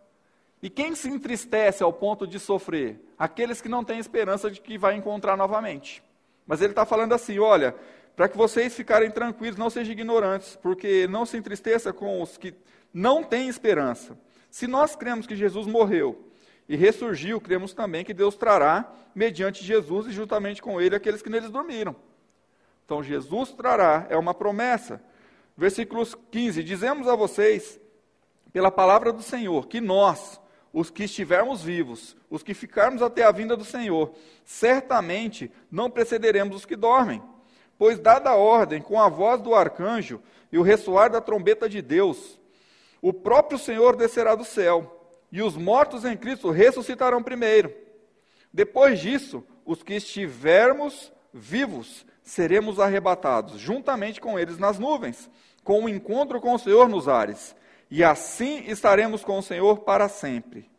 E 0.62 0.70
quem 0.70 0.94
se 0.94 1.08
entristece 1.08 1.82
ao 1.82 1.92
ponto 1.92 2.26
de 2.26 2.38
sofrer? 2.38 2.98
Aqueles 3.18 3.60
que 3.60 3.68
não 3.68 3.84
têm 3.84 3.98
esperança 3.98 4.50
de 4.50 4.60
que 4.60 4.78
vai 4.78 4.94
encontrar 4.94 5.36
novamente. 5.36 6.02
Mas 6.46 6.60
ele 6.60 6.72
está 6.72 6.86
falando 6.86 7.12
assim: 7.12 7.38
olha, 7.38 7.74
para 8.16 8.28
que 8.28 8.36
vocês 8.36 8.74
ficarem 8.74 9.10
tranquilos, 9.10 9.58
não 9.58 9.70
sejam 9.70 9.92
ignorantes, 9.92 10.56
porque 10.56 11.06
não 11.08 11.24
se 11.24 11.36
entristeça 11.36 11.92
com 11.92 12.22
os 12.22 12.36
que 12.36 12.54
não 12.92 13.22
têm 13.22 13.48
esperança. 13.48 14.18
Se 14.50 14.66
nós 14.66 14.96
cremos 14.96 15.26
que 15.26 15.36
Jesus 15.36 15.66
morreu 15.66 16.26
e 16.68 16.76
ressurgiu, 16.76 17.40
cremos 17.40 17.72
também 17.72 18.04
que 18.04 18.12
Deus 18.12 18.34
trará, 18.34 18.90
mediante 19.14 19.64
Jesus 19.64 20.06
e 20.06 20.12
juntamente 20.12 20.60
com 20.60 20.80
ele, 20.80 20.96
aqueles 20.96 21.22
que 21.22 21.30
neles 21.30 21.50
dormiram. 21.50 21.94
Então, 22.90 23.04
Jesus 23.04 23.52
trará, 23.52 24.04
é 24.10 24.16
uma 24.16 24.34
promessa. 24.34 25.00
Versículos 25.56 26.16
15: 26.28 26.64
Dizemos 26.64 27.06
a 27.06 27.14
vocês, 27.14 27.78
pela 28.52 28.68
palavra 28.68 29.12
do 29.12 29.22
Senhor, 29.22 29.68
que 29.68 29.80
nós, 29.80 30.40
os 30.72 30.90
que 30.90 31.04
estivermos 31.04 31.62
vivos, 31.62 32.16
os 32.28 32.42
que 32.42 32.52
ficarmos 32.52 33.00
até 33.00 33.22
a 33.22 33.30
vinda 33.30 33.56
do 33.56 33.64
Senhor, 33.64 34.12
certamente 34.44 35.52
não 35.70 35.88
precederemos 35.88 36.56
os 36.56 36.64
que 36.66 36.74
dormem. 36.74 37.22
Pois, 37.78 37.96
dada 38.00 38.30
a 38.30 38.34
ordem, 38.34 38.82
com 38.82 39.00
a 39.00 39.08
voz 39.08 39.40
do 39.40 39.54
arcanjo 39.54 40.20
e 40.50 40.58
o 40.58 40.62
ressoar 40.62 41.12
da 41.12 41.20
trombeta 41.20 41.68
de 41.68 41.80
Deus, 41.80 42.40
o 43.00 43.12
próprio 43.12 43.56
Senhor 43.56 43.94
descerá 43.94 44.34
do 44.34 44.44
céu, 44.44 45.08
e 45.30 45.40
os 45.40 45.56
mortos 45.56 46.04
em 46.04 46.16
Cristo 46.16 46.50
ressuscitarão 46.50 47.22
primeiro. 47.22 47.72
Depois 48.52 48.98
disso, 48.98 49.44
os 49.64 49.80
que 49.80 49.94
estivermos 49.94 51.12
vivos 51.32 52.04
seremos 52.30 52.78
arrebatados, 52.78 53.58
juntamente 53.58 54.20
com 54.20 54.38
eles 54.38 54.56
nas 54.56 54.78
nuvens, 54.78 55.28
com 55.64 55.80
o 55.80 55.84
um 55.84 55.88
encontro 55.88 56.40
com 56.40 56.54
o 56.54 56.58
Senhor 56.60 56.88
nos 56.88 57.08
ares. 57.08 57.56
E 57.90 58.04
assim 58.04 58.70
estaremos 58.70 59.24
com 59.24 59.38
o 59.38 59.42
Senhor 59.42 59.80
para 59.80 60.08
sempre. 60.08 60.70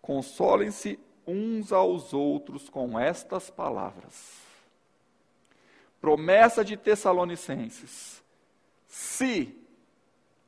Consolem-se 0.00 1.00
uns 1.26 1.72
aos 1.72 2.14
outros 2.14 2.70
com 2.70 2.96
estas 2.96 3.50
palavras. 3.50 4.38
Promessa 6.00 6.64
de 6.64 6.76
Tessalonicenses: 6.76 8.22
se 8.86 9.58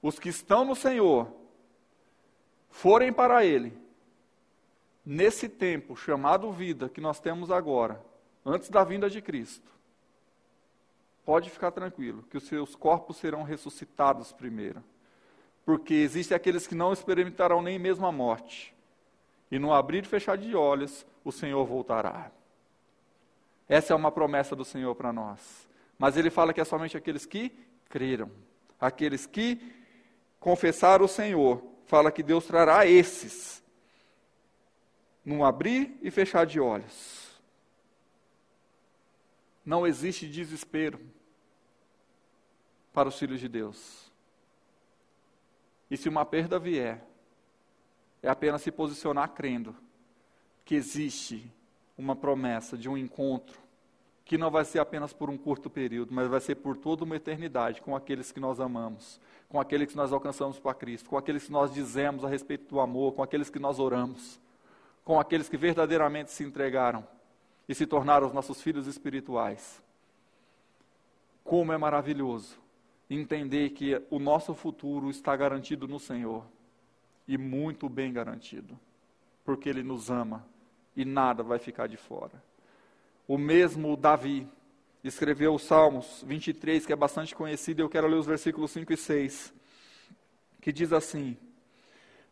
os 0.00 0.20
que 0.20 0.28
estão 0.28 0.64
no 0.64 0.76
Senhor 0.76 1.28
forem 2.70 3.12
para 3.12 3.44
Ele, 3.44 3.76
nesse 5.04 5.48
tempo 5.48 5.96
chamado 5.96 6.52
vida 6.52 6.88
que 6.88 7.00
nós 7.00 7.18
temos 7.18 7.50
agora, 7.50 8.00
antes 8.46 8.70
da 8.70 8.84
vinda 8.84 9.10
de 9.10 9.20
Cristo, 9.20 9.72
pode 11.24 11.50
ficar 11.50 11.70
tranquilo, 11.70 12.24
que 12.30 12.36
os 12.36 12.44
seus 12.44 12.74
corpos 12.74 13.16
serão 13.16 13.42
ressuscitados 13.42 14.32
primeiro. 14.32 14.82
Porque 15.64 15.94
existem 15.94 16.34
aqueles 16.34 16.66
que 16.66 16.74
não 16.74 16.92
experimentarão 16.92 17.62
nem 17.62 17.78
mesmo 17.78 18.06
a 18.06 18.12
morte. 18.12 18.74
E 19.50 19.58
no 19.58 19.72
abrir 19.72 20.04
e 20.04 20.08
fechar 20.08 20.36
de 20.36 20.54
olhos, 20.56 21.06
o 21.24 21.30
Senhor 21.30 21.64
voltará. 21.64 22.30
Essa 23.68 23.92
é 23.92 23.96
uma 23.96 24.10
promessa 24.10 24.56
do 24.56 24.64
Senhor 24.64 24.94
para 24.94 25.12
nós. 25.12 25.68
Mas 25.98 26.16
ele 26.16 26.30
fala 26.30 26.52
que 26.52 26.60
é 26.60 26.64
somente 26.64 26.96
aqueles 26.96 27.24
que 27.24 27.52
creram, 27.88 28.30
aqueles 28.80 29.26
que 29.26 29.60
confessaram 30.40 31.04
o 31.04 31.08
Senhor. 31.08 31.62
Fala 31.86 32.10
que 32.10 32.22
Deus 32.22 32.44
trará 32.46 32.86
esses 32.86 33.62
num 35.24 35.44
abrir 35.44 35.96
e 36.02 36.10
fechar 36.10 36.44
de 36.44 36.58
olhos. 36.58 37.21
Não 39.64 39.86
existe 39.86 40.26
desespero 40.26 41.00
para 42.92 43.08
os 43.08 43.18
filhos 43.18 43.40
de 43.40 43.48
Deus. 43.48 44.10
E 45.90 45.96
se 45.96 46.08
uma 46.08 46.24
perda 46.24 46.58
vier, 46.58 47.04
é 48.22 48.28
apenas 48.28 48.62
se 48.62 48.70
posicionar 48.70 49.30
crendo 49.30 49.74
que 50.64 50.74
existe 50.74 51.50
uma 51.96 52.16
promessa 52.16 52.76
de 52.76 52.88
um 52.88 52.96
encontro 52.96 53.60
que 54.24 54.38
não 54.38 54.50
vai 54.50 54.64
ser 54.64 54.78
apenas 54.78 55.12
por 55.12 55.28
um 55.28 55.36
curto 55.36 55.68
período, 55.68 56.14
mas 56.14 56.28
vai 56.28 56.40
ser 56.40 56.54
por 56.54 56.76
toda 56.76 57.04
uma 57.04 57.16
eternidade 57.16 57.82
com 57.82 57.94
aqueles 57.94 58.30
que 58.30 58.40
nós 58.40 58.60
amamos, 58.60 59.20
com 59.48 59.60
aqueles 59.60 59.90
que 59.90 59.96
nós 59.96 60.12
alcançamos 60.12 60.58
para 60.58 60.74
Cristo, 60.74 61.10
com 61.10 61.18
aqueles 61.18 61.44
que 61.44 61.52
nós 61.52 61.72
dizemos 61.74 62.24
a 62.24 62.28
respeito 62.28 62.68
do 62.68 62.80
amor, 62.80 63.12
com 63.12 63.22
aqueles 63.22 63.50
que 63.50 63.58
nós 63.58 63.78
oramos, 63.78 64.40
com 65.04 65.18
aqueles 65.18 65.48
que 65.48 65.56
verdadeiramente 65.56 66.30
se 66.30 66.44
entregaram 66.44 67.06
e 67.68 67.74
se 67.74 67.86
tornaram 67.86 68.26
os 68.26 68.32
nossos 68.32 68.60
filhos 68.60 68.86
espirituais. 68.86 69.82
Como 71.44 71.72
é 71.72 71.78
maravilhoso 71.78 72.58
entender 73.08 73.70
que 73.70 74.00
o 74.10 74.18
nosso 74.18 74.54
futuro 74.54 75.10
está 75.10 75.36
garantido 75.36 75.86
no 75.86 75.98
Senhor 75.98 76.44
e 77.26 77.36
muito 77.36 77.88
bem 77.88 78.12
garantido, 78.12 78.78
porque 79.44 79.68
Ele 79.68 79.82
nos 79.82 80.10
ama 80.10 80.46
e 80.96 81.04
nada 81.04 81.42
vai 81.42 81.58
ficar 81.58 81.86
de 81.86 81.96
fora. 81.96 82.42
O 83.26 83.38
mesmo 83.38 83.96
Davi 83.96 84.48
escreveu 85.04 85.54
o 85.54 85.58
Salmos 85.58 86.24
23, 86.26 86.86
que 86.86 86.92
é 86.92 86.96
bastante 86.96 87.34
conhecido, 87.34 87.80
e 87.80 87.82
eu 87.82 87.88
quero 87.88 88.06
ler 88.06 88.16
os 88.16 88.26
versículos 88.26 88.70
5 88.70 88.92
e 88.92 88.96
6, 88.96 89.54
que 90.60 90.72
diz 90.72 90.92
assim: 90.92 91.36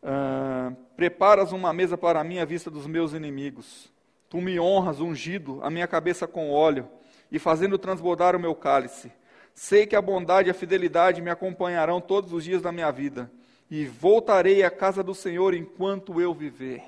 ah, 0.02 0.72
Preparas 0.96 1.52
uma 1.52 1.72
mesa 1.72 1.96
para 1.96 2.22
mim 2.24 2.38
à 2.38 2.44
vista 2.44 2.70
dos 2.70 2.86
meus 2.86 3.12
inimigos, 3.12 3.89
tu 4.30 4.40
me 4.40 4.58
honras 4.58 4.98
ungido 4.98 5.60
a 5.62 5.68
minha 5.68 5.86
cabeça 5.86 6.26
com 6.26 6.50
óleo, 6.50 6.88
e 7.30 7.38
fazendo 7.38 7.76
transbordar 7.76 8.34
o 8.34 8.40
meu 8.40 8.54
cálice. 8.54 9.12
Sei 9.54 9.86
que 9.86 9.94
a 9.94 10.00
bondade 10.00 10.48
e 10.48 10.50
a 10.50 10.54
fidelidade 10.54 11.20
me 11.20 11.28
acompanharão 11.28 12.00
todos 12.00 12.32
os 12.32 12.42
dias 12.42 12.62
da 12.62 12.72
minha 12.72 12.90
vida, 12.90 13.30
e 13.70 13.84
voltarei 13.84 14.62
à 14.62 14.70
casa 14.70 15.02
do 15.02 15.14
Senhor 15.14 15.52
enquanto 15.52 16.18
eu 16.18 16.32
viver. 16.32 16.82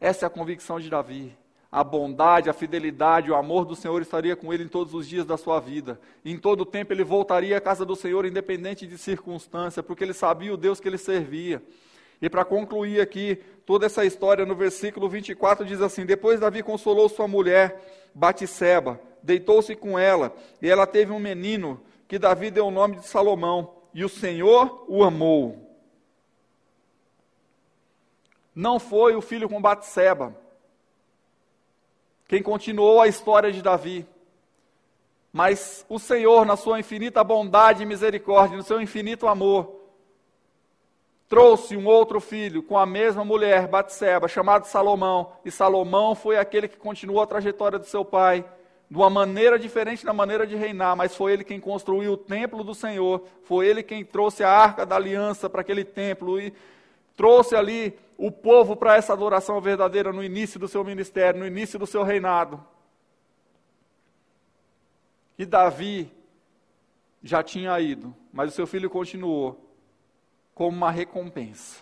Essa 0.00 0.24
é 0.24 0.26
a 0.26 0.30
convicção 0.30 0.80
de 0.80 0.90
Davi 0.90 1.38
a 1.70 1.84
bondade, 1.84 2.48
a 2.48 2.54
fidelidade, 2.54 3.30
o 3.30 3.34
amor 3.34 3.66
do 3.66 3.76
Senhor 3.76 4.00
estaria 4.00 4.34
com 4.34 4.52
ele 4.52 4.64
em 4.64 4.68
todos 4.68 4.94
os 4.94 5.06
dias 5.06 5.26
da 5.26 5.36
sua 5.36 5.60
vida. 5.60 6.00
em 6.24 6.38
todo 6.38 6.62
o 6.62 6.66
tempo 6.66 6.92
ele 6.92 7.04
voltaria 7.04 7.56
à 7.56 7.60
casa 7.60 7.84
do 7.84 7.94
Senhor, 7.94 8.24
independente 8.24 8.86
de 8.86 8.96
circunstância, 8.96 9.82
porque 9.82 10.02
ele 10.02 10.14
sabia 10.14 10.52
o 10.52 10.56
Deus 10.56 10.80
que 10.80 10.88
ele 10.88 10.98
servia. 10.98 11.62
E 12.20 12.28
para 12.28 12.44
concluir 12.44 13.00
aqui 13.00 13.36
toda 13.64 13.86
essa 13.86 14.04
história, 14.04 14.44
no 14.44 14.54
versículo 14.54 15.08
24 15.08 15.64
diz 15.64 15.80
assim: 15.80 16.04
Depois 16.04 16.40
Davi 16.40 16.62
consolou 16.62 17.08
sua 17.08 17.28
mulher, 17.28 18.10
Batisseba, 18.14 19.00
deitou-se 19.22 19.74
com 19.76 19.98
ela, 19.98 20.34
e 20.60 20.68
ela 20.68 20.86
teve 20.86 21.12
um 21.12 21.18
menino, 21.18 21.80
que 22.08 22.18
Davi 22.18 22.50
deu 22.50 22.66
o 22.66 22.72
nome 22.72 22.96
de 22.96 23.06
Salomão, 23.06 23.74
e 23.94 24.04
o 24.04 24.08
Senhor 24.08 24.84
o 24.88 25.04
amou. 25.04 25.64
Não 28.54 28.80
foi 28.80 29.14
o 29.14 29.20
filho 29.20 29.48
com 29.48 29.62
Batseba, 29.62 30.34
quem 32.26 32.42
continuou 32.42 33.00
a 33.00 33.06
história 33.06 33.52
de 33.52 33.62
Davi. 33.62 34.06
Mas 35.32 35.84
o 35.88 35.98
Senhor, 35.98 36.44
na 36.44 36.56
sua 36.56 36.80
infinita 36.80 37.22
bondade 37.22 37.82
e 37.82 37.86
misericórdia, 37.86 38.56
no 38.56 38.62
seu 38.62 38.80
infinito 38.80 39.26
amor, 39.26 39.77
trouxe 41.28 41.76
um 41.76 41.86
outro 41.86 42.20
filho 42.20 42.62
com 42.62 42.78
a 42.78 42.86
mesma 42.86 43.24
mulher, 43.24 43.68
Batseba, 43.68 44.26
chamado 44.26 44.64
Salomão, 44.64 45.32
e 45.44 45.50
Salomão 45.50 46.14
foi 46.14 46.38
aquele 46.38 46.66
que 46.66 46.78
continuou 46.78 47.20
a 47.20 47.26
trajetória 47.26 47.78
do 47.78 47.84
seu 47.84 48.04
pai, 48.04 48.44
de 48.90 48.96
uma 48.96 49.10
maneira 49.10 49.58
diferente 49.58 50.06
da 50.06 50.14
maneira 50.14 50.46
de 50.46 50.56
reinar, 50.56 50.96
mas 50.96 51.14
foi 51.14 51.34
ele 51.34 51.44
quem 51.44 51.60
construiu 51.60 52.14
o 52.14 52.16
templo 52.16 52.64
do 52.64 52.74
Senhor, 52.74 53.22
foi 53.42 53.66
ele 53.66 53.82
quem 53.82 54.02
trouxe 54.02 54.42
a 54.42 54.50
arca 54.50 54.86
da 54.86 54.96
aliança 54.96 55.50
para 55.50 55.60
aquele 55.60 55.84
templo 55.84 56.40
e 56.40 56.54
trouxe 57.14 57.54
ali 57.54 57.98
o 58.16 58.32
povo 58.32 58.74
para 58.74 58.96
essa 58.96 59.12
adoração 59.12 59.60
verdadeira 59.60 60.10
no 60.10 60.24
início 60.24 60.58
do 60.58 60.66
seu 60.66 60.82
ministério, 60.82 61.38
no 61.38 61.46
início 61.46 61.78
do 61.78 61.86
seu 61.86 62.02
reinado. 62.02 62.64
E 65.38 65.44
Davi 65.44 66.10
já 67.22 67.42
tinha 67.42 67.78
ido, 67.78 68.14
mas 68.32 68.50
o 68.50 68.54
seu 68.54 68.66
filho 68.66 68.88
continuou 68.88 69.67
como 70.58 70.76
uma 70.76 70.90
recompensa. 70.90 71.80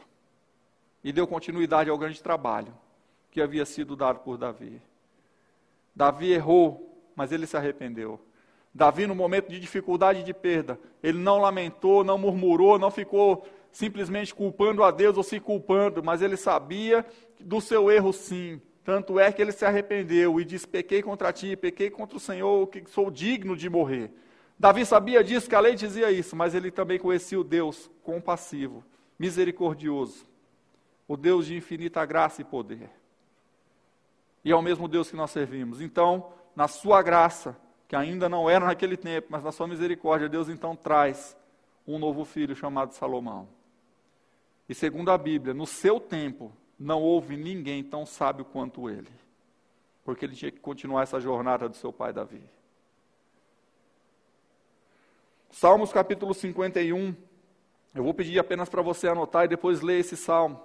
E 1.02 1.10
deu 1.10 1.26
continuidade 1.26 1.88
ao 1.88 1.96
grande 1.96 2.22
trabalho 2.22 2.74
que 3.30 3.40
havia 3.40 3.64
sido 3.64 3.96
dado 3.96 4.18
por 4.18 4.36
Davi. 4.36 4.82
Davi 5.94 6.30
errou, 6.30 7.10
mas 7.16 7.32
ele 7.32 7.46
se 7.46 7.56
arrependeu. 7.56 8.20
Davi, 8.74 9.06
no 9.06 9.14
momento 9.14 9.48
de 9.48 9.58
dificuldade 9.58 10.20
e 10.20 10.22
de 10.22 10.34
perda, 10.34 10.78
ele 11.02 11.16
não 11.16 11.38
lamentou, 11.38 12.04
não 12.04 12.18
murmurou, 12.18 12.78
não 12.78 12.90
ficou 12.90 13.46
simplesmente 13.72 14.34
culpando 14.34 14.82
a 14.84 14.90
Deus 14.90 15.16
ou 15.16 15.22
se 15.22 15.40
culpando, 15.40 16.04
mas 16.04 16.20
ele 16.20 16.36
sabia 16.36 17.02
do 17.40 17.62
seu 17.62 17.90
erro 17.90 18.12
sim. 18.12 18.60
Tanto 18.84 19.18
é 19.18 19.32
que 19.32 19.40
ele 19.40 19.52
se 19.52 19.64
arrependeu 19.64 20.38
e 20.38 20.44
disse: 20.44 20.68
Pequei 20.68 21.02
contra 21.02 21.32
ti, 21.32 21.56
pequei 21.56 21.88
contra 21.88 22.18
o 22.18 22.20
Senhor, 22.20 22.66
que 22.66 22.84
sou 22.90 23.10
digno 23.10 23.56
de 23.56 23.70
morrer. 23.70 24.12
Davi 24.58 24.86
sabia 24.86 25.22
disso, 25.22 25.48
que 25.48 25.54
a 25.54 25.60
lei 25.60 25.74
dizia 25.74 26.10
isso, 26.10 26.34
mas 26.34 26.54
ele 26.54 26.70
também 26.70 26.98
conhecia 26.98 27.38
o 27.38 27.44
Deus 27.44 27.90
compassivo, 28.02 28.82
misericordioso, 29.18 30.26
o 31.06 31.16
Deus 31.16 31.46
de 31.46 31.56
infinita 31.56 32.04
graça 32.06 32.40
e 32.40 32.44
poder. 32.44 32.90
E 34.42 34.50
é 34.50 34.56
o 34.56 34.62
mesmo 34.62 34.88
Deus 34.88 35.10
que 35.10 35.16
nós 35.16 35.30
servimos. 35.30 35.80
Então, 35.80 36.32
na 36.54 36.68
sua 36.68 37.02
graça, 37.02 37.56
que 37.86 37.94
ainda 37.94 38.28
não 38.28 38.48
era 38.48 38.66
naquele 38.66 38.96
tempo, 38.96 39.28
mas 39.30 39.44
na 39.44 39.52
sua 39.52 39.66
misericórdia, 39.66 40.28
Deus 40.28 40.48
então 40.48 40.74
traz 40.74 41.36
um 41.86 41.98
novo 41.98 42.24
filho 42.24 42.56
chamado 42.56 42.92
Salomão. 42.92 43.48
E 44.68 44.74
segundo 44.74 45.10
a 45.10 45.18
Bíblia, 45.18 45.54
no 45.54 45.66
seu 45.66 46.00
tempo, 46.00 46.52
não 46.78 47.02
houve 47.02 47.36
ninguém 47.36 47.84
tão 47.84 48.04
sábio 48.04 48.44
quanto 48.44 48.88
ele. 48.90 49.10
Porque 50.04 50.24
ele 50.24 50.34
tinha 50.34 50.50
que 50.50 50.60
continuar 50.60 51.02
essa 51.02 51.20
jornada 51.20 51.68
do 51.68 51.76
seu 51.76 51.92
pai 51.92 52.12
Davi. 52.12 52.42
Salmos 55.50 55.92
capítulo 55.92 56.34
51. 56.34 57.14
Eu 57.94 58.04
vou 58.04 58.12
pedir 58.12 58.38
apenas 58.38 58.68
para 58.68 58.82
você 58.82 59.08
anotar 59.08 59.44
e 59.44 59.48
depois 59.48 59.80
ler 59.80 60.00
esse 60.00 60.16
salmo. 60.16 60.60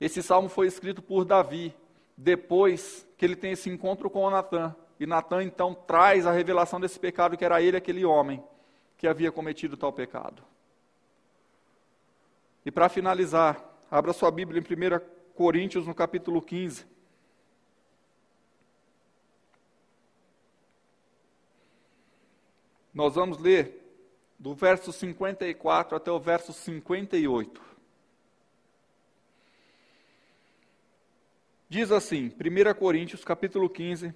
Esse 0.00 0.22
salmo 0.22 0.48
foi 0.48 0.66
escrito 0.66 1.02
por 1.02 1.24
Davi, 1.24 1.74
depois 2.16 3.06
que 3.16 3.24
ele 3.24 3.36
tem 3.36 3.52
esse 3.52 3.68
encontro 3.68 4.08
com 4.08 4.28
Natan. 4.30 4.74
E 4.98 5.06
Natan 5.06 5.42
então 5.42 5.74
traz 5.74 6.26
a 6.26 6.32
revelação 6.32 6.78
desse 6.78 6.98
pecado 6.98 7.36
que 7.36 7.44
era 7.44 7.60
ele, 7.60 7.76
aquele 7.76 8.04
homem, 8.04 8.42
que 8.96 9.08
havia 9.08 9.32
cometido 9.32 9.76
tal 9.76 9.92
pecado. 9.92 10.42
E 12.64 12.70
para 12.70 12.88
finalizar, 12.88 13.60
abra 13.90 14.12
sua 14.12 14.30
Bíblia 14.30 14.60
em 14.60 14.62
1 14.62 15.00
Coríntios, 15.34 15.86
no 15.86 15.94
capítulo 15.94 16.40
15. 16.40 16.86
Nós 22.94 23.14
vamos 23.14 23.38
ler 23.38 23.81
do 24.42 24.56
verso 24.56 24.92
54 24.92 25.96
até 25.96 26.10
o 26.10 26.18
verso 26.18 26.52
58. 26.52 27.62
Diz 31.68 31.92
assim, 31.92 32.34
1 32.34 32.74
Coríntios, 32.74 33.24
capítulo 33.24 33.70
15, 33.70 34.12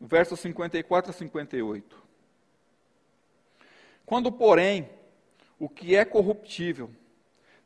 versos 0.00 0.38
54 0.38 1.10
a 1.10 1.12
58. 1.12 2.04
Quando, 4.06 4.30
porém, 4.30 4.88
o 5.58 5.68
que 5.68 5.96
é 5.96 6.04
corruptível 6.04 6.88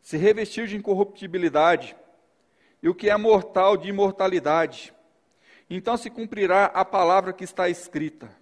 se 0.00 0.16
revestir 0.16 0.66
de 0.66 0.78
incorruptibilidade, 0.78 1.94
e 2.82 2.88
o 2.88 2.94
que 2.94 3.10
é 3.10 3.16
mortal 3.18 3.76
de 3.76 3.90
imortalidade, 3.90 4.94
então 5.68 5.94
se 5.98 6.08
cumprirá 6.08 6.64
a 6.66 6.86
palavra 6.86 7.34
que 7.34 7.44
está 7.44 7.68
escrita: 7.68 8.34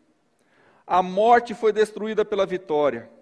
A 0.86 1.02
morte 1.02 1.52
foi 1.52 1.72
destruída 1.72 2.24
pela 2.24 2.46
vitória. 2.46 3.15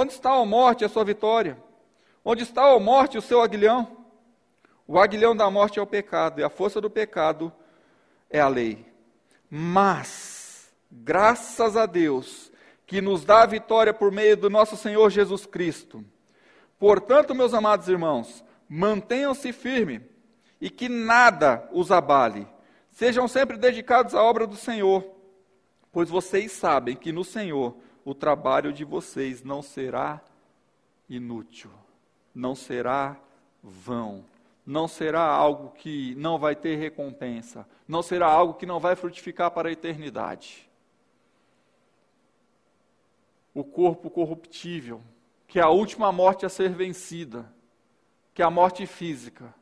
Onde 0.00 0.12
está 0.12 0.30
a 0.30 0.44
morte, 0.44 0.84
a 0.84 0.88
sua 0.88 1.02
vitória? 1.04 1.58
Onde 2.24 2.44
está 2.44 2.72
a 2.72 2.78
morte, 2.78 3.18
o 3.18 3.20
seu 3.20 3.42
aguilhão? 3.42 3.96
O 4.86 4.96
aguilhão 4.96 5.34
da 5.34 5.50
morte 5.50 5.80
é 5.80 5.82
o 5.82 5.86
pecado, 5.88 6.38
e 6.40 6.44
a 6.44 6.48
força 6.48 6.80
do 6.80 6.88
pecado 6.88 7.52
é 8.30 8.38
a 8.38 8.46
lei. 8.46 8.86
Mas, 9.50 10.72
graças 10.88 11.76
a 11.76 11.84
Deus, 11.84 12.52
que 12.86 13.00
nos 13.00 13.24
dá 13.24 13.42
a 13.42 13.46
vitória 13.46 13.92
por 13.92 14.12
meio 14.12 14.36
do 14.36 14.48
nosso 14.48 14.76
Senhor 14.76 15.10
Jesus 15.10 15.46
Cristo. 15.46 16.04
Portanto, 16.78 17.34
meus 17.34 17.52
amados 17.52 17.88
irmãos, 17.88 18.44
mantenham-se 18.68 19.52
firmes 19.52 20.02
e 20.60 20.70
que 20.70 20.88
nada 20.88 21.68
os 21.72 21.90
abale. 21.90 22.46
Sejam 22.92 23.26
sempre 23.26 23.56
dedicados 23.56 24.14
à 24.14 24.22
obra 24.22 24.46
do 24.46 24.54
Senhor, 24.54 25.04
pois 25.90 26.08
vocês 26.08 26.52
sabem 26.52 26.94
que 26.94 27.10
no 27.10 27.24
Senhor 27.24 27.74
o 28.08 28.14
trabalho 28.14 28.72
de 28.72 28.84
vocês 28.84 29.42
não 29.42 29.60
será 29.60 30.22
inútil, 31.10 31.70
não 32.34 32.54
será 32.54 33.20
vão 33.62 34.24
não 34.64 34.86
será 34.86 35.22
algo 35.22 35.70
que 35.70 36.14
não 36.16 36.38
vai 36.38 36.54
ter 36.54 36.76
recompensa, 36.76 37.66
não 37.86 38.02
será 38.02 38.26
algo 38.26 38.52
que 38.52 38.66
não 38.66 38.78
vai 38.78 38.94
frutificar 38.94 39.50
para 39.50 39.70
a 39.70 39.72
eternidade. 39.72 40.68
O 43.54 43.64
corpo 43.64 44.10
corruptível, 44.10 45.00
que 45.46 45.58
é 45.58 45.62
a 45.62 45.70
última 45.70 46.12
morte 46.12 46.44
a 46.44 46.50
ser 46.50 46.68
vencida, 46.74 47.50
que 48.34 48.42
é 48.42 48.44
a 48.44 48.50
morte 48.50 48.84
física, 48.84 49.54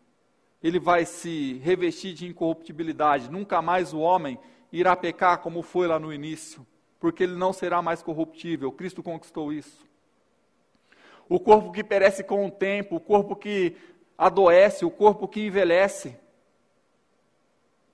ele 0.60 0.80
vai 0.80 1.04
se 1.04 1.54
revestir 1.62 2.12
de 2.12 2.26
incorruptibilidade. 2.26 3.30
Nunca 3.30 3.62
mais 3.62 3.92
o 3.92 4.00
homem 4.00 4.36
irá 4.72 4.96
pecar 4.96 5.38
como 5.38 5.62
foi 5.62 5.86
lá 5.86 6.00
no 6.00 6.12
início, 6.12 6.66
porque 6.98 7.22
ele 7.22 7.34
não 7.34 7.52
será 7.52 7.82
mais 7.82 8.02
corruptível. 8.02 8.72
Cristo 8.72 9.02
conquistou 9.02 9.52
isso. 9.52 9.84
O 11.28 11.40
corpo 11.40 11.72
que 11.72 11.82
perece 11.82 12.22
com 12.22 12.46
o 12.46 12.50
tempo, 12.50 12.96
o 12.96 13.00
corpo 13.00 13.34
que 13.34 13.76
adoece, 14.16 14.84
o 14.84 14.90
corpo 14.90 15.26
que 15.26 15.46
envelhece, 15.46 16.16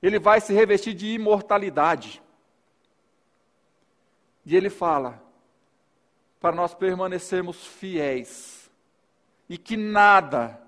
ele 0.03 0.19
vai 0.19 0.41
se 0.41 0.53
revestir 0.53 0.95
de 0.95 1.15
imortalidade. 1.15 2.23
E 4.45 4.57
ele 4.57 4.69
fala 4.69 5.23
para 6.41 6.55
nós 6.55 6.75
permanecermos 6.75 7.65
fiéis 7.65 8.71
e 9.49 9.57
que 9.57 9.77
nada 9.77 10.61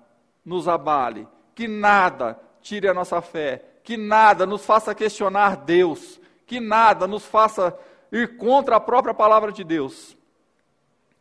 nos 0.43 0.67
abale, 0.67 1.27
que 1.53 1.67
nada 1.67 2.39
tire 2.61 2.87
a 2.87 2.93
nossa 2.93 3.21
fé, 3.21 3.63
que 3.83 3.97
nada 3.97 4.45
nos 4.45 4.65
faça 4.65 4.95
questionar 4.95 5.57
Deus, 5.57 6.19
que 6.45 6.59
nada 6.59 7.05
nos 7.05 7.25
faça 7.25 7.77
ir 8.17 8.37
contra 8.37 8.77
a 8.77 8.79
própria 8.79 9.13
palavra 9.13 9.51
de 9.51 9.63
Deus, 9.63 10.17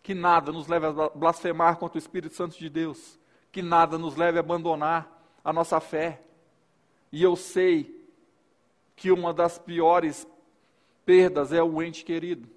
que 0.02 0.14
nada 0.14 0.52
nos 0.52 0.68
leve 0.68 0.86
a 0.86 1.08
blasfemar 1.08 1.76
contra 1.76 1.96
o 1.96 1.98
Espírito 1.98 2.34
Santo 2.34 2.56
de 2.56 2.68
Deus, 2.68 3.18
que 3.50 3.62
nada 3.62 3.98
nos 3.98 4.16
leve 4.16 4.38
a 4.38 4.40
abandonar 4.40 5.10
a 5.42 5.52
nossa 5.52 5.80
fé. 5.80 6.22
E 7.10 7.22
eu 7.22 7.34
sei 7.36 8.08
que 8.94 9.10
uma 9.10 9.32
das 9.34 9.58
piores 9.58 10.26
perdas 11.04 11.52
é 11.52 11.62
o 11.62 11.82
ente 11.82 12.04
querido, 12.04 12.48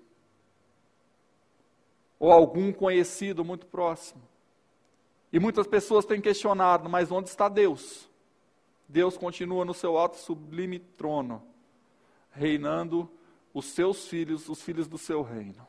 ou 2.20 2.32
algum 2.32 2.72
conhecido 2.72 3.44
muito 3.44 3.66
próximo. 3.66 4.22
E 5.32 5.40
muitas 5.40 5.68
pessoas 5.68 6.06
têm 6.06 6.22
questionado, 6.22 6.90
mas 6.90 7.12
onde 7.12 7.30
está 7.30 7.50
Deus? 7.50 8.10
Deus 8.88 9.18
continua 9.18 9.66
no 9.66 9.74
seu 9.74 9.98
alto 9.98 10.16
e 10.18 10.22
sublime 10.22 10.80
trono, 10.80 11.44
reinando 12.32 13.10
os 13.58 13.66
seus 13.66 14.08
filhos, 14.08 14.48
os 14.50 14.62
filhos 14.62 14.88
do 14.88 15.00
seu 15.00 15.24
reino. 15.24 15.66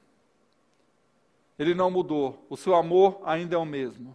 Ele 1.58 1.74
não 1.74 1.90
mudou, 1.90 2.46
o 2.50 2.54
seu 2.54 2.74
amor 2.74 3.18
ainda 3.24 3.54
é 3.54 3.58
o 3.58 3.64
mesmo. 3.64 4.14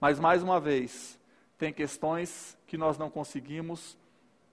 Mas, 0.00 0.18
mais 0.18 0.42
uma 0.42 0.58
vez, 0.58 1.16
tem 1.56 1.72
questões 1.72 2.58
que 2.66 2.76
nós 2.76 2.98
não 2.98 3.08
conseguimos 3.08 3.96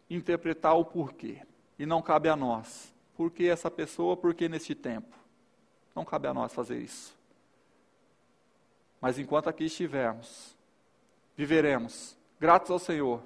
interpretar 0.07 0.77
o 0.77 0.85
porquê. 0.85 1.41
E 1.79 1.85
não 1.87 1.99
cabe 1.99 2.29
a 2.29 2.35
nós. 2.35 2.93
Por 3.17 3.31
que 3.31 3.47
essa 3.47 3.71
pessoa, 3.71 4.15
por 4.15 4.35
que 4.35 4.47
neste 4.47 4.75
tempo? 4.75 5.17
Não 5.95 6.05
cabe 6.05 6.27
a 6.27 6.33
nós 6.33 6.53
fazer 6.53 6.77
isso. 6.77 7.17
Mas 9.01 9.17
enquanto 9.17 9.49
aqui 9.49 9.63
estivermos, 9.63 10.55
viveremos 11.35 12.15
gratos 12.39 12.69
ao 12.69 12.77
Senhor, 12.77 13.23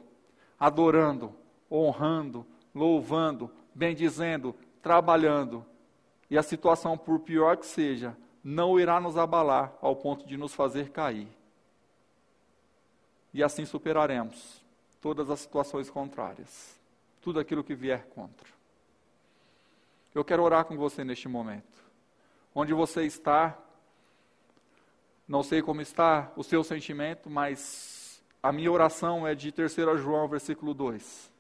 adorando, 0.58 1.36
honrando, 1.70 2.48
louvando, 2.74 3.52
bendizendo, 3.76 4.56
trabalhando. 4.82 5.66
E 6.30 6.38
a 6.38 6.44
situação, 6.44 6.98
por 6.98 7.20
pior 7.20 7.58
que 7.58 7.66
seja, 7.66 8.16
não 8.44 8.80
irá 8.80 9.00
nos 9.00 9.18
abalar 9.18 9.74
ao 9.82 9.96
ponto 9.96 10.26
de 10.26 10.38
nos 10.38 10.54
fazer 10.54 10.90
cair 10.90 11.28
e 13.38 13.44
assim 13.44 13.66
superaremos 13.66 14.64
todas 15.00 15.30
as 15.30 15.42
situações 15.42 15.92
contrárias, 15.92 16.76
tudo 17.22 17.40
aquilo 17.40 17.64
que 17.64 17.76
vier 17.76 18.06
contra. 18.08 18.48
Eu 20.14 20.26
quero 20.26 20.42
orar 20.42 20.66
com 20.66 20.76
você 20.76 21.04
neste 21.04 21.28
momento. 21.28 21.78
Onde 22.56 22.74
você 22.74 23.04
está, 23.04 23.56
não 25.28 25.44
sei 25.44 25.62
como 25.62 25.82
está 25.82 26.32
o 26.36 26.44
seu 26.44 26.64
sentimento, 26.64 27.30
mas 27.30 28.24
a 28.42 28.52
minha 28.52 28.72
oração 28.72 29.28
é 29.28 29.36
de 29.36 29.52
3 29.52 29.72
João, 30.00 30.28
versículo 30.28 30.74
2. 30.74 31.32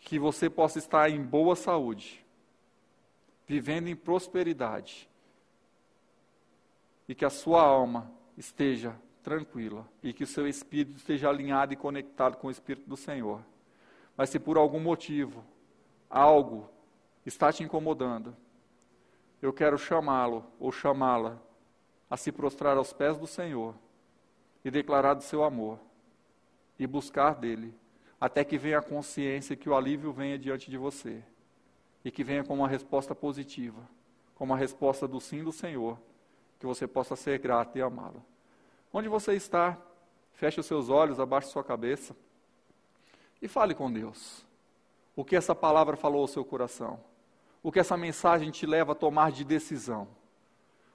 Que 0.00 0.18
você 0.18 0.50
possa 0.50 0.78
estar 0.78 1.10
em 1.10 1.22
boa 1.22 1.54
saúde, 1.54 2.24
vivendo 3.46 3.88
em 3.88 3.96
prosperidade, 3.96 5.08
e 7.08 7.14
que 7.14 7.24
a 7.24 7.30
sua 7.30 7.62
alma 7.62 8.10
esteja 8.36 8.96
tranquila 9.22 9.86
e 10.02 10.12
que 10.12 10.24
o 10.24 10.26
seu 10.26 10.46
espírito 10.46 10.96
esteja 10.96 11.28
alinhado 11.28 11.72
e 11.72 11.76
conectado 11.76 12.36
com 12.36 12.48
o 12.48 12.50
espírito 12.50 12.88
do 12.88 12.96
Senhor. 12.96 13.44
Mas 14.16 14.30
se 14.30 14.38
por 14.38 14.56
algum 14.56 14.80
motivo 14.80 15.44
algo 16.08 16.68
está 17.24 17.52
te 17.52 17.62
incomodando, 17.62 18.36
eu 19.40 19.52
quero 19.52 19.78
chamá-lo 19.78 20.44
ou 20.58 20.70
chamá-la 20.72 21.38
a 22.08 22.16
se 22.16 22.32
prostrar 22.32 22.76
aos 22.76 22.92
pés 22.92 23.16
do 23.16 23.26
Senhor 23.26 23.74
e 24.64 24.70
declarar 24.70 25.14
do 25.14 25.22
seu 25.22 25.44
amor 25.44 25.78
e 26.78 26.86
buscar 26.86 27.34
dele, 27.34 27.74
até 28.20 28.44
que 28.44 28.58
venha 28.58 28.78
a 28.78 28.82
consciência 28.82 29.56
que 29.56 29.68
o 29.68 29.74
alívio 29.74 30.12
venha 30.12 30.38
diante 30.38 30.70
de 30.70 30.76
você 30.76 31.22
e 32.04 32.10
que 32.10 32.22
venha 32.22 32.44
com 32.44 32.54
uma 32.54 32.68
resposta 32.68 33.14
positiva, 33.14 33.80
com 34.34 34.44
uma 34.44 34.56
resposta 34.56 35.08
do 35.08 35.20
sim 35.20 35.42
do 35.42 35.52
Senhor, 35.52 35.98
que 36.58 36.66
você 36.66 36.86
possa 36.86 37.16
ser 37.16 37.38
grato 37.38 37.78
e 37.78 37.82
amá-lo. 37.82 38.22
Onde 38.92 39.08
você 39.08 39.34
está, 39.34 39.78
feche 40.34 40.60
os 40.60 40.66
seus 40.66 40.90
olhos, 40.90 41.18
abaixe 41.18 41.48
sua 41.48 41.64
cabeça 41.64 42.14
e 43.40 43.48
fale 43.48 43.74
com 43.74 43.90
Deus. 43.90 44.44
O 45.16 45.24
que 45.24 45.36
essa 45.36 45.54
palavra 45.54 45.96
falou 45.96 46.22
ao 46.22 46.28
seu 46.28 46.44
coração? 46.44 47.00
O 47.62 47.72
que 47.72 47.80
essa 47.80 47.96
mensagem 47.96 48.50
te 48.50 48.66
leva 48.66 48.92
a 48.92 48.94
tomar 48.94 49.32
de 49.32 49.44
decisão? 49.44 50.08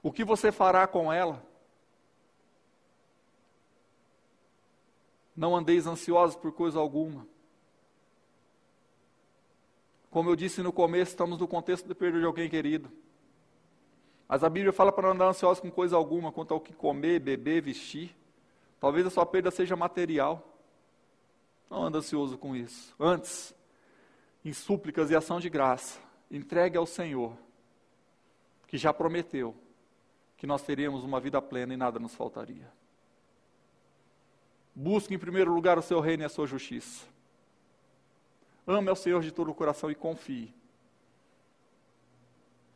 O 0.02 0.12
que 0.12 0.24
você 0.24 0.52
fará 0.52 0.86
com 0.86 1.12
ela? 1.12 1.42
Não 5.36 5.54
andeis 5.54 5.86
ansiosos 5.86 6.34
por 6.34 6.52
coisa 6.52 6.78
alguma. 6.78 7.26
Como 10.10 10.30
eu 10.30 10.36
disse 10.36 10.62
no 10.62 10.72
começo, 10.72 11.10
estamos 11.10 11.38
no 11.38 11.46
contexto 11.46 11.86
de 11.86 11.94
perda 11.94 12.18
de 12.18 12.24
alguém 12.24 12.48
querido. 12.48 12.90
Mas 14.26 14.42
a 14.42 14.48
Bíblia 14.48 14.72
fala 14.72 14.90
para 14.90 15.08
não 15.08 15.14
andar 15.14 15.28
ansioso 15.28 15.60
com 15.60 15.70
coisa 15.70 15.94
alguma, 15.94 16.32
quanto 16.32 16.54
ao 16.54 16.60
que 16.60 16.72
comer, 16.72 17.20
beber, 17.20 17.62
vestir. 17.62 18.16
Talvez 18.80 19.06
a 19.06 19.10
sua 19.10 19.26
perda 19.26 19.50
seja 19.50 19.76
material. 19.76 20.42
Não 21.68 21.84
anda 21.84 21.98
ansioso 21.98 22.38
com 22.38 22.56
isso. 22.56 22.94
Antes, 22.98 23.54
em 24.44 24.52
súplicas 24.52 25.10
e 25.10 25.16
ação 25.16 25.38
de 25.38 25.50
graça, 25.50 26.00
entregue 26.30 26.78
ao 26.78 26.86
Senhor, 26.86 27.36
que 28.66 28.78
já 28.78 28.92
prometeu 28.92 29.54
que 30.36 30.46
nós 30.46 30.62
teríamos 30.62 31.04
uma 31.04 31.20
vida 31.20 31.40
plena 31.40 31.74
e 31.74 31.76
nada 31.76 31.98
nos 31.98 32.14
faltaria. 32.14 32.70
Busque 34.78 35.14
em 35.14 35.18
primeiro 35.18 35.54
lugar 35.54 35.78
o 35.78 35.82
seu 35.82 36.00
reino 36.00 36.22
e 36.22 36.26
a 36.26 36.28
sua 36.28 36.46
justiça. 36.46 37.06
Ame 38.66 38.90
ao 38.90 38.96
Senhor 38.96 39.22
de 39.22 39.32
todo 39.32 39.50
o 39.50 39.54
coração 39.54 39.90
e 39.90 39.94
confie 39.94 40.54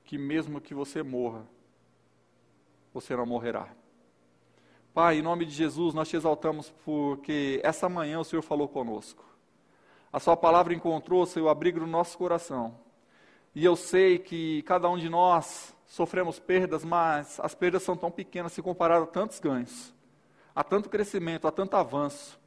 que 0.04 0.16
mesmo 0.16 0.62
que 0.62 0.72
você 0.72 1.02
morra, 1.02 1.46
você 2.94 3.14
não 3.14 3.26
morrerá. 3.26 3.68
Pai, 4.94 5.18
em 5.18 5.22
nome 5.22 5.44
de 5.44 5.52
Jesus, 5.52 5.92
nós 5.92 6.08
te 6.08 6.16
exaltamos 6.16 6.72
porque 6.86 7.60
essa 7.62 7.86
manhã 7.86 8.18
o 8.18 8.24
Senhor 8.24 8.40
falou 8.40 8.66
conosco. 8.66 9.22
A 10.10 10.18
Sua 10.18 10.36
palavra 10.36 10.72
encontrou 10.72 11.26
seu 11.26 11.50
abrigo 11.50 11.80
no 11.80 11.86
nosso 11.86 12.16
coração. 12.16 12.74
E 13.54 13.62
eu 13.62 13.76
sei 13.76 14.18
que 14.18 14.62
cada 14.62 14.88
um 14.88 14.96
de 14.96 15.10
nós 15.10 15.76
sofremos 15.86 16.38
perdas, 16.38 16.82
mas 16.82 17.38
as 17.40 17.54
perdas 17.54 17.82
são 17.82 17.94
tão 17.94 18.10
pequenas 18.10 18.52
se 18.52 18.62
comparado 18.62 19.04
a 19.04 19.06
tantos 19.06 19.38
ganhos, 19.38 19.92
a 20.60 20.62
tanto 20.62 20.90
crescimento, 20.90 21.48
a 21.48 21.50
tanto 21.50 21.74
avanço, 21.74 22.38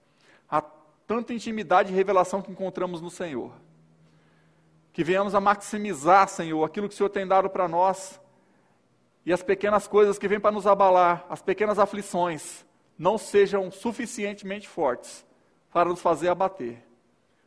a 0.47 0.61
tanta 0.61 1.33
intimidade 1.33 1.91
e 1.91 1.95
revelação 1.95 2.43
que 2.43 2.51
encontramos 2.51 3.01
no 3.01 3.09
Senhor. 3.09 3.51
Que 4.91 5.03
venhamos 5.03 5.33
a 5.33 5.41
maximizar, 5.41 6.27
Senhor, 6.27 6.63
aquilo 6.63 6.87
que 6.87 6.93
o 6.93 6.97
Senhor 6.97 7.09
tem 7.09 7.25
dado 7.25 7.49
para 7.49 7.67
nós. 7.67 8.21
E 9.25 9.33
as 9.33 9.41
pequenas 9.41 9.87
coisas 9.87 10.19
que 10.19 10.27
vêm 10.27 10.39
para 10.39 10.51
nos 10.51 10.67
abalar, 10.67 11.25
as 11.27 11.41
pequenas 11.41 11.79
aflições, 11.79 12.63
não 12.99 13.17
sejam 13.17 13.71
suficientemente 13.71 14.67
fortes 14.69 15.25
para 15.71 15.89
nos 15.89 15.99
fazer 15.99 16.29
abater. 16.29 16.85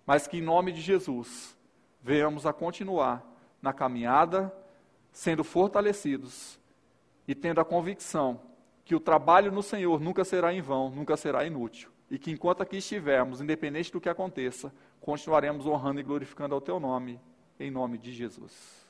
Mas 0.05 0.27
que 0.27 0.39
em 0.39 0.43
nome 0.43 0.73
de 0.73 0.81
Jesus, 0.81 1.57
venhamos 2.03 2.45
a 2.45 2.53
continuar 2.53 3.25
na 3.62 3.73
caminhada, 3.73 4.53
sendo 5.12 5.45
fortalecidos 5.45 6.59
e 7.29 7.37
tendo 7.37 7.61
a 7.61 7.64
convicção 7.64 8.41
que 8.87 8.95
o 8.95 9.01
trabalho 9.01 9.51
no 9.51 9.64
Senhor 9.64 10.01
nunca 10.01 10.24
será 10.24 10.55
em 10.55 10.62
vão, 10.62 10.91
nunca 10.91 11.16
será 11.16 11.45
inútil. 11.45 11.91
E 12.09 12.20
que 12.20 12.30
enquanto 12.30 12.62
aqui 12.62 12.76
estivermos, 12.76 13.41
independente 13.41 13.91
do 13.91 14.01
que 14.01 14.09
aconteça, 14.09 14.72
continuaremos 15.01 15.66
honrando 15.66 15.99
e 15.99 16.05
glorificando 16.05 16.55
ao 16.55 16.61
Teu 16.61 16.78
nome 16.78 17.20
em 17.59 17.68
nome 17.68 17.99
de 17.99 18.12
Jesus. 18.12 18.87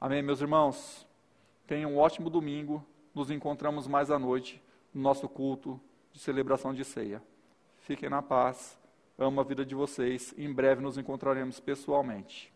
Amém, 0.00 0.20
meus 0.20 0.40
irmãos? 0.40 1.06
Tenham 1.64 1.92
um 1.92 1.98
ótimo 1.98 2.28
domingo. 2.28 2.84
Nos 3.14 3.30
encontramos 3.30 3.86
mais 3.86 4.10
à 4.10 4.18
noite 4.18 4.60
no 4.92 5.00
nosso 5.00 5.28
culto 5.28 5.80
de 6.12 6.18
celebração 6.18 6.74
de 6.74 6.84
ceia. 6.84 7.22
Fiquem 7.78 8.10
na 8.10 8.20
paz. 8.20 8.76
Amo 9.16 9.40
a 9.40 9.44
vida 9.44 9.64
de 9.64 9.76
vocês. 9.76 10.34
Em 10.36 10.52
breve 10.52 10.82
nos 10.82 10.98
encontraremos 10.98 11.60
pessoalmente. 11.60 12.52